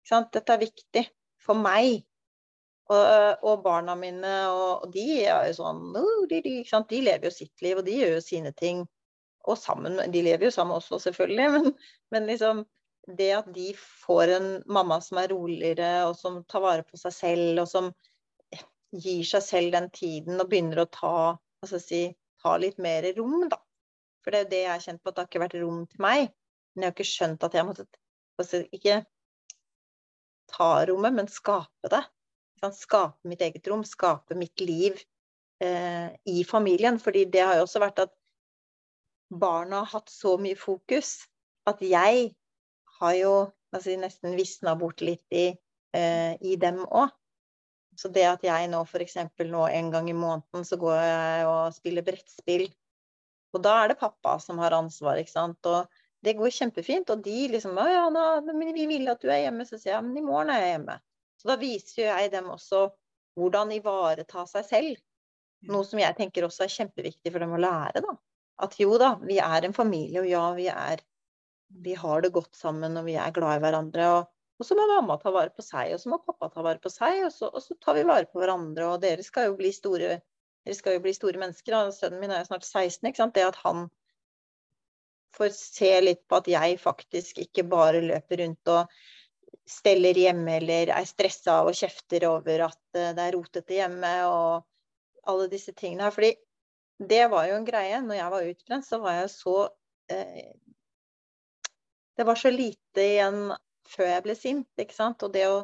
Ikke 0.00 0.12
sant? 0.12 0.30
Dette 0.34 0.54
er 0.54 0.62
viktig 0.62 1.04
for 1.42 1.58
meg. 1.58 2.04
Og, 2.90 3.44
og 3.46 3.60
barna 3.62 3.94
mine, 3.94 4.30
og, 4.50 4.84
og, 4.84 4.88
de 4.90 5.04
er 5.22 5.44
jo 5.46 5.60
sånn 5.60 5.92
de, 5.94 6.40
de, 6.42 6.54
de, 6.66 7.02
lever 7.06 7.28
jo 7.28 7.30
sitt 7.30 7.62
liv, 7.62 7.78
og 7.78 7.86
de 7.86 7.94
gjør 8.00 8.16
jo 8.16 8.22
sine 8.24 8.50
ting. 8.58 8.82
Og 9.46 9.54
sammen, 9.56 10.00
de 10.10 10.22
lever 10.26 10.48
jo 10.48 10.54
sammen 10.54 10.74
også, 10.74 10.98
selvfølgelig, 11.06 11.46
men, 11.54 11.70
men 12.10 12.26
liksom 12.26 12.64
det 13.16 13.30
at 13.36 13.48
de 13.54 13.70
får 13.76 14.34
en 14.36 14.48
mamma 14.70 15.00
som 15.04 15.20
er 15.22 15.32
roligere, 15.32 15.90
og 16.08 16.16
som 16.18 16.40
tar 16.50 16.64
vare 16.64 16.86
på 16.86 16.98
seg 17.00 17.14
selv, 17.14 17.62
og 17.62 17.68
som 17.70 17.90
gir 18.90 19.24
seg 19.26 19.44
selv 19.46 19.76
den 19.76 19.88
tiden 19.94 20.40
og 20.40 20.48
begynner 20.50 20.82
å 20.82 20.90
ta, 20.90 21.14
altså 21.62 21.80
si, 21.82 22.02
ta 22.42 22.56
litt 22.58 22.80
mer 22.82 23.06
rom, 23.16 23.48
da. 23.52 23.60
For 24.20 24.32
det 24.32 24.40
er 24.40 24.44
jo 24.44 24.50
det 24.52 24.62
jeg 24.64 24.72
har 24.72 24.84
kjent 24.84 25.02
på, 25.02 25.10
at 25.10 25.16
det 25.16 25.22
har 25.22 25.30
ikke 25.30 25.44
vært 25.44 25.58
rom 25.62 25.82
til 25.88 26.04
meg. 26.04 26.32
Men 26.74 26.84
jeg 26.84 26.90
har 26.90 26.96
ikke 26.96 27.10
skjønt 27.10 27.46
at 27.48 27.56
jeg 27.56 27.68
måtte 27.68 27.88
Altså 28.40 28.62
ikke 28.72 29.02
ta 30.48 30.68
rommet, 30.88 31.12
men 31.12 31.26
skape 31.28 31.90
det. 31.92 32.00
Skape 32.72 33.28
mitt 33.28 33.42
eget 33.44 33.66
rom, 33.68 33.82
skape 33.84 34.32
mitt 34.38 34.62
liv 34.64 34.96
eh, 35.60 36.08
i 36.24 36.40
familien. 36.48 36.96
Fordi 37.02 37.26
det 37.28 37.42
har 37.44 37.58
jo 37.58 37.66
også 37.66 37.82
vært 37.84 38.00
at 38.06 38.14
barna 39.28 39.82
har 39.82 39.92
hatt 39.98 40.08
så 40.08 40.38
mye 40.40 40.56
fokus 40.56 41.26
at 41.68 41.82
jeg 41.84 42.30
har 43.00 43.16
jo 43.18 43.32
altså, 43.74 43.96
nesten 44.00 44.36
visna 44.38 44.76
bort 44.78 45.00
litt 45.04 45.26
i, 45.34 45.48
eh, 45.96 46.34
i 46.40 46.56
dem 46.60 46.82
òg. 46.86 47.10
Så 47.98 48.08
det 48.08 48.24
at 48.24 48.44
jeg 48.46 48.68
nå 48.72 48.80
f.eks. 48.86 49.16
nå 49.44 49.64
en 49.68 49.90
gang 49.92 50.06
i 50.08 50.16
måneden 50.16 50.64
så 50.64 50.78
går 50.80 50.96
jeg 50.96 51.48
og 51.50 51.74
spiller 51.76 52.06
brettspill, 52.06 52.68
og 53.54 53.64
da 53.64 53.74
er 53.82 53.90
det 53.90 53.98
pappa 54.00 54.36
som 54.42 54.60
har 54.62 54.76
ansvar, 54.76 55.18
ikke 55.18 55.32
sant. 55.34 55.66
Og 55.66 55.88
det 56.24 56.36
går 56.38 56.54
kjempefint. 56.54 57.10
Og 57.12 57.22
de 57.24 57.36
liksom 57.54 57.78
Å 57.78 57.86
ja, 57.90 58.06
nå, 58.12 58.24
men 58.52 58.72
vi 58.76 58.86
vil 58.90 59.10
at 59.10 59.22
du 59.22 59.30
er 59.30 59.44
hjemme. 59.46 59.66
Så 59.66 59.78
sier 59.80 59.96
jeg 59.96 60.06
men 60.06 60.20
i 60.20 60.24
morgen 60.24 60.52
er 60.54 60.64
jeg 60.64 60.74
hjemme. 60.76 60.98
Så 61.40 61.50
da 61.50 61.56
viser 61.60 62.02
jeg 62.06 62.32
dem 62.34 62.50
også 62.52 62.88
hvordan 63.40 63.72
ivareta 63.74 64.44
seg 64.48 64.66
selv. 64.68 65.04
Noe 65.70 65.84
som 65.84 66.00
jeg 66.00 66.16
tenker 66.16 66.46
også 66.46 66.64
er 66.64 66.72
kjempeviktig 66.72 67.32
for 67.32 67.42
dem 67.42 67.54
å 67.56 67.60
lære, 67.60 68.02
da. 68.04 68.14
At 68.64 68.76
jo 68.80 68.94
da, 69.00 69.14
vi 69.24 69.38
er 69.40 69.64
en 69.64 69.76
familie, 69.76 70.22
og 70.22 70.28
ja, 70.28 70.44
vi 70.56 70.66
er 70.72 71.02
Vi 71.70 71.94
har 71.94 72.24
det 72.24 72.32
godt 72.34 72.56
sammen, 72.58 72.98
og 72.98 73.06
vi 73.06 73.16
er 73.20 73.34
glad 73.34 73.58
i 73.58 73.62
hverandre. 73.64 74.08
Og, 74.16 74.32
og 74.60 74.66
så 74.66 74.76
må 74.76 74.88
mamma 74.90 75.16
ta 75.20 75.32
vare 75.34 75.52
på 75.54 75.64
seg, 75.64 75.94
og 75.94 76.02
så 76.02 76.10
må 76.12 76.20
pappa 76.24 76.50
ta 76.52 76.64
vare 76.66 76.82
på 76.82 76.92
seg, 76.92 77.22
og 77.28 77.32
så, 77.34 77.48
og 77.48 77.62
så 77.64 77.76
tar 77.80 77.98
vi 77.98 78.08
vare 78.08 78.28
på 78.30 78.42
hverandre. 78.42 78.88
Og 78.90 79.00
dere 79.04 79.24
skal 79.26 79.50
jo 79.50 79.56
bli 79.60 79.70
store, 79.74 80.18
jo 80.66 81.00
bli 81.06 81.14
store 81.16 81.40
mennesker. 81.42 81.76
Da. 81.76 81.94
Sønnen 81.94 82.22
min 82.22 82.34
er 82.34 82.42
jo 82.42 82.50
snart 82.50 82.66
16. 82.66 83.06
ikke 83.08 83.22
sant? 83.22 83.36
Det 83.38 83.46
at 83.46 83.62
han 83.62 83.88
får 85.36 85.54
se 85.54 85.94
litt 86.02 86.26
på 86.28 86.40
at 86.40 86.50
jeg 86.50 86.78
faktisk 86.82 87.38
ikke 87.44 87.64
bare 87.70 88.02
løper 88.02 88.42
rundt 88.42 88.70
og 88.72 89.00
steller 89.70 90.18
hjemme 90.18 90.56
eller 90.58 90.90
er 90.96 91.06
stressa 91.06 91.60
og 91.62 91.76
kjefter 91.78 92.26
over 92.28 92.66
at 92.66 92.98
eh, 92.98 93.12
det 93.14 93.26
er 93.26 93.36
rotete 93.36 93.76
hjemme 93.76 94.10
og 94.26 94.66
alle 95.30 95.46
disse 95.52 95.74
tingene 95.76 96.08
her. 96.08 96.14
Fordi 96.14 96.32
det 97.10 97.22
var 97.32 97.46
jo 97.48 97.58
en 97.58 97.68
greie. 97.68 98.00
Når 98.04 98.18
jeg 98.18 98.34
var 98.34 98.48
utbrent, 98.50 98.88
så 98.88 98.98
var 99.02 99.20
jeg 99.20 99.30
så 99.32 99.56
eh, 100.12 100.50
Det 102.20 102.26
var 102.28 102.36
så 102.36 102.50
lite 102.52 103.00
igjen 103.00 103.36
før 103.88 104.10
jeg 104.10 104.22
ble 104.26 104.34
sint, 104.36 104.68
ikke 104.82 104.96
sant. 104.96 105.22
Og 105.24 105.32
det 105.32 105.46
å 105.48 105.60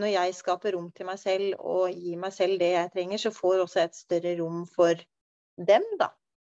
Når 0.00 0.08
jeg 0.08 0.34
skaper 0.38 0.72
rom 0.72 0.86
til 0.96 1.04
meg 1.04 1.18
selv 1.20 1.58
og 1.60 1.90
gir 1.92 2.16
meg 2.16 2.32
selv 2.32 2.56
det 2.62 2.70
jeg 2.70 2.90
trenger, 2.94 3.20
så 3.20 3.30
får 3.36 3.58
også 3.66 3.80
et 3.82 3.98
større 3.98 4.30
rom 4.38 4.62
for 4.70 4.96
dem, 5.68 5.84
da. 6.00 6.08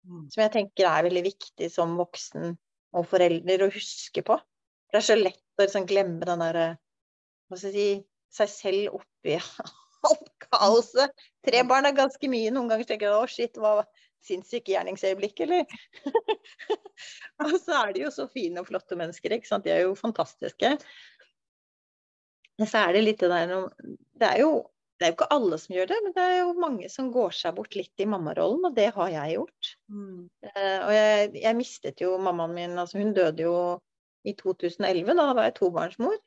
Mm. 0.05 0.26
Som 0.34 0.42
jeg 0.42 0.53
tenker 0.59 0.88
er 0.90 1.07
veldig 1.07 1.22
viktig 1.24 1.70
som 1.72 1.94
voksen 1.96 2.53
og 2.92 3.07
forelder 3.09 3.64
å 3.64 3.70
huske 3.72 4.24
på. 4.26 4.36
Det 4.90 5.01
er 5.01 5.07
så 5.07 5.16
lett 5.16 5.40
å 5.57 5.64
liksom 5.64 5.86
glemme 5.88 6.26
den 6.28 6.44
derre 6.44 6.66
Hva 7.48 7.59
skal 7.59 7.72
jeg 7.72 7.78
si 7.78 7.88
Seg 8.30 8.53
selv 8.53 9.01
oppi 9.01 9.38
alt 10.11 10.28
kaoset. 10.46 11.24
Tre 11.46 11.64
barn 11.66 11.88
er 11.88 11.96
ganske 11.96 12.30
mye. 12.30 12.53
Noen 12.55 12.70
ganger 12.70 12.92
tenker 12.92 13.09
jeg 13.09 13.16
å 13.18 13.30
shit, 13.30 13.59
hva 13.59 13.80
sinnssyke 14.25 14.75
gjerningsøyeblikk, 14.75 15.45
eller? 15.47 15.64
og 17.45 17.55
så 17.62 17.79
er 17.85 17.95
de 17.97 18.05
jo 18.05 18.12
så 18.14 18.27
fine 18.31 18.62
og 18.62 18.68
flotte 18.68 18.99
mennesker, 18.99 19.37
ikke 19.37 19.49
sant. 19.49 19.64
De 19.66 19.73
er 19.75 19.87
jo 19.87 19.97
fantastiske. 19.99 20.75
Men 22.61 22.68
så 22.68 22.85
er 22.85 22.97
det 22.97 23.07
litt 23.07 23.23
det 23.23 23.31
der 23.33 23.55
Det 24.21 24.29
er 24.29 24.43
jo 24.45 24.53
det 25.01 25.07
er 25.07 25.12
jo 25.14 25.16
ikke 25.16 25.33
alle 25.33 25.57
som 25.57 25.73
gjør 25.73 25.87
det, 25.89 25.99
men 26.05 26.12
det 26.12 26.25
er 26.29 26.35
jo 26.43 26.49
mange 26.61 26.89
som 26.93 27.07
går 27.09 27.31
seg 27.33 27.55
bort 27.57 27.73
litt 27.73 28.03
i 28.05 28.07
mammarollen, 28.12 28.66
og 28.68 28.75
det 28.77 28.91
har 28.93 29.09
jeg 29.09 29.39
gjort. 29.39 29.71
Mm. 29.89 30.27
Uh, 30.45 30.81
og 30.83 30.91
jeg, 30.93 31.31
jeg, 31.41 31.57
mistet 31.57 32.03
jo 32.05 32.11
mammaen 32.21 32.53
min, 32.53 32.75
altså 32.83 33.01
hun 33.01 33.14
døde 33.16 33.47
jo 33.47 33.55
i 34.29 34.35
2011, 34.37 35.14
da 35.16 35.25
var 35.33 35.49
jeg 35.49 35.57
tobarnsmor. 35.57 36.18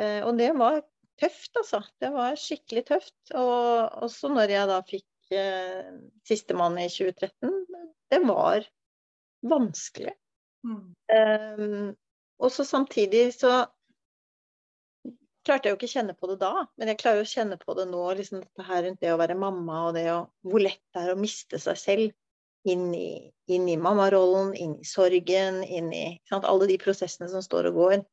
Uh, 0.00 0.24
og 0.24 0.40
det 0.40 0.48
var 0.56 0.80
tøft, 1.20 1.52
altså. 1.60 1.82
Det 2.00 2.14
var 2.16 2.40
skikkelig 2.40 2.86
tøft. 2.94 3.18
Og 3.36 4.00
også 4.08 4.32
når 4.32 4.56
jeg 4.56 4.72
da 4.72 4.80
fikk 4.88 5.06
uh, 5.36 5.92
sistemann 6.28 6.78
i 6.80 6.88
2013, 6.92 7.52
det 8.12 8.20
var 8.28 8.66
vanskelig. 9.42 10.14
Mm. 10.66 10.82
Um, 11.12 11.94
og 12.42 12.52
så 12.54 12.64
samtidig 12.66 13.32
så 13.34 13.64
klarte 15.46 15.68
jeg 15.68 15.74
jo 15.74 15.78
ikke 15.78 15.90
å 15.90 15.94
kjenne 15.96 16.14
på 16.18 16.28
det 16.30 16.38
da, 16.42 16.52
men 16.78 16.90
jeg 16.92 17.00
klarer 17.02 17.24
å 17.24 17.28
kjenne 17.28 17.58
på 17.58 17.74
det 17.78 17.86
nå. 17.90 18.02
Liksom 18.18 18.42
dette 18.42 18.66
her 18.66 18.84
rundt 18.86 19.00
det 19.02 19.12
å 19.12 19.20
være 19.20 19.38
mamma, 19.38 19.86
og 19.88 19.96
det 19.98 20.06
å, 20.12 20.18
hvor 20.46 20.62
lett 20.62 20.82
det 20.94 21.02
er 21.02 21.14
å 21.14 21.18
miste 21.18 21.58
seg 21.62 21.80
selv 21.80 22.68
inn 22.68 22.92
i, 22.94 23.32
inn 23.50 23.66
i 23.70 23.78
mammarollen, 23.80 24.52
inn 24.54 24.76
i 24.78 24.86
sorgen, 24.86 25.62
inn 25.66 25.90
i 25.94 26.04
sant, 26.30 26.46
alle 26.46 26.68
de 26.70 26.78
prosessene 26.82 27.30
som 27.30 27.42
står 27.42 27.72
og 27.72 27.80
går. 27.80 28.04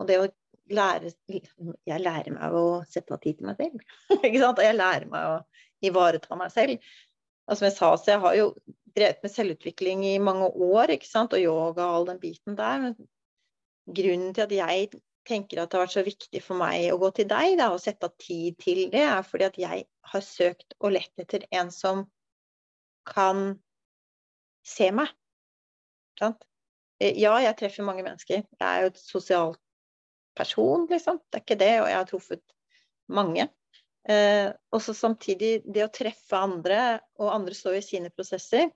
Og 0.00 0.08
det 0.08 0.20
å 0.22 0.30
lære 0.72 1.12
Jeg 1.28 2.00
lærer 2.00 2.32
meg 2.32 2.54
å 2.56 2.82
sette 2.88 3.14
av 3.14 3.20
tid 3.22 3.38
til 3.38 3.48
meg 3.48 3.58
selv. 3.60 3.82
ikke 4.26 4.40
sant? 4.40 4.60
Og 4.60 4.64
jeg 4.64 4.78
lærer 4.78 5.10
meg 5.10 5.32
å 5.32 5.34
ivareta 5.84 6.38
meg 6.40 6.52
selv. 6.54 6.94
Og 7.44 7.58
som 7.58 7.68
jeg 7.68 7.76
sa, 7.76 7.90
så 8.00 8.14
jeg 8.14 8.22
har 8.22 8.36
jo 8.38 8.46
drevet 8.94 9.24
med 9.24 9.32
selvutvikling 9.32 10.04
i 10.08 10.20
mange 10.22 10.46
år, 10.48 10.94
ikke 10.94 11.08
sant, 11.08 11.34
og 11.34 11.42
yoga 11.42 11.84
og 11.84 11.98
all 11.98 12.06
den 12.12 12.20
biten 12.22 12.56
der. 12.56 12.78
Men 12.80 12.94
grunnen 13.98 14.32
til 14.36 14.46
at 14.46 14.54
jeg 14.54 14.88
tenker 15.28 15.60
at 15.60 15.72
det 15.72 15.78
har 15.78 15.86
vært 15.86 15.96
så 15.96 16.04
viktig 16.06 16.40
for 16.44 16.60
meg 16.60 16.88
å 16.92 17.00
gå 17.00 17.10
til 17.16 17.28
deg 17.28 17.58
da, 17.60 17.70
og 17.74 17.82
sette 17.82 18.08
av 18.08 18.16
tid 18.20 18.56
til 18.60 18.86
det, 18.92 19.04
er 19.04 19.24
fordi 19.26 19.48
at 19.48 19.60
jeg 19.60 19.84
har 20.12 20.24
søkt 20.24 20.76
og 20.80 20.94
lett 20.96 21.20
etter 21.20 21.46
en 21.56 21.72
som 21.74 22.04
kan 23.08 23.58
se 24.64 24.88
meg. 24.96 25.12
Sant? 26.20 26.44
Eh, 27.02 27.16
ja, 27.20 27.34
jeg 27.42 27.56
treffer 27.58 27.86
mange 27.86 28.04
mennesker. 28.06 28.44
Jeg 28.44 28.64
er 28.68 28.84
jo 28.84 28.92
et 28.92 29.00
sosialt 29.00 29.60
person, 30.36 30.86
liksom. 30.90 31.20
Det 31.28 31.40
er 31.40 31.44
ikke 31.44 31.60
det. 31.60 31.74
Og 31.82 31.88
jeg 31.90 31.98
har 31.98 32.08
truffet 32.10 32.44
mange. 33.12 33.48
Eh, 34.08 34.50
og 34.72 34.82
så 34.84 34.92
samtidig 34.96 35.62
det 35.64 35.86
å 35.86 35.92
treffe 35.92 36.36
andre, 36.36 36.80
og 37.20 37.32
andre 37.32 37.56
står 37.56 37.78
i 37.78 37.84
sine 37.84 38.12
prosesser, 38.12 38.68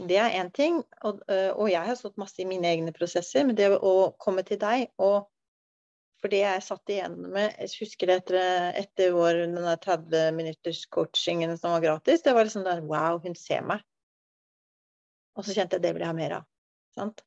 det 0.00 0.16
er 0.18 0.38
én 0.40 0.50
ting. 0.54 0.80
Og, 1.04 1.20
eh, 1.30 1.50
og, 1.52 1.68
jeg 1.70 1.86
har 1.86 1.98
stått 1.98 2.18
masse 2.18 2.40
i 2.42 2.48
mine 2.48 2.70
egne 2.70 2.94
prosesser. 2.96 3.44
Men 3.46 3.58
det 3.58 3.70
å 3.76 4.12
komme 4.18 4.42
til 4.46 4.58
deg 4.62 4.88
og 4.98 5.28
for 6.24 6.32
det 6.32 6.40
jeg 6.40 6.64
satt 6.64 6.88
igjen 6.88 7.18
med, 7.34 7.50
jeg 7.60 7.82
husker 7.82 8.08
det 8.08 8.14
etter, 8.22 8.36
etter 8.80 9.10
vår, 9.12 9.42
den 9.44 9.66
30 9.82 10.30
minutters 10.32 10.86
coachingen 10.88 11.52
som 11.60 11.74
var 11.74 11.82
gratis, 11.84 12.22
det 12.24 12.32
var 12.32 12.46
liksom 12.48 12.64
der 12.64 12.80
Wow, 12.80 13.18
hun 13.20 13.36
ser 13.36 13.60
meg. 13.68 13.84
Og 15.36 15.44
så 15.44 15.52
kjente 15.52 15.76
jeg 15.76 15.84
det 15.84 15.92
vil 15.92 16.06
jeg 16.06 16.08
ha 16.08 16.16
mer 16.16 16.36
av. 16.38 16.46
Sant? 16.96 17.20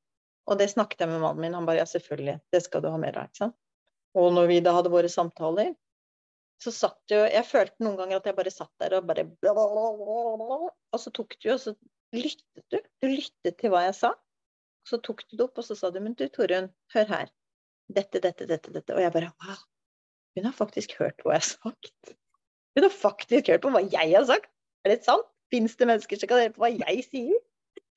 Og 0.48 0.60
det 0.60 0.70
snakket 0.72 1.04
jeg 1.04 1.12
med 1.12 1.24
mannen 1.24 1.44
min, 1.44 1.56
han 1.58 1.68
bare 1.68 1.82
ja, 1.82 1.88
selvfølgelig, 1.90 2.38
det 2.54 2.62
skal 2.64 2.84
du 2.84 2.90
ha 2.92 3.00
mer 3.02 3.20
av. 3.20 3.28
ikke 3.28 3.44
sant? 3.44 3.58
Og 4.18 4.32
når 4.34 4.48
vi 4.50 4.62
da 4.64 4.74
hadde 4.78 4.92
våre 4.94 5.10
samtaler, 5.12 5.74
så 6.58 6.72
satt 6.74 7.14
jo 7.14 7.20
Jeg 7.22 7.46
følte 7.46 7.84
noen 7.86 8.00
ganger 8.00 8.18
at 8.18 8.26
jeg 8.26 8.38
bare 8.40 8.50
satt 8.54 8.72
der 8.82 8.96
og 8.98 9.06
bare 9.06 9.28
Og 9.46 10.98
så 10.98 11.12
tok 11.14 11.36
du, 11.38 11.52
og 11.54 11.60
så 11.62 11.76
lyttet 12.16 12.64
du. 12.74 12.80
Du 13.04 13.10
lyttet 13.12 13.60
til 13.60 13.74
hva 13.74 13.84
jeg 13.86 13.98
sa. 14.00 14.14
Så 14.88 14.98
tok 15.04 15.22
du 15.28 15.36
det 15.36 15.46
opp, 15.46 15.60
og 15.60 15.68
så 15.68 15.76
sa 15.78 15.92
du 15.92 16.00
men 16.02 16.16
du 16.18 16.26
Torunn, 16.32 16.72
hør 16.96 17.12
her 17.12 17.34
dette, 17.94 18.20
dette, 18.20 18.48
dette, 18.48 18.72
dette. 18.72 18.96
Og 18.96 19.04
jeg 19.04 19.14
bare 19.14 19.32
wow, 19.44 19.60
hun 20.38 20.48
har 20.48 20.56
faktisk 20.56 20.96
hørt 21.00 21.22
hva 21.24 21.36
jeg 21.36 21.44
har 21.44 21.50
sagt. 21.50 22.16
Hun 22.78 22.86
har 22.86 22.94
faktisk 22.94 23.52
hørt 23.52 23.64
på 23.64 23.74
hva 23.74 23.84
jeg 23.84 24.14
har 24.16 24.26
sagt. 24.30 24.50
Er 24.86 24.96
det 24.96 25.04
sant? 25.06 25.28
Fins 25.52 25.78
det 25.80 25.88
mennesker 25.88 26.20
som 26.20 26.30
kan 26.30 26.42
høre 26.42 26.56
på 26.56 26.64
hva 26.66 26.72
jeg 26.74 27.06
sier? 27.08 27.38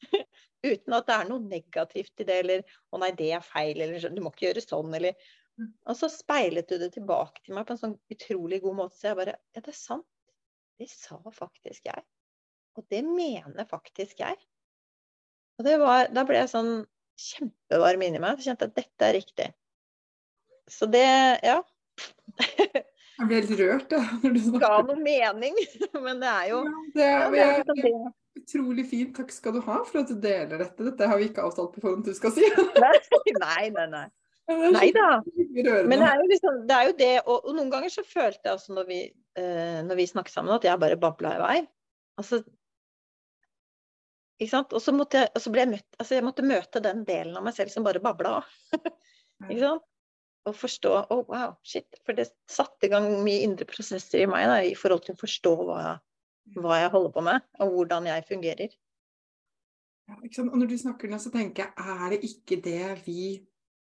Uten 0.71 0.97
at 0.97 1.09
det 1.09 1.17
er 1.17 1.29
noe 1.31 1.45
negativt 1.45 2.23
i 2.23 2.27
det, 2.29 2.39
eller 2.45 2.65
'å 2.91 3.01
nei, 3.01 3.11
det 3.17 3.31
er 3.37 3.45
feil', 3.45 3.81
eller 3.81 4.09
'du 4.09 4.23
må 4.25 4.33
ikke 4.33 4.49
gjøre 4.51 4.65
sånn', 4.65 4.97
eller 4.97 5.15
Og 5.61 5.97
så 5.97 6.09
speilet 6.09 6.69
du 6.69 6.79
det 6.81 6.95
tilbake 6.95 7.43
til 7.45 7.53
meg 7.55 7.67
på 7.69 7.75
en 7.75 7.81
sånn 7.83 7.97
utrolig 8.13 8.63
god 8.63 8.77
måte, 8.79 8.97
så 8.97 9.11
jeg 9.11 9.19
bare 9.19 9.37
Ja, 9.55 9.61
det 9.61 9.75
er 9.75 9.77
sant. 9.77 10.07
Det 10.81 10.89
sa 10.89 11.19
faktisk 11.37 11.85
jeg. 11.85 12.05
Og 12.79 12.87
det 12.89 13.03
mener 13.05 13.67
faktisk 13.69 14.23
jeg. 14.23 14.39
Og 15.61 15.67
var, 15.83 16.07
da 16.09 16.25
ble 16.25 16.39
jeg 16.39 16.53
sånn 16.55 16.71
kjempevarm 17.21 18.07
inni 18.07 18.23
meg. 18.23 18.39
Jeg 18.41 18.55
kjente 18.55 18.71
at 18.71 18.79
dette 18.79 19.09
er 19.11 19.19
riktig. 19.19 19.51
Så 20.71 20.89
det 20.89 21.05
Ja. 21.45 21.61
Jeg 23.21 23.29
blir 23.29 23.43
helt 23.43 23.59
rørt 23.61 23.91
ja, 23.93 24.01
du 24.23 24.39
snakker. 24.41 24.63
Ga 24.63 24.77
noe 24.87 24.97
mening, 24.97 25.59
men 26.07 26.23
det 26.23 26.31
er 26.31 26.47
jo 26.49 26.61
ja, 26.65 26.79
det, 26.95 27.09
det 27.35 27.43
er, 27.45 27.65
det. 27.69 27.91
Utrolig 28.39 28.87
fint. 28.91 29.13
Takk 29.17 29.33
skal 29.35 29.57
du 29.57 29.61
ha 29.67 29.81
for 29.87 30.03
at 30.03 30.11
du 30.11 30.17
deler 30.21 30.63
dette. 30.63 30.87
Dette 30.87 31.09
har 31.11 31.19
vi 31.19 31.29
ikke 31.31 31.45
avtalt 31.47 31.75
på 31.75 31.83
forhånd 31.83 32.07
du 32.07 32.15
skal 32.17 32.35
si. 32.37 32.47
nei, 32.85 33.71
nei, 33.75 33.87
nei. 33.91 34.07
Nei 34.51 34.87
da. 34.95 35.09
Men 35.87 36.01
det 36.01 36.07
er 36.07 36.23
jo, 36.23 36.31
liksom, 36.31 36.63
det, 36.67 36.77
er 36.77 36.89
jo 36.89 36.95
det 36.99 37.11
og, 37.21 37.37
og, 37.37 37.53
noen 37.55 37.69
ganger 37.71 37.93
så 37.93 38.03
følte 38.07 38.49
jeg 38.49 38.57
også 38.57 38.75
når 38.75 38.89
vi, 38.89 39.03
uh, 39.39 39.79
når 39.87 39.99
vi 40.01 40.09
snakket 40.11 40.35
sammen, 40.35 40.55
at 40.57 40.67
jeg 40.67 40.83
bare 40.83 40.99
babla 40.99 41.37
i 41.37 41.43
vei. 41.43 41.59
Altså, 42.19 42.41
ikke 44.41 44.55
sant? 44.55 44.75
Og 44.75 44.83
så 44.83 44.95
måtte 44.97 45.23
jeg, 45.23 45.45
ble 45.53 45.63
jeg 45.63 45.73
møtt 45.75 46.01
Altså, 46.01 46.17
jeg 46.17 46.27
måtte 46.27 46.47
møte 46.49 46.83
den 46.83 47.05
delen 47.09 47.37
av 47.37 47.45
meg 47.47 47.55
selv 47.57 47.73
som 47.75 47.87
bare 47.87 48.03
babla. 48.03 48.41
ikke 49.51 49.63
sant? 49.63 49.87
Og 50.49 50.57
forstå 50.57 50.93
Å, 50.97 51.03
oh, 51.13 51.25
wow, 51.29 51.55
shit. 51.67 52.01
For 52.07 52.17
det 52.17 52.31
satte 52.51 52.89
i 52.89 52.93
gang 52.93 53.11
mye 53.27 53.45
indre 53.45 53.69
prosesser 53.69 54.25
i 54.25 54.31
meg 54.31 54.49
da, 54.49 54.63
i 54.65 54.77
forhold 54.79 55.05
til 55.07 55.15
å 55.15 55.21
forstå 55.21 55.53
hva, 55.69 55.99
hva, 56.57 56.79
jeg 56.81 56.93
holder 56.95 57.13
på 57.15 57.25
med, 57.27 57.45
og 57.61 57.75
hvordan 57.75 58.09
jeg 58.11 58.27
fungerer. 58.29 58.75
Ja, 60.11 60.17
og 60.19 60.57
når 60.59 60.67
du 60.67 60.77
snakker 60.79 61.11
nå, 61.11 61.21
så 61.23 61.31
tenker 61.31 61.69
jeg, 61.69 61.73
er 61.79 62.15
det 62.15 62.25
ikke 62.27 62.59
det 62.65 62.83
vi 63.07 63.23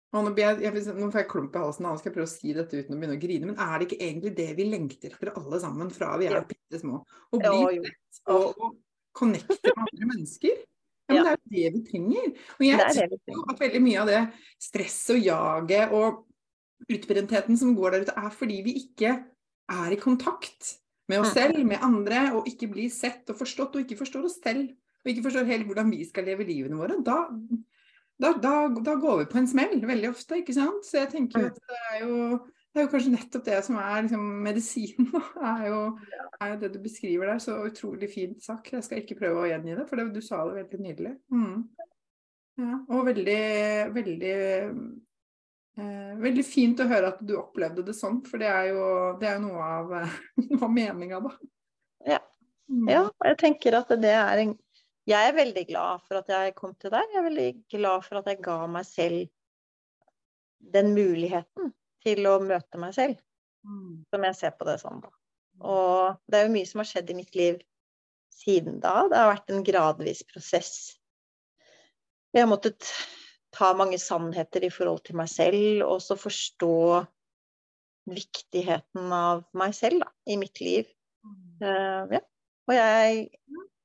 og 0.10 0.26
nå, 0.26 0.32
jeg, 0.42 0.58
jeg, 0.64 0.74
nå, 0.98 1.08
får 1.14 1.22
jeg 1.22 1.30
klump 1.30 1.54
i 1.54 1.62
halsen, 1.62 1.86
nå 1.86 1.92
skal 2.00 2.10
jeg 2.10 2.16
prøve 2.16 2.26
å 2.26 2.32
si 2.32 2.54
dette 2.58 2.80
uten 2.80 2.96
å 2.96 2.98
begynne 2.98 3.18
å 3.20 3.22
grine. 3.22 3.46
Men 3.46 3.60
er 3.62 3.76
det 3.78 3.86
ikke 3.86 4.00
egentlig 4.08 4.32
det 4.40 4.48
vi 4.58 4.66
lengter 4.66 5.14
etter 5.14 5.30
alle 5.38 5.60
sammen 5.62 5.92
fra 5.94 6.16
vi 6.18 6.30
er 6.32 6.48
bitte 6.50 6.80
små? 6.82 7.04
Å 7.06 7.42
bli 7.44 7.84
sett 7.86 8.34
og, 8.34 8.58
og 8.58 8.80
connecte 9.14 9.74
med 9.76 9.84
andre 9.86 10.10
mennesker? 10.16 10.64
Ja, 11.10 11.14
men 11.14 11.22
Det 11.22 11.30
er 11.30 11.38
jo 11.38 11.54
det 11.54 11.70
vi 11.76 11.84
trenger. 11.92 12.34
Og 12.56 12.66
jeg 12.66 12.90
tror 12.96 13.36
jo 13.36 13.46
at 13.54 13.62
veldig 13.62 13.84
mye 13.86 14.02
av 14.02 14.10
det 14.10 14.24
stresset 14.66 15.14
og 15.14 15.30
jaget 15.30 15.96
og 16.00 16.90
utbrentheten 16.90 17.62
som 17.62 17.78
går 17.78 17.94
der 17.94 18.08
ute, 18.08 18.18
er 18.18 18.34
fordi 18.34 18.60
vi 18.66 18.76
ikke 18.82 19.14
er 19.70 19.94
i 19.94 20.02
kontakt 20.02 20.74
med 21.10 21.24
oss 21.24 21.34
mm. 21.34 21.38
selv, 21.38 21.64
med 21.66 21.86
andre, 21.86 22.22
og 22.38 22.48
ikke 22.50 22.70
blir 22.72 22.94
sett 22.94 23.30
og 23.32 23.40
forstått, 23.40 23.76
og 23.76 23.86
ikke 23.86 24.00
forstår 24.00 24.30
oss 24.30 24.38
selv. 24.44 24.70
Og 25.00 25.12
ikke 25.12 25.26
forstår 25.30 25.50
helt 25.50 25.68
hvordan 25.70 25.92
vi 25.94 26.04
skal 26.06 26.28
leve 26.28 26.46
livene 26.48 26.78
våre. 26.78 27.00
Da, 27.06 27.18
da, 28.20 28.34
da, 28.44 28.54
da 28.86 28.96
går 29.00 29.24
vi 29.24 29.28
på 29.32 29.42
en 29.42 29.50
smell 29.50 29.78
veldig 29.88 30.12
ofte, 30.12 30.42
ikke 30.42 30.56
sant. 30.58 30.86
Så 30.86 31.02
jeg 31.02 31.14
tenker 31.16 31.46
jo 31.46 31.52
at 31.52 31.60
det 31.60 31.84
er 31.90 32.00
jo 32.06 32.16
det 32.70 32.84
er 32.84 32.86
jo 32.86 32.92
kanskje 32.92 33.12
nettopp 33.16 33.46
det 33.48 33.60
som 33.66 33.78
er 33.82 34.04
liksom, 34.06 34.26
medisinen. 34.46 35.08
Er 35.50 35.64
jo, 35.66 35.78
er 36.38 36.52
jo 36.52 36.58
det 36.62 36.70
du 36.76 36.80
beskriver 36.84 37.32
der. 37.32 37.40
Så 37.42 37.56
utrolig 37.66 38.12
fint 38.14 38.44
sagt. 38.46 38.70
Jeg 38.76 38.86
skal 38.86 39.02
ikke 39.02 39.18
prøve 39.24 39.42
å 39.42 39.50
gjengi 39.50 39.74
det, 39.74 39.86
for 39.90 39.98
det, 39.98 40.06
du 40.14 40.22
sa 40.22 40.44
det 40.46 40.60
veldig 40.60 40.82
nydelig. 40.86 41.14
Mm. 41.34 41.64
Ja, 42.60 42.76
og 42.92 43.08
veldig, 43.08 43.42
veldig 43.96 44.36
Veldig 46.20 46.44
fint 46.44 46.82
å 46.84 46.88
høre 46.90 47.14
at 47.14 47.22
du 47.24 47.36
opplevde 47.40 47.84
det 47.88 47.96
sånn, 47.96 48.20
for 48.28 48.42
det 48.42 48.50
er 48.52 48.72
jo, 48.74 48.86
det 49.22 49.30
er 49.32 49.40
noe 49.44 49.64
av, 49.64 49.94
noe 50.46 50.62
av 50.66 50.74
meninga, 50.74 51.22
da. 51.26 51.34
Ja. 52.16 52.20
Mm. 52.70 52.86
ja, 52.92 53.04
jeg 53.26 53.38
tenker 53.42 53.80
at 53.80 53.90
det 53.98 54.12
er 54.14 54.44
en 54.44 54.52
Jeg 55.10 55.26
er 55.26 55.34
veldig 55.34 55.64
glad 55.66 56.04
for 56.06 56.20
at 56.20 56.28
jeg 56.30 56.54
kom 56.54 56.76
til 56.78 56.92
deg. 56.94 57.08
Jeg 57.10 57.18
er 57.18 57.26
veldig 57.26 57.48
glad 57.74 58.04
for 58.06 58.20
at 58.20 58.28
jeg 58.30 58.44
ga 58.46 58.58
meg 58.70 58.86
selv 58.86 59.24
den 60.60 60.92
muligheten 60.94 61.72
til 62.06 62.28
å 62.30 62.36
møte 62.44 62.78
meg 62.78 62.94
selv. 62.94 63.18
Mm. 63.66 64.04
Som 64.14 64.28
jeg 64.28 64.38
ser 64.38 64.54
på 64.60 64.68
det 64.70 64.78
sånn, 64.84 65.02
da. 65.02 65.10
Og 65.66 66.20
det 66.30 66.40
er 66.40 66.46
jo 66.46 66.54
mye 66.54 66.70
som 66.70 66.84
har 66.84 66.90
skjedd 66.92 67.10
i 67.10 67.18
mitt 67.18 67.34
liv 67.36 67.58
siden 68.40 68.80
da. 68.84 69.08
Det 69.10 69.18
har 69.18 69.34
vært 69.34 69.52
en 69.54 69.66
gradvis 69.66 70.22
prosess. 70.30 70.76
Jeg 72.36 72.46
har 72.46 72.52
måttet 72.52 72.86
ta 73.56 73.72
mange 73.78 74.00
sannheter 74.02 74.66
i 74.66 74.72
forhold 74.74 75.04
til 75.08 75.18
meg 75.20 75.30
selv, 75.32 75.84
og 75.88 76.02
så 76.04 76.18
forstå 76.20 76.76
viktigheten 78.10 79.14
av 79.14 79.44
meg 79.58 79.76
selv 79.78 80.04
da, 80.04 80.10
i 80.30 80.38
mitt 80.42 80.62
liv. 80.64 80.90
Uh, 81.62 82.10
ja. 82.14 82.24
Og 82.70 82.76
jeg 82.76 83.30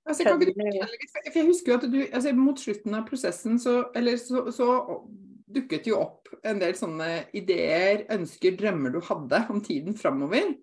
altså, 0.04 0.26
kan 0.26 0.42
ikke 0.44 0.66
litt, 0.68 1.16
Jeg 1.34 1.46
husker 1.48 1.72
jo 1.72 1.78
at 1.78 1.86
du 1.90 2.00
altså, 2.04 2.32
mot 2.36 2.60
slutten 2.60 2.96
av 2.96 3.06
prosessen 3.08 3.56
så, 3.60 3.78
eller, 3.96 4.18
så, 4.20 4.44
så 4.54 4.68
dukket 5.54 5.88
jo 5.88 6.00
opp 6.02 6.30
en 6.44 6.60
del 6.60 6.76
sånne 6.76 7.08
ideer, 7.36 8.04
ønsker, 8.12 8.56
drømmer 8.58 8.94
du 8.94 9.00
hadde 9.04 9.40
om 9.52 9.62
tiden 9.64 9.96
framover. 9.98 10.54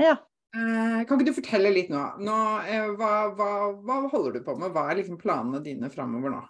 Ja. 0.00 0.16
Eh, 0.56 1.00
kan 1.04 1.18
ikke 1.18 1.28
du 1.28 1.36
fortelle 1.36 1.72
litt 1.74 1.90
nå? 1.92 2.02
nå 2.24 2.36
eh, 2.64 2.90
hva, 2.96 3.12
hva, 3.36 3.50
hva, 3.76 3.96
holder 4.12 4.38
du 4.38 4.44
på 4.46 4.54
med? 4.60 4.72
Hva 4.72 4.86
er 4.90 5.00
liksom 5.00 5.18
planene 5.20 5.60
dine 5.64 5.90
framover 5.92 6.32
nå? 6.32 6.42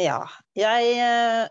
Ja, 0.00 0.20
jeg 0.56 0.92
eh, 0.96 1.48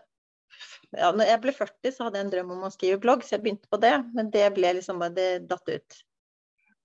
ja, 0.98 1.10
når 1.14 1.28
jeg 1.28 1.40
ble 1.44 1.52
40, 1.54 1.92
så 1.94 2.06
hadde 2.06 2.18
jeg 2.18 2.26
en 2.26 2.32
drøm 2.32 2.54
om 2.56 2.66
å 2.66 2.72
skrive 2.74 3.00
blogg, 3.02 3.22
så 3.22 3.36
jeg 3.36 3.44
begynte 3.44 3.70
på 3.70 3.78
det. 3.82 3.94
Men 4.16 4.30
det 4.34 4.46
ble 4.56 4.72
liksom 4.80 5.02
bare 5.02 5.14
det 5.14 5.28
datt 5.50 5.70
ut. 5.70 5.98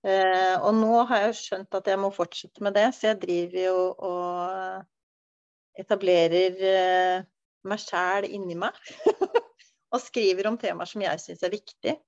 Eh, 0.06 0.54
og 0.60 0.76
nå 0.78 1.00
har 1.10 1.24
jeg 1.26 1.38
skjønt 1.40 1.74
at 1.74 1.90
jeg 1.90 1.98
må 1.98 2.12
fortsette 2.14 2.62
med 2.62 2.76
det, 2.78 2.86
så 2.94 3.10
jeg 3.10 3.20
driver 3.24 3.64
jo 3.64 3.80
og 4.06 5.80
etablerer 5.82 6.62
eh, 6.70 7.26
meg 7.66 7.82
sjæl 7.82 8.28
inni 8.30 8.58
meg. 8.58 8.78
og 9.94 10.02
skriver 10.02 10.52
om 10.52 10.60
temaer 10.60 10.90
som 10.90 11.02
jeg 11.02 11.24
syns 11.24 11.42
er 11.46 11.56
viktig. 11.56 11.98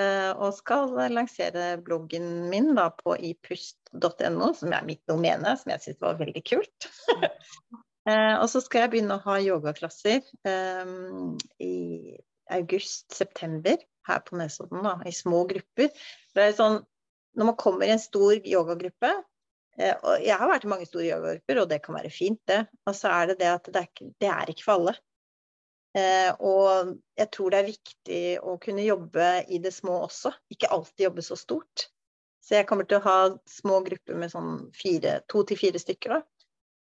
Eh, 0.00 0.30
og 0.32 0.56
skal 0.56 0.96
lansere 1.12 1.74
bloggen 1.84 2.46
min 2.48 2.72
da 2.78 2.88
på 2.96 3.18
ipust.no, 3.28 4.52
som 4.56 4.72
er 4.72 4.88
mitt 4.88 5.04
domene, 5.10 5.52
som 5.60 5.74
jeg 5.74 5.84
syns 5.84 6.00
var 6.00 6.20
veldig 6.22 6.46
kult. 6.48 6.92
eh, 8.08 8.34
og 8.38 8.48
så 8.50 8.62
skal 8.64 8.84
jeg 8.84 8.94
begynne 8.94 9.18
å 9.18 9.24
ha 9.26 9.38
yogaklasser 9.42 10.22
eh, 10.48 10.94
i 11.62 11.74
august-september 12.52 13.82
her 14.08 14.24
på 14.26 14.38
Nesodden, 14.38 14.82
da, 14.84 14.96
i 15.06 15.14
små 15.14 15.44
grupper. 15.50 15.92
Det 16.34 16.48
er 16.48 16.56
sånn 16.56 16.80
når 17.38 17.48
man 17.48 17.60
kommer 17.60 17.86
i 17.86 17.94
en 17.94 18.02
stor 18.02 18.34
yogagruppe 18.36 19.08
eh, 19.78 19.94
og 19.94 20.20
Jeg 20.20 20.36
har 20.36 20.50
vært 20.50 20.66
i 20.66 20.72
mange 20.72 20.88
store 20.88 21.06
yogagrupper, 21.08 21.62
og 21.62 21.70
det 21.70 21.80
kan 21.84 21.96
være 21.96 22.12
fint, 22.12 22.40
det. 22.50 22.60
Og 22.84 22.96
så 22.98 23.12
er 23.12 23.32
det 23.32 23.38
det 23.40 23.48
at 23.54 23.70
det 23.70 23.80
er 23.80 23.88
ikke, 23.88 24.10
det 24.20 24.30
er 24.34 24.52
ikke 24.52 24.66
for 24.66 24.80
alle. 24.80 24.96
Eh, 25.96 26.30
og 26.40 26.92
jeg 27.20 27.30
tror 27.32 27.52
det 27.52 27.60
er 27.60 27.68
viktig 27.68 28.22
å 28.48 28.58
kunne 28.60 28.84
jobbe 28.84 29.30
i 29.52 29.60
det 29.64 29.74
små 29.76 30.02
også. 30.06 30.32
Ikke 30.52 30.70
alltid 30.72 31.06
jobbe 31.08 31.24
så 31.24 31.36
stort. 31.40 31.88
Så 32.42 32.56
jeg 32.56 32.66
kommer 32.68 32.88
til 32.88 32.98
å 32.98 33.06
ha 33.06 33.16
små 33.48 33.80
grupper 33.86 34.18
med 34.18 34.32
sånn 34.32 34.54
fire, 34.74 35.20
to 35.30 35.44
til 35.46 35.60
fire 35.60 35.80
stykker, 35.80 36.16
da. 36.16 36.41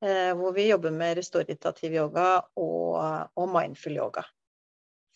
Eh, 0.00 0.34
hvor 0.36 0.52
vi 0.56 0.68
jobber 0.70 0.94
med 0.96 1.18
restaurativ 1.18 1.92
yoga 1.92 2.28
og, 2.56 2.94
og 3.36 3.50
mindful 3.52 3.98
yoga. 3.98 4.24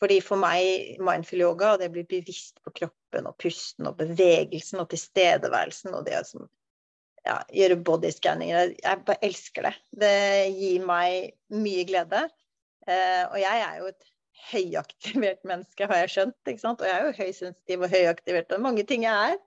Fordi 0.03 0.19
for 0.21 0.37
meg, 0.37 0.99
mindful 1.01 1.41
yoga, 1.41 1.71
og 1.73 1.81
det 1.81 1.89
blir 1.95 2.05
bevisst 2.09 2.61
på 2.61 2.73
kroppen 2.83 3.31
og 3.31 3.39
pusten 3.41 3.89
og 3.89 3.97
bevegelsen 3.97 4.83
og 4.83 4.91
tilstedeværelsen 4.93 5.95
og 5.97 6.05
det 6.05 6.21
som 6.29 6.45
ja, 7.25 7.39
gjøre 7.49 7.81
bodyscanninger 7.81 8.75
Jeg 8.77 9.05
bare 9.07 9.25
elsker 9.25 9.71
det. 9.71 9.75
Det 10.05 10.19
gir 10.53 10.85
meg 10.85 11.33
mye 11.57 11.87
glede. 11.89 12.27
Eh, 12.85 13.25
og 13.31 13.41
jeg 13.41 13.65
er 13.65 13.81
jo 13.81 13.89
et 13.89 14.11
høyaktivert 14.51 15.49
menneske, 15.49 15.89
har 15.89 16.03
jeg 16.03 16.15
skjønt. 16.19 16.41
ikke 16.45 16.61
sant? 16.67 16.85
Og 16.85 16.91
jeg 16.91 16.99
er 16.99 17.09
jo 17.09 17.19
høysensitiv 17.23 17.89
og 17.89 17.97
høyaktivert, 17.97 18.53
og 18.53 18.65
mange 18.69 18.85
ting 18.85 19.09
jeg 19.09 19.33
er. 19.33 19.41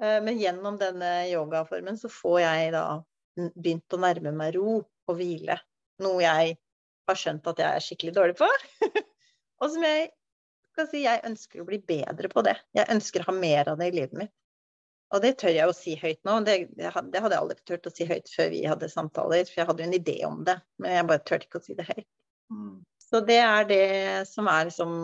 Eh, 0.00 0.18
men 0.24 0.40
gjennom 0.40 0.80
denne 0.80 1.12
yogaformen 1.28 2.00
så 2.00 2.08
får 2.08 2.38
jeg 2.46 2.76
da 2.78 2.86
begynt 3.36 3.94
å 3.94 4.00
nærme 4.02 4.32
meg 4.36 4.56
ro 4.56 4.80
og 4.82 5.16
hvile. 5.18 5.58
Noe 6.02 6.22
jeg 6.24 6.56
har 7.08 7.18
skjønt 7.18 7.48
at 7.50 7.62
jeg 7.62 7.78
er 7.78 7.86
skikkelig 7.86 8.14
dårlig 8.16 8.36
på. 8.40 8.48
Og 9.62 9.70
som 9.72 9.84
jeg 9.86 10.10
skal 10.72 10.88
si, 10.90 11.02
jeg 11.04 11.24
ønsker 11.28 11.62
å 11.62 11.66
bli 11.68 11.78
bedre 11.86 12.30
på 12.32 12.44
det. 12.46 12.56
Jeg 12.76 12.90
ønsker 12.92 13.22
å 13.22 13.30
ha 13.30 13.34
mer 13.36 13.72
av 13.72 13.80
det 13.80 13.90
i 13.90 13.96
livet 13.98 14.16
mitt. 14.24 14.34
Og 15.12 15.20
det 15.20 15.34
tør 15.42 15.52
jeg 15.52 15.68
å 15.68 15.76
si 15.76 15.94
høyt 16.00 16.22
nå. 16.24 16.38
Det, 16.46 16.54
det 16.78 16.88
hadde 16.94 17.20
jeg 17.20 17.36
aldri 17.36 17.58
turt 17.68 17.88
å 17.88 17.92
si 17.92 18.06
høyt 18.08 18.30
før 18.32 18.48
vi 18.54 18.62
hadde 18.64 18.88
samtaler, 18.88 19.44
for 19.44 19.60
jeg 19.60 19.68
hadde 19.68 19.84
jo 19.84 19.90
en 19.90 19.98
idé 19.98 20.16
om 20.24 20.40
det, 20.46 20.56
men 20.80 20.96
jeg 20.96 21.08
bare 21.10 21.24
turte 21.28 21.48
ikke 21.48 21.60
å 21.60 21.66
si 21.66 21.76
det 21.76 21.84
høyt. 21.90 22.08
Mm. 22.52 22.78
Så 23.04 23.20
det 23.28 23.40
er 23.44 23.68
det 23.68 23.86
som 24.30 24.48
er 24.48 24.70
liksom 24.70 24.94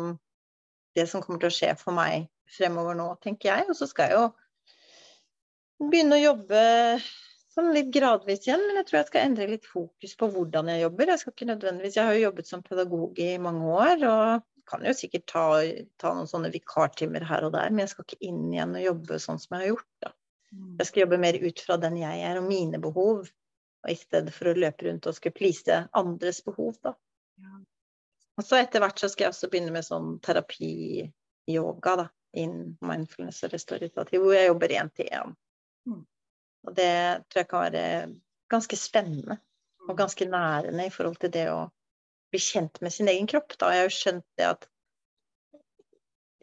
det 0.97 1.05
som 1.11 1.23
kommer 1.23 1.43
til 1.43 1.51
å 1.51 1.57
skje 1.59 1.75
for 1.77 1.93
meg 1.97 2.31
fremover 2.57 2.97
nå, 2.97 3.11
tenker 3.21 3.53
jeg. 3.53 3.69
Og 3.69 3.77
så 3.77 3.89
skal 3.91 4.09
jeg 4.09 4.17
jo 4.17 5.89
begynne 5.91 6.17
å 6.17 6.25
jobbe 6.25 6.63
sånn 7.59 7.73
litt 7.75 7.91
gradvis 7.95 8.47
igjen, 8.47 8.63
men 8.69 8.79
jeg 8.81 8.89
tror 8.89 9.01
jeg 9.01 9.09
skal 9.09 9.25
endre 9.27 9.49
litt 9.51 9.67
fokus 9.67 10.15
på 10.19 10.29
hvordan 10.35 10.71
jeg 10.71 10.85
jobber. 10.85 11.11
Jeg 11.13 11.23
skal 11.23 11.35
ikke 11.35 11.49
nødvendigvis, 11.51 11.97
jeg 11.99 12.09
har 12.09 12.17
jo 12.17 12.27
jobbet 12.29 12.51
som 12.51 12.63
pedagog 12.67 13.19
i 13.23 13.33
mange 13.43 13.73
år, 13.75 14.05
og 14.07 14.47
kan 14.69 14.85
jo 14.85 14.95
sikkert 14.95 15.27
ta, 15.33 15.45
ta 16.01 16.13
noen 16.15 16.29
sånne 16.29 16.53
vikartimer 16.55 17.25
her 17.27 17.47
og 17.47 17.55
der, 17.57 17.73
men 17.73 17.87
jeg 17.87 17.95
skal 17.95 18.07
ikke 18.07 18.29
inn 18.29 18.43
igjen 18.53 18.77
og 18.77 18.85
jobbe 18.85 19.21
sånn 19.25 19.41
som 19.43 19.57
jeg 19.57 19.65
har 19.65 19.73
gjort. 19.73 19.91
Da. 20.05 20.13
Mm. 20.53 20.75
Jeg 20.81 20.91
skal 20.91 21.03
jobbe 21.05 21.21
mer 21.25 21.39
ut 21.43 21.63
fra 21.65 21.79
den 21.81 21.97
jeg 22.01 22.27
er 22.29 22.41
og 22.41 22.47
mine 22.49 22.81
behov, 22.85 23.31
og 23.79 23.91
i 23.93 23.97
stedet 23.99 24.35
for 24.35 24.51
å 24.51 24.59
løpe 24.59 24.89
rundt 24.89 25.09
og 25.09 25.17
skulle 25.17 25.39
please 25.39 25.81
andres 25.99 26.43
behov. 26.45 26.77
Da. 26.85 26.95
Ja. 27.41 27.57
Og 28.39 28.47
så 28.47 28.61
etter 28.61 28.85
hvert 28.85 29.01
så 29.01 29.11
skal 29.11 29.27
jeg 29.27 29.35
også 29.35 29.51
begynne 29.51 29.75
med 29.75 29.87
sånn 29.87 30.17
terapi-yoga, 30.25 31.99
da, 32.05 32.07
In 32.37 32.75
mindfulness 32.85 33.41
og 33.47 33.55
restaurativ, 33.55 34.21
hvor 34.21 34.35
jeg 34.37 34.51
jobber 34.51 34.73
én 34.77 34.91
til 34.93 35.07
én. 35.17 35.31
Mm. 35.89 36.03
Og 36.67 36.75
det 36.77 36.93
tror 37.29 37.43
jeg 37.43 37.51
kan 37.51 37.65
være 37.69 37.85
ganske 38.51 38.79
spennende 38.81 39.39
og 39.89 39.95
mm. 39.95 39.99
ganske 39.99 40.29
nærende 40.29 40.87
i 40.89 40.93
forhold 40.93 41.21
til 41.23 41.33
det 41.33 41.47
å 41.53 41.69
bli 42.33 42.41
kjent 42.43 42.81
med 42.85 42.93
sin 42.93 43.09
egen 43.11 43.29
kropp. 43.31 43.55
Da. 43.57 43.71
Jeg 43.73 43.85
har 43.85 43.89
jo 43.89 43.97
skjønt 43.97 44.27
det 44.41 44.51
at 44.55 44.69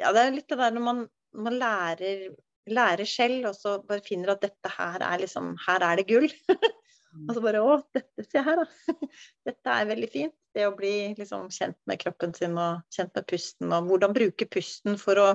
Ja, 0.02 0.12
det 0.12 0.22
er 0.22 0.34
litt 0.36 0.50
det 0.52 0.60
der 0.60 0.74
når 0.76 0.84
man, 0.84 0.98
man 1.46 1.56
lærer, 1.60 2.26
lærer, 2.68 3.08
selv, 3.08 3.52
og 3.52 3.56
så 3.56 3.78
bare 3.88 4.04
finner 4.04 4.34
at 4.34 4.42
dette 4.44 4.72
her 4.74 5.04
er 5.06 5.22
liksom 5.22 5.54
Her 5.68 5.86
er 5.88 6.02
det 6.02 6.08
gull. 6.10 6.28
og 7.28 7.32
så 7.38 7.44
bare 7.44 7.62
Å, 7.64 7.78
dette, 7.96 8.26
ser 8.26 8.42
jeg 8.42 8.48
her, 8.50 8.64
da. 8.64 8.98
dette 9.52 9.78
er 9.78 9.92
veldig 9.94 10.12
fint. 10.12 10.38
Det 10.56 10.68
å 10.68 10.76
bli 10.76 10.96
liksom 11.20 11.50
kjent 11.52 11.80
med 11.88 12.00
kroppen 12.02 12.36
sin 12.36 12.56
og 12.60 12.84
kjent 12.96 13.16
med 13.16 13.28
pusten, 13.28 13.72
og 13.76 13.90
hvordan 13.90 14.16
bruke 14.16 14.48
pusten 14.52 15.00
for 15.00 15.20
å 15.20 15.30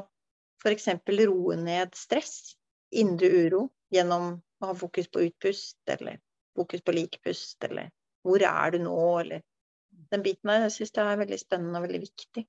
f.eks. 0.61 0.89
roe 1.23 1.57
ned 1.57 1.97
stress, 1.97 2.55
indre 2.93 3.29
uro, 3.47 3.67
gjennom 3.93 4.35
å 4.61 4.71
ha 4.71 4.77
fokus 4.77 5.09
på 5.13 5.25
utpust, 5.27 5.79
eller 5.91 6.21
fokus 6.57 6.83
på 6.85 6.95
likpust, 6.97 7.59
eller 7.69 7.91
hvor 8.27 8.43
er 8.45 8.75
du 8.75 8.83
nå, 8.85 8.99
eller 9.23 9.45
den 10.13 10.25
biten 10.25 10.51
der. 10.51 10.67
Jeg 10.67 10.77
syns 10.79 10.95
det 10.97 11.05
er 11.05 11.23
veldig 11.23 11.41
spennende 11.41 11.81
og 11.81 11.87
veldig 11.87 12.03
viktig. 12.05 12.45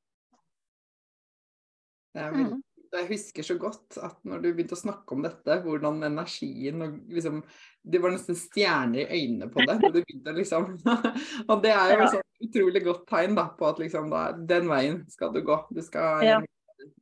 Veldig, 2.18 2.48
mm. 2.50 2.60
Jeg 2.92 3.08
husker 3.08 3.46
så 3.48 3.56
godt 3.56 3.96
at 4.04 4.18
når 4.28 4.42
du 4.44 4.48
begynte 4.50 4.76
å 4.76 4.82
snakke 4.82 5.16
om 5.16 5.24
dette, 5.24 5.56
hvordan 5.64 6.02
energien 6.04 6.84
og 6.84 6.98
liksom 7.08 7.40
Det 7.82 8.02
var 8.04 8.12
nesten 8.12 8.36
stjerner 8.36 9.06
i 9.06 9.22
øynene 9.22 9.48
på 9.52 9.64
det. 9.64 9.78
Du 9.80 9.96
begynte 9.96 10.34
liksom 10.36 10.74
Og 11.50 11.64
det 11.64 11.72
er 11.72 11.94
jo 11.94 12.02
et 12.04 12.18
sånn 12.18 12.50
utrolig 12.50 12.84
godt 12.84 13.08
tegn 13.08 13.38
da, 13.38 13.48
på 13.56 13.70
at 13.70 13.80
liksom 13.80 14.12
da, 14.12 14.26
den 14.36 14.68
veien 14.68 15.00
skal 15.14 15.32
du 15.32 15.40
gå. 15.46 15.56
Du 15.72 15.80
skal 15.86 16.26
ja. 16.26 16.42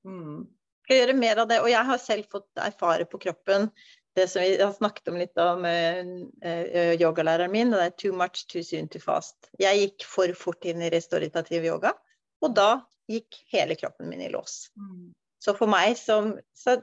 mm. 0.05 0.45
gjøre 0.91 1.17
mer 1.17 1.41
av 1.41 1.49
det. 1.49 1.61
Og 1.63 1.71
jeg 1.71 1.89
har 1.89 2.01
selv 2.03 2.29
fått 2.37 2.61
erfare 2.69 3.09
på 3.09 3.21
kroppen 3.25 3.69
det 4.19 4.27
som 4.31 4.43
vi 4.43 4.53
har 4.59 4.73
snakket 4.75 5.11
om 5.11 5.17
litt 5.19 5.39
om 5.41 5.65
uh, 5.65 6.93
yogalæreren 6.99 7.51
min, 7.53 7.71
det 7.73 7.85
er 7.85 7.95
'too 7.95 8.15
much, 8.15 8.45
too 8.51 8.63
soon, 8.63 8.89
too 8.91 9.01
fast'. 9.03 9.49
Jeg 9.59 9.79
gikk 9.83 10.05
for 10.07 10.35
fort 10.37 10.67
inn 10.67 10.83
i 10.83 10.91
restaurativ 10.93 11.65
yoga, 11.65 11.95
og 12.43 12.55
da 12.55 12.71
gikk 13.09 13.39
hele 13.53 13.77
kroppen 13.79 14.09
min 14.11 14.21
i 14.21 14.29
lås. 14.29 14.69
Mm. 14.77 15.09
Så 15.39 15.55
for 15.55 15.71
meg 15.71 15.95
som 15.97 16.33
Så 16.53 16.81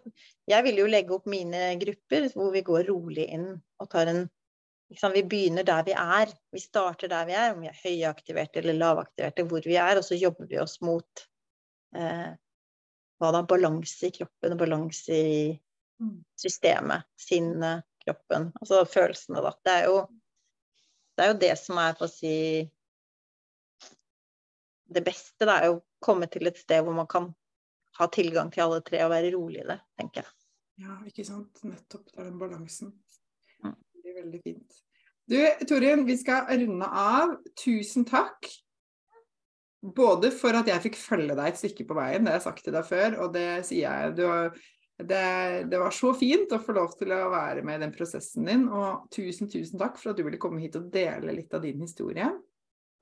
jeg 0.48 0.64
vil 0.64 0.80
jo 0.80 0.88
legge 0.88 1.12
opp 1.14 1.26
mine 1.28 1.74
grupper 1.80 2.30
hvor 2.32 2.54
vi 2.54 2.64
går 2.64 2.88
rolig 2.88 3.28
inn 3.36 3.50
og 3.82 3.90
tar 3.92 4.08
en 4.08 4.22
liksom, 4.90 5.12
Vi 5.12 5.22
begynner 5.22 5.66
der 5.66 5.84
vi 5.84 5.92
er. 5.92 6.32
Vi 6.52 6.62
starter 6.62 7.10
der 7.12 7.26
vi 7.28 7.36
er, 7.36 7.52
om 7.52 7.60
vi 7.60 7.68
er 7.68 7.82
høyaktiverte 7.82 8.62
eller 8.62 8.78
lavaktiverte, 8.80 9.44
hvor 9.44 9.64
vi 9.66 9.76
er, 9.76 9.98
og 9.98 10.04
så 10.04 10.18
jobber 10.18 10.48
vi 10.48 10.60
oss 10.62 10.80
mot 10.80 11.26
eh, 11.96 12.32
hva 13.20 13.32
da? 13.32 13.42
Balanse 13.48 14.08
i 14.08 14.14
kroppen 14.14 14.56
og 14.56 14.60
balanse 14.60 15.16
i. 15.16 15.40
systemet. 16.38 17.06
Sinnet, 17.20 17.84
kroppen. 18.04 18.50
Altså 18.60 18.84
følelsene, 18.88 19.42
da. 19.42 19.52
Det 19.64 19.72
er 19.80 19.84
jo 19.90 19.96
det, 21.16 21.24
er 21.24 21.30
jo 21.32 21.38
det 21.40 21.52
som 21.58 21.78
er, 21.80 21.94
for 21.96 22.06
å 22.06 22.12
si 22.12 22.34
Det 24.86 25.02
beste 25.02 25.46
da, 25.48 25.56
er 25.58 25.70
jo 25.72 25.78
å 25.80 25.84
komme 26.04 26.28
til 26.30 26.46
et 26.46 26.58
sted 26.60 26.84
hvor 26.86 26.94
man 26.94 27.08
kan 27.10 27.30
ha 27.98 28.06
tilgang 28.12 28.50
til 28.54 28.62
alle 28.66 28.82
tre 28.86 29.00
og 29.06 29.10
være 29.10 29.32
rolig 29.34 29.62
i 29.64 29.68
det, 29.70 29.78
tenker 29.98 30.22
jeg. 30.22 30.32
Ja, 30.84 30.98
ikke 31.08 31.24
sant. 31.24 31.62
Nettopp. 31.64 32.04
Det 32.12 32.20
er 32.20 32.28
den 32.28 32.36
balansen. 32.38 32.92
Mm. 33.64 33.72
Det 34.04 34.12
er 34.12 34.18
veldig 34.20 34.40
fint. 34.44 34.76
Du, 35.26 35.36
Torin, 35.66 36.04
vi 36.06 36.14
skal 36.20 36.44
runde 36.52 36.86
av. 36.86 37.32
Tusen 37.58 38.04
takk. 38.06 38.46
Både 39.96 40.30
for 40.34 40.54
at 40.58 40.68
jeg 40.70 40.84
fikk 40.84 41.00
følge 41.00 41.34
deg 41.38 41.48
et 41.50 41.58
stykke 41.60 41.86
på 41.88 41.96
veien, 41.96 42.22
det 42.26 42.32
har 42.34 42.38
jeg 42.40 42.46
sagt 42.46 42.62
til 42.66 42.74
deg 42.76 42.86
før, 42.86 43.16
og 43.24 43.32
det 43.34 43.48
sier 43.66 43.86
jeg. 43.88 44.14
Du, 44.20 44.24
har- 44.28 44.54
det, 44.96 45.68
det 45.70 45.78
var 45.78 45.92
så 45.92 46.14
fint 46.16 46.52
å 46.56 46.60
få 46.62 46.72
lov 46.76 46.94
til 46.96 47.12
å 47.12 47.28
være 47.32 47.64
med 47.66 47.78
i 47.78 47.84
den 47.84 47.94
prosessen 47.94 48.48
din, 48.48 48.64
og 48.72 49.10
tusen, 49.12 49.50
tusen 49.52 49.80
takk 49.80 50.00
for 50.00 50.12
at 50.12 50.20
du 50.20 50.24
ville 50.24 50.40
komme 50.40 50.62
hit 50.62 50.78
og 50.78 50.88
dele 50.92 51.34
litt 51.36 51.52
av 51.56 51.64
din 51.66 51.82
historie. 51.84 52.30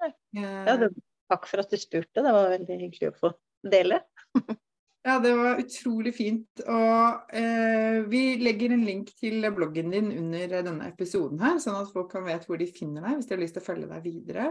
Eh, 0.02 0.14
Ja, 0.34 0.76
det, 0.80 0.90
takk 1.30 1.46
for 1.48 1.62
at 1.62 1.70
du 1.70 1.78
spurte. 1.78 2.22
Det 2.22 2.34
var 2.34 2.50
veldig 2.56 2.78
hyggelig 2.82 3.12
å 3.12 3.18
få 3.22 3.34
dele. 3.62 4.02
Ja, 5.04 5.18
det 5.20 5.34
var 5.36 5.58
utrolig 5.60 6.14
fint. 6.16 6.62
Og 6.64 7.34
eh, 7.36 7.98
vi 8.08 8.22
legger 8.40 8.72
en 8.72 8.86
link 8.88 9.10
til 9.20 9.44
bloggen 9.52 9.92
din 9.92 10.06
under 10.16 10.54
denne 10.64 10.86
episoden 10.88 11.42
her, 11.44 11.58
sånn 11.60 11.76
at 11.76 11.90
folk 11.92 12.08
kan 12.14 12.24
vite 12.24 12.48
hvor 12.48 12.56
de 12.56 12.70
finner 12.72 13.04
deg 13.04 13.18
hvis 13.18 13.28
de 13.28 13.36
har 13.36 13.42
lyst 13.42 13.58
til 13.58 13.60
å 13.60 13.66
følge 13.66 13.90
deg 13.90 14.06
videre. 14.06 14.46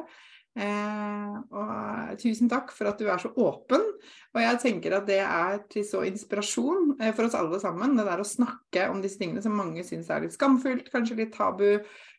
Eh, 0.56 1.38
og 1.50 2.18
tusen 2.22 2.50
takk 2.52 2.70
for 2.76 2.86
at 2.92 3.00
du 3.02 3.08
er 3.10 3.18
så 3.22 3.32
åpen. 3.42 3.82
Og 4.36 4.42
jeg 4.42 4.60
tenker 4.62 4.94
at 5.00 5.08
det 5.10 5.20
er 5.26 5.64
til 5.74 5.86
så 5.88 6.04
inspirasjon 6.06 6.96
eh, 7.02 7.14
for 7.18 7.26
oss 7.26 7.38
alle 7.40 7.60
sammen. 7.64 7.96
Det 7.98 8.06
der 8.06 8.22
å 8.22 8.28
snakke 8.28 8.88
om 8.92 9.02
disse 9.02 9.18
tingene 9.22 9.42
som 9.42 9.56
mange 9.58 9.82
syns 9.88 10.12
er 10.14 10.22
litt 10.26 10.36
skamfullt, 10.38 10.92
kanskje 10.94 11.18
litt 11.24 11.34
tabu 11.34 11.68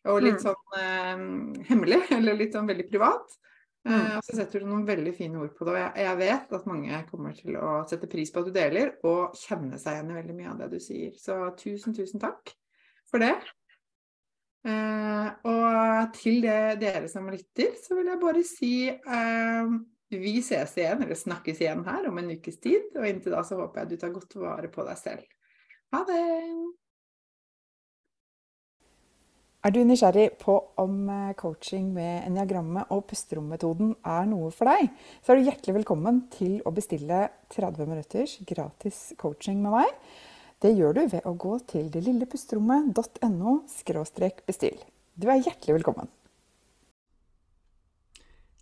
og 0.05 0.21
litt 0.23 0.41
Mm. 0.41 0.45
sånn 0.49 0.77
eh, 0.81 1.65
hemmelig, 1.71 2.03
eller 2.19 2.35
litt 2.43 2.55
sånn 2.59 2.69
veldig 2.71 2.89
privat. 2.91 3.39
Eh, 3.87 3.93
Mm. 3.93 4.17
og 4.17 4.23
så 4.25 4.37
setter 4.39 4.61
du 4.61 4.67
noen 4.67 4.87
veldig 4.89 5.13
fine 5.15 5.37
ord 5.39 5.55
på 5.59 5.67
det. 5.69 5.73
Og 5.75 5.81
jeg, 5.83 5.93
jeg 6.07 6.17
vet 6.25 6.53
at 6.59 6.67
mange 6.67 7.01
kommer 7.11 7.35
til 7.37 7.57
å 7.61 7.73
sette 7.89 8.09
pris 8.09 8.31
på 8.33 8.41
at 8.41 8.47
du 8.49 8.53
deler, 8.57 8.95
og 9.05 9.35
kjenne 9.37 9.79
seg 9.79 9.99
igjen 9.99 10.11
i 10.11 10.19
veldig 10.23 10.37
mye 10.39 10.51
av 10.55 10.59
det 10.63 10.71
du 10.73 10.79
sier. 10.81 11.13
Så 11.21 11.37
tusen, 11.61 11.95
tusen 11.95 12.19
takk 12.23 12.55
for 13.11 13.21
det. 13.21 13.35
Eh, 14.65 15.27
og 15.45 16.15
til 16.17 16.41
det, 16.45 16.61
dere 16.81 17.09
som 17.13 17.27
lytter, 17.29 17.75
så 17.81 17.99
vil 17.99 18.09
jeg 18.09 18.23
bare 18.23 18.45
si 18.49 18.75
eh, 18.89 19.75
vi 20.15 20.39
ses 20.45 20.77
igjen, 20.79 21.03
eller 21.05 21.19
snakkes 21.19 21.61
igjen 21.61 21.85
her 21.89 22.09
om 22.09 22.21
en 22.21 22.33
ukes 22.37 22.61
tid. 22.63 22.89
Og 22.97 23.09
inntil 23.09 23.37
da 23.37 23.43
så 23.47 23.59
håper 23.61 23.83
jeg 23.83 23.93
du 23.93 24.01
tar 24.01 24.15
godt 24.15 24.39
vare 24.41 24.71
på 24.73 24.87
deg 24.87 25.01
selv. 25.01 25.29
Ha 25.95 26.01
det! 26.09 26.23
Er 29.65 29.73
du 29.73 29.79
nysgjerrig 29.81 30.35
på 30.43 30.59
om 30.81 31.07
eh, 31.09 31.37
coaching 31.41 31.87
med 31.95 32.27
eniagrammet 32.27 32.91
og 32.93 33.07
pusterommetoden 33.09 33.95
er 34.05 34.27
noe 34.29 34.51
for 34.53 34.69
deg, 34.69 34.91
så 35.25 35.33
er 35.33 35.41
du 35.41 35.49
hjertelig 35.49 35.79
velkommen 35.79 36.19
til 36.35 36.59
å 36.69 36.73
bestille 36.77 37.23
30 37.55 37.89
minutters 37.89 38.37
gratis 38.45 39.07
coaching 39.21 39.63
med 39.65 39.73
meg. 39.73 39.95
Det 40.65 40.71
gjør 40.73 40.95
du 40.97 41.03
ved 41.13 41.27
å 41.29 41.35
gå 41.37 41.59
til 41.69 41.91
delillepusterommet.no 41.93 43.51
bestill. 44.49 44.79
Du 45.13 45.27
er 45.29 45.43
hjertelig 45.43 45.75
velkommen. 45.77 46.09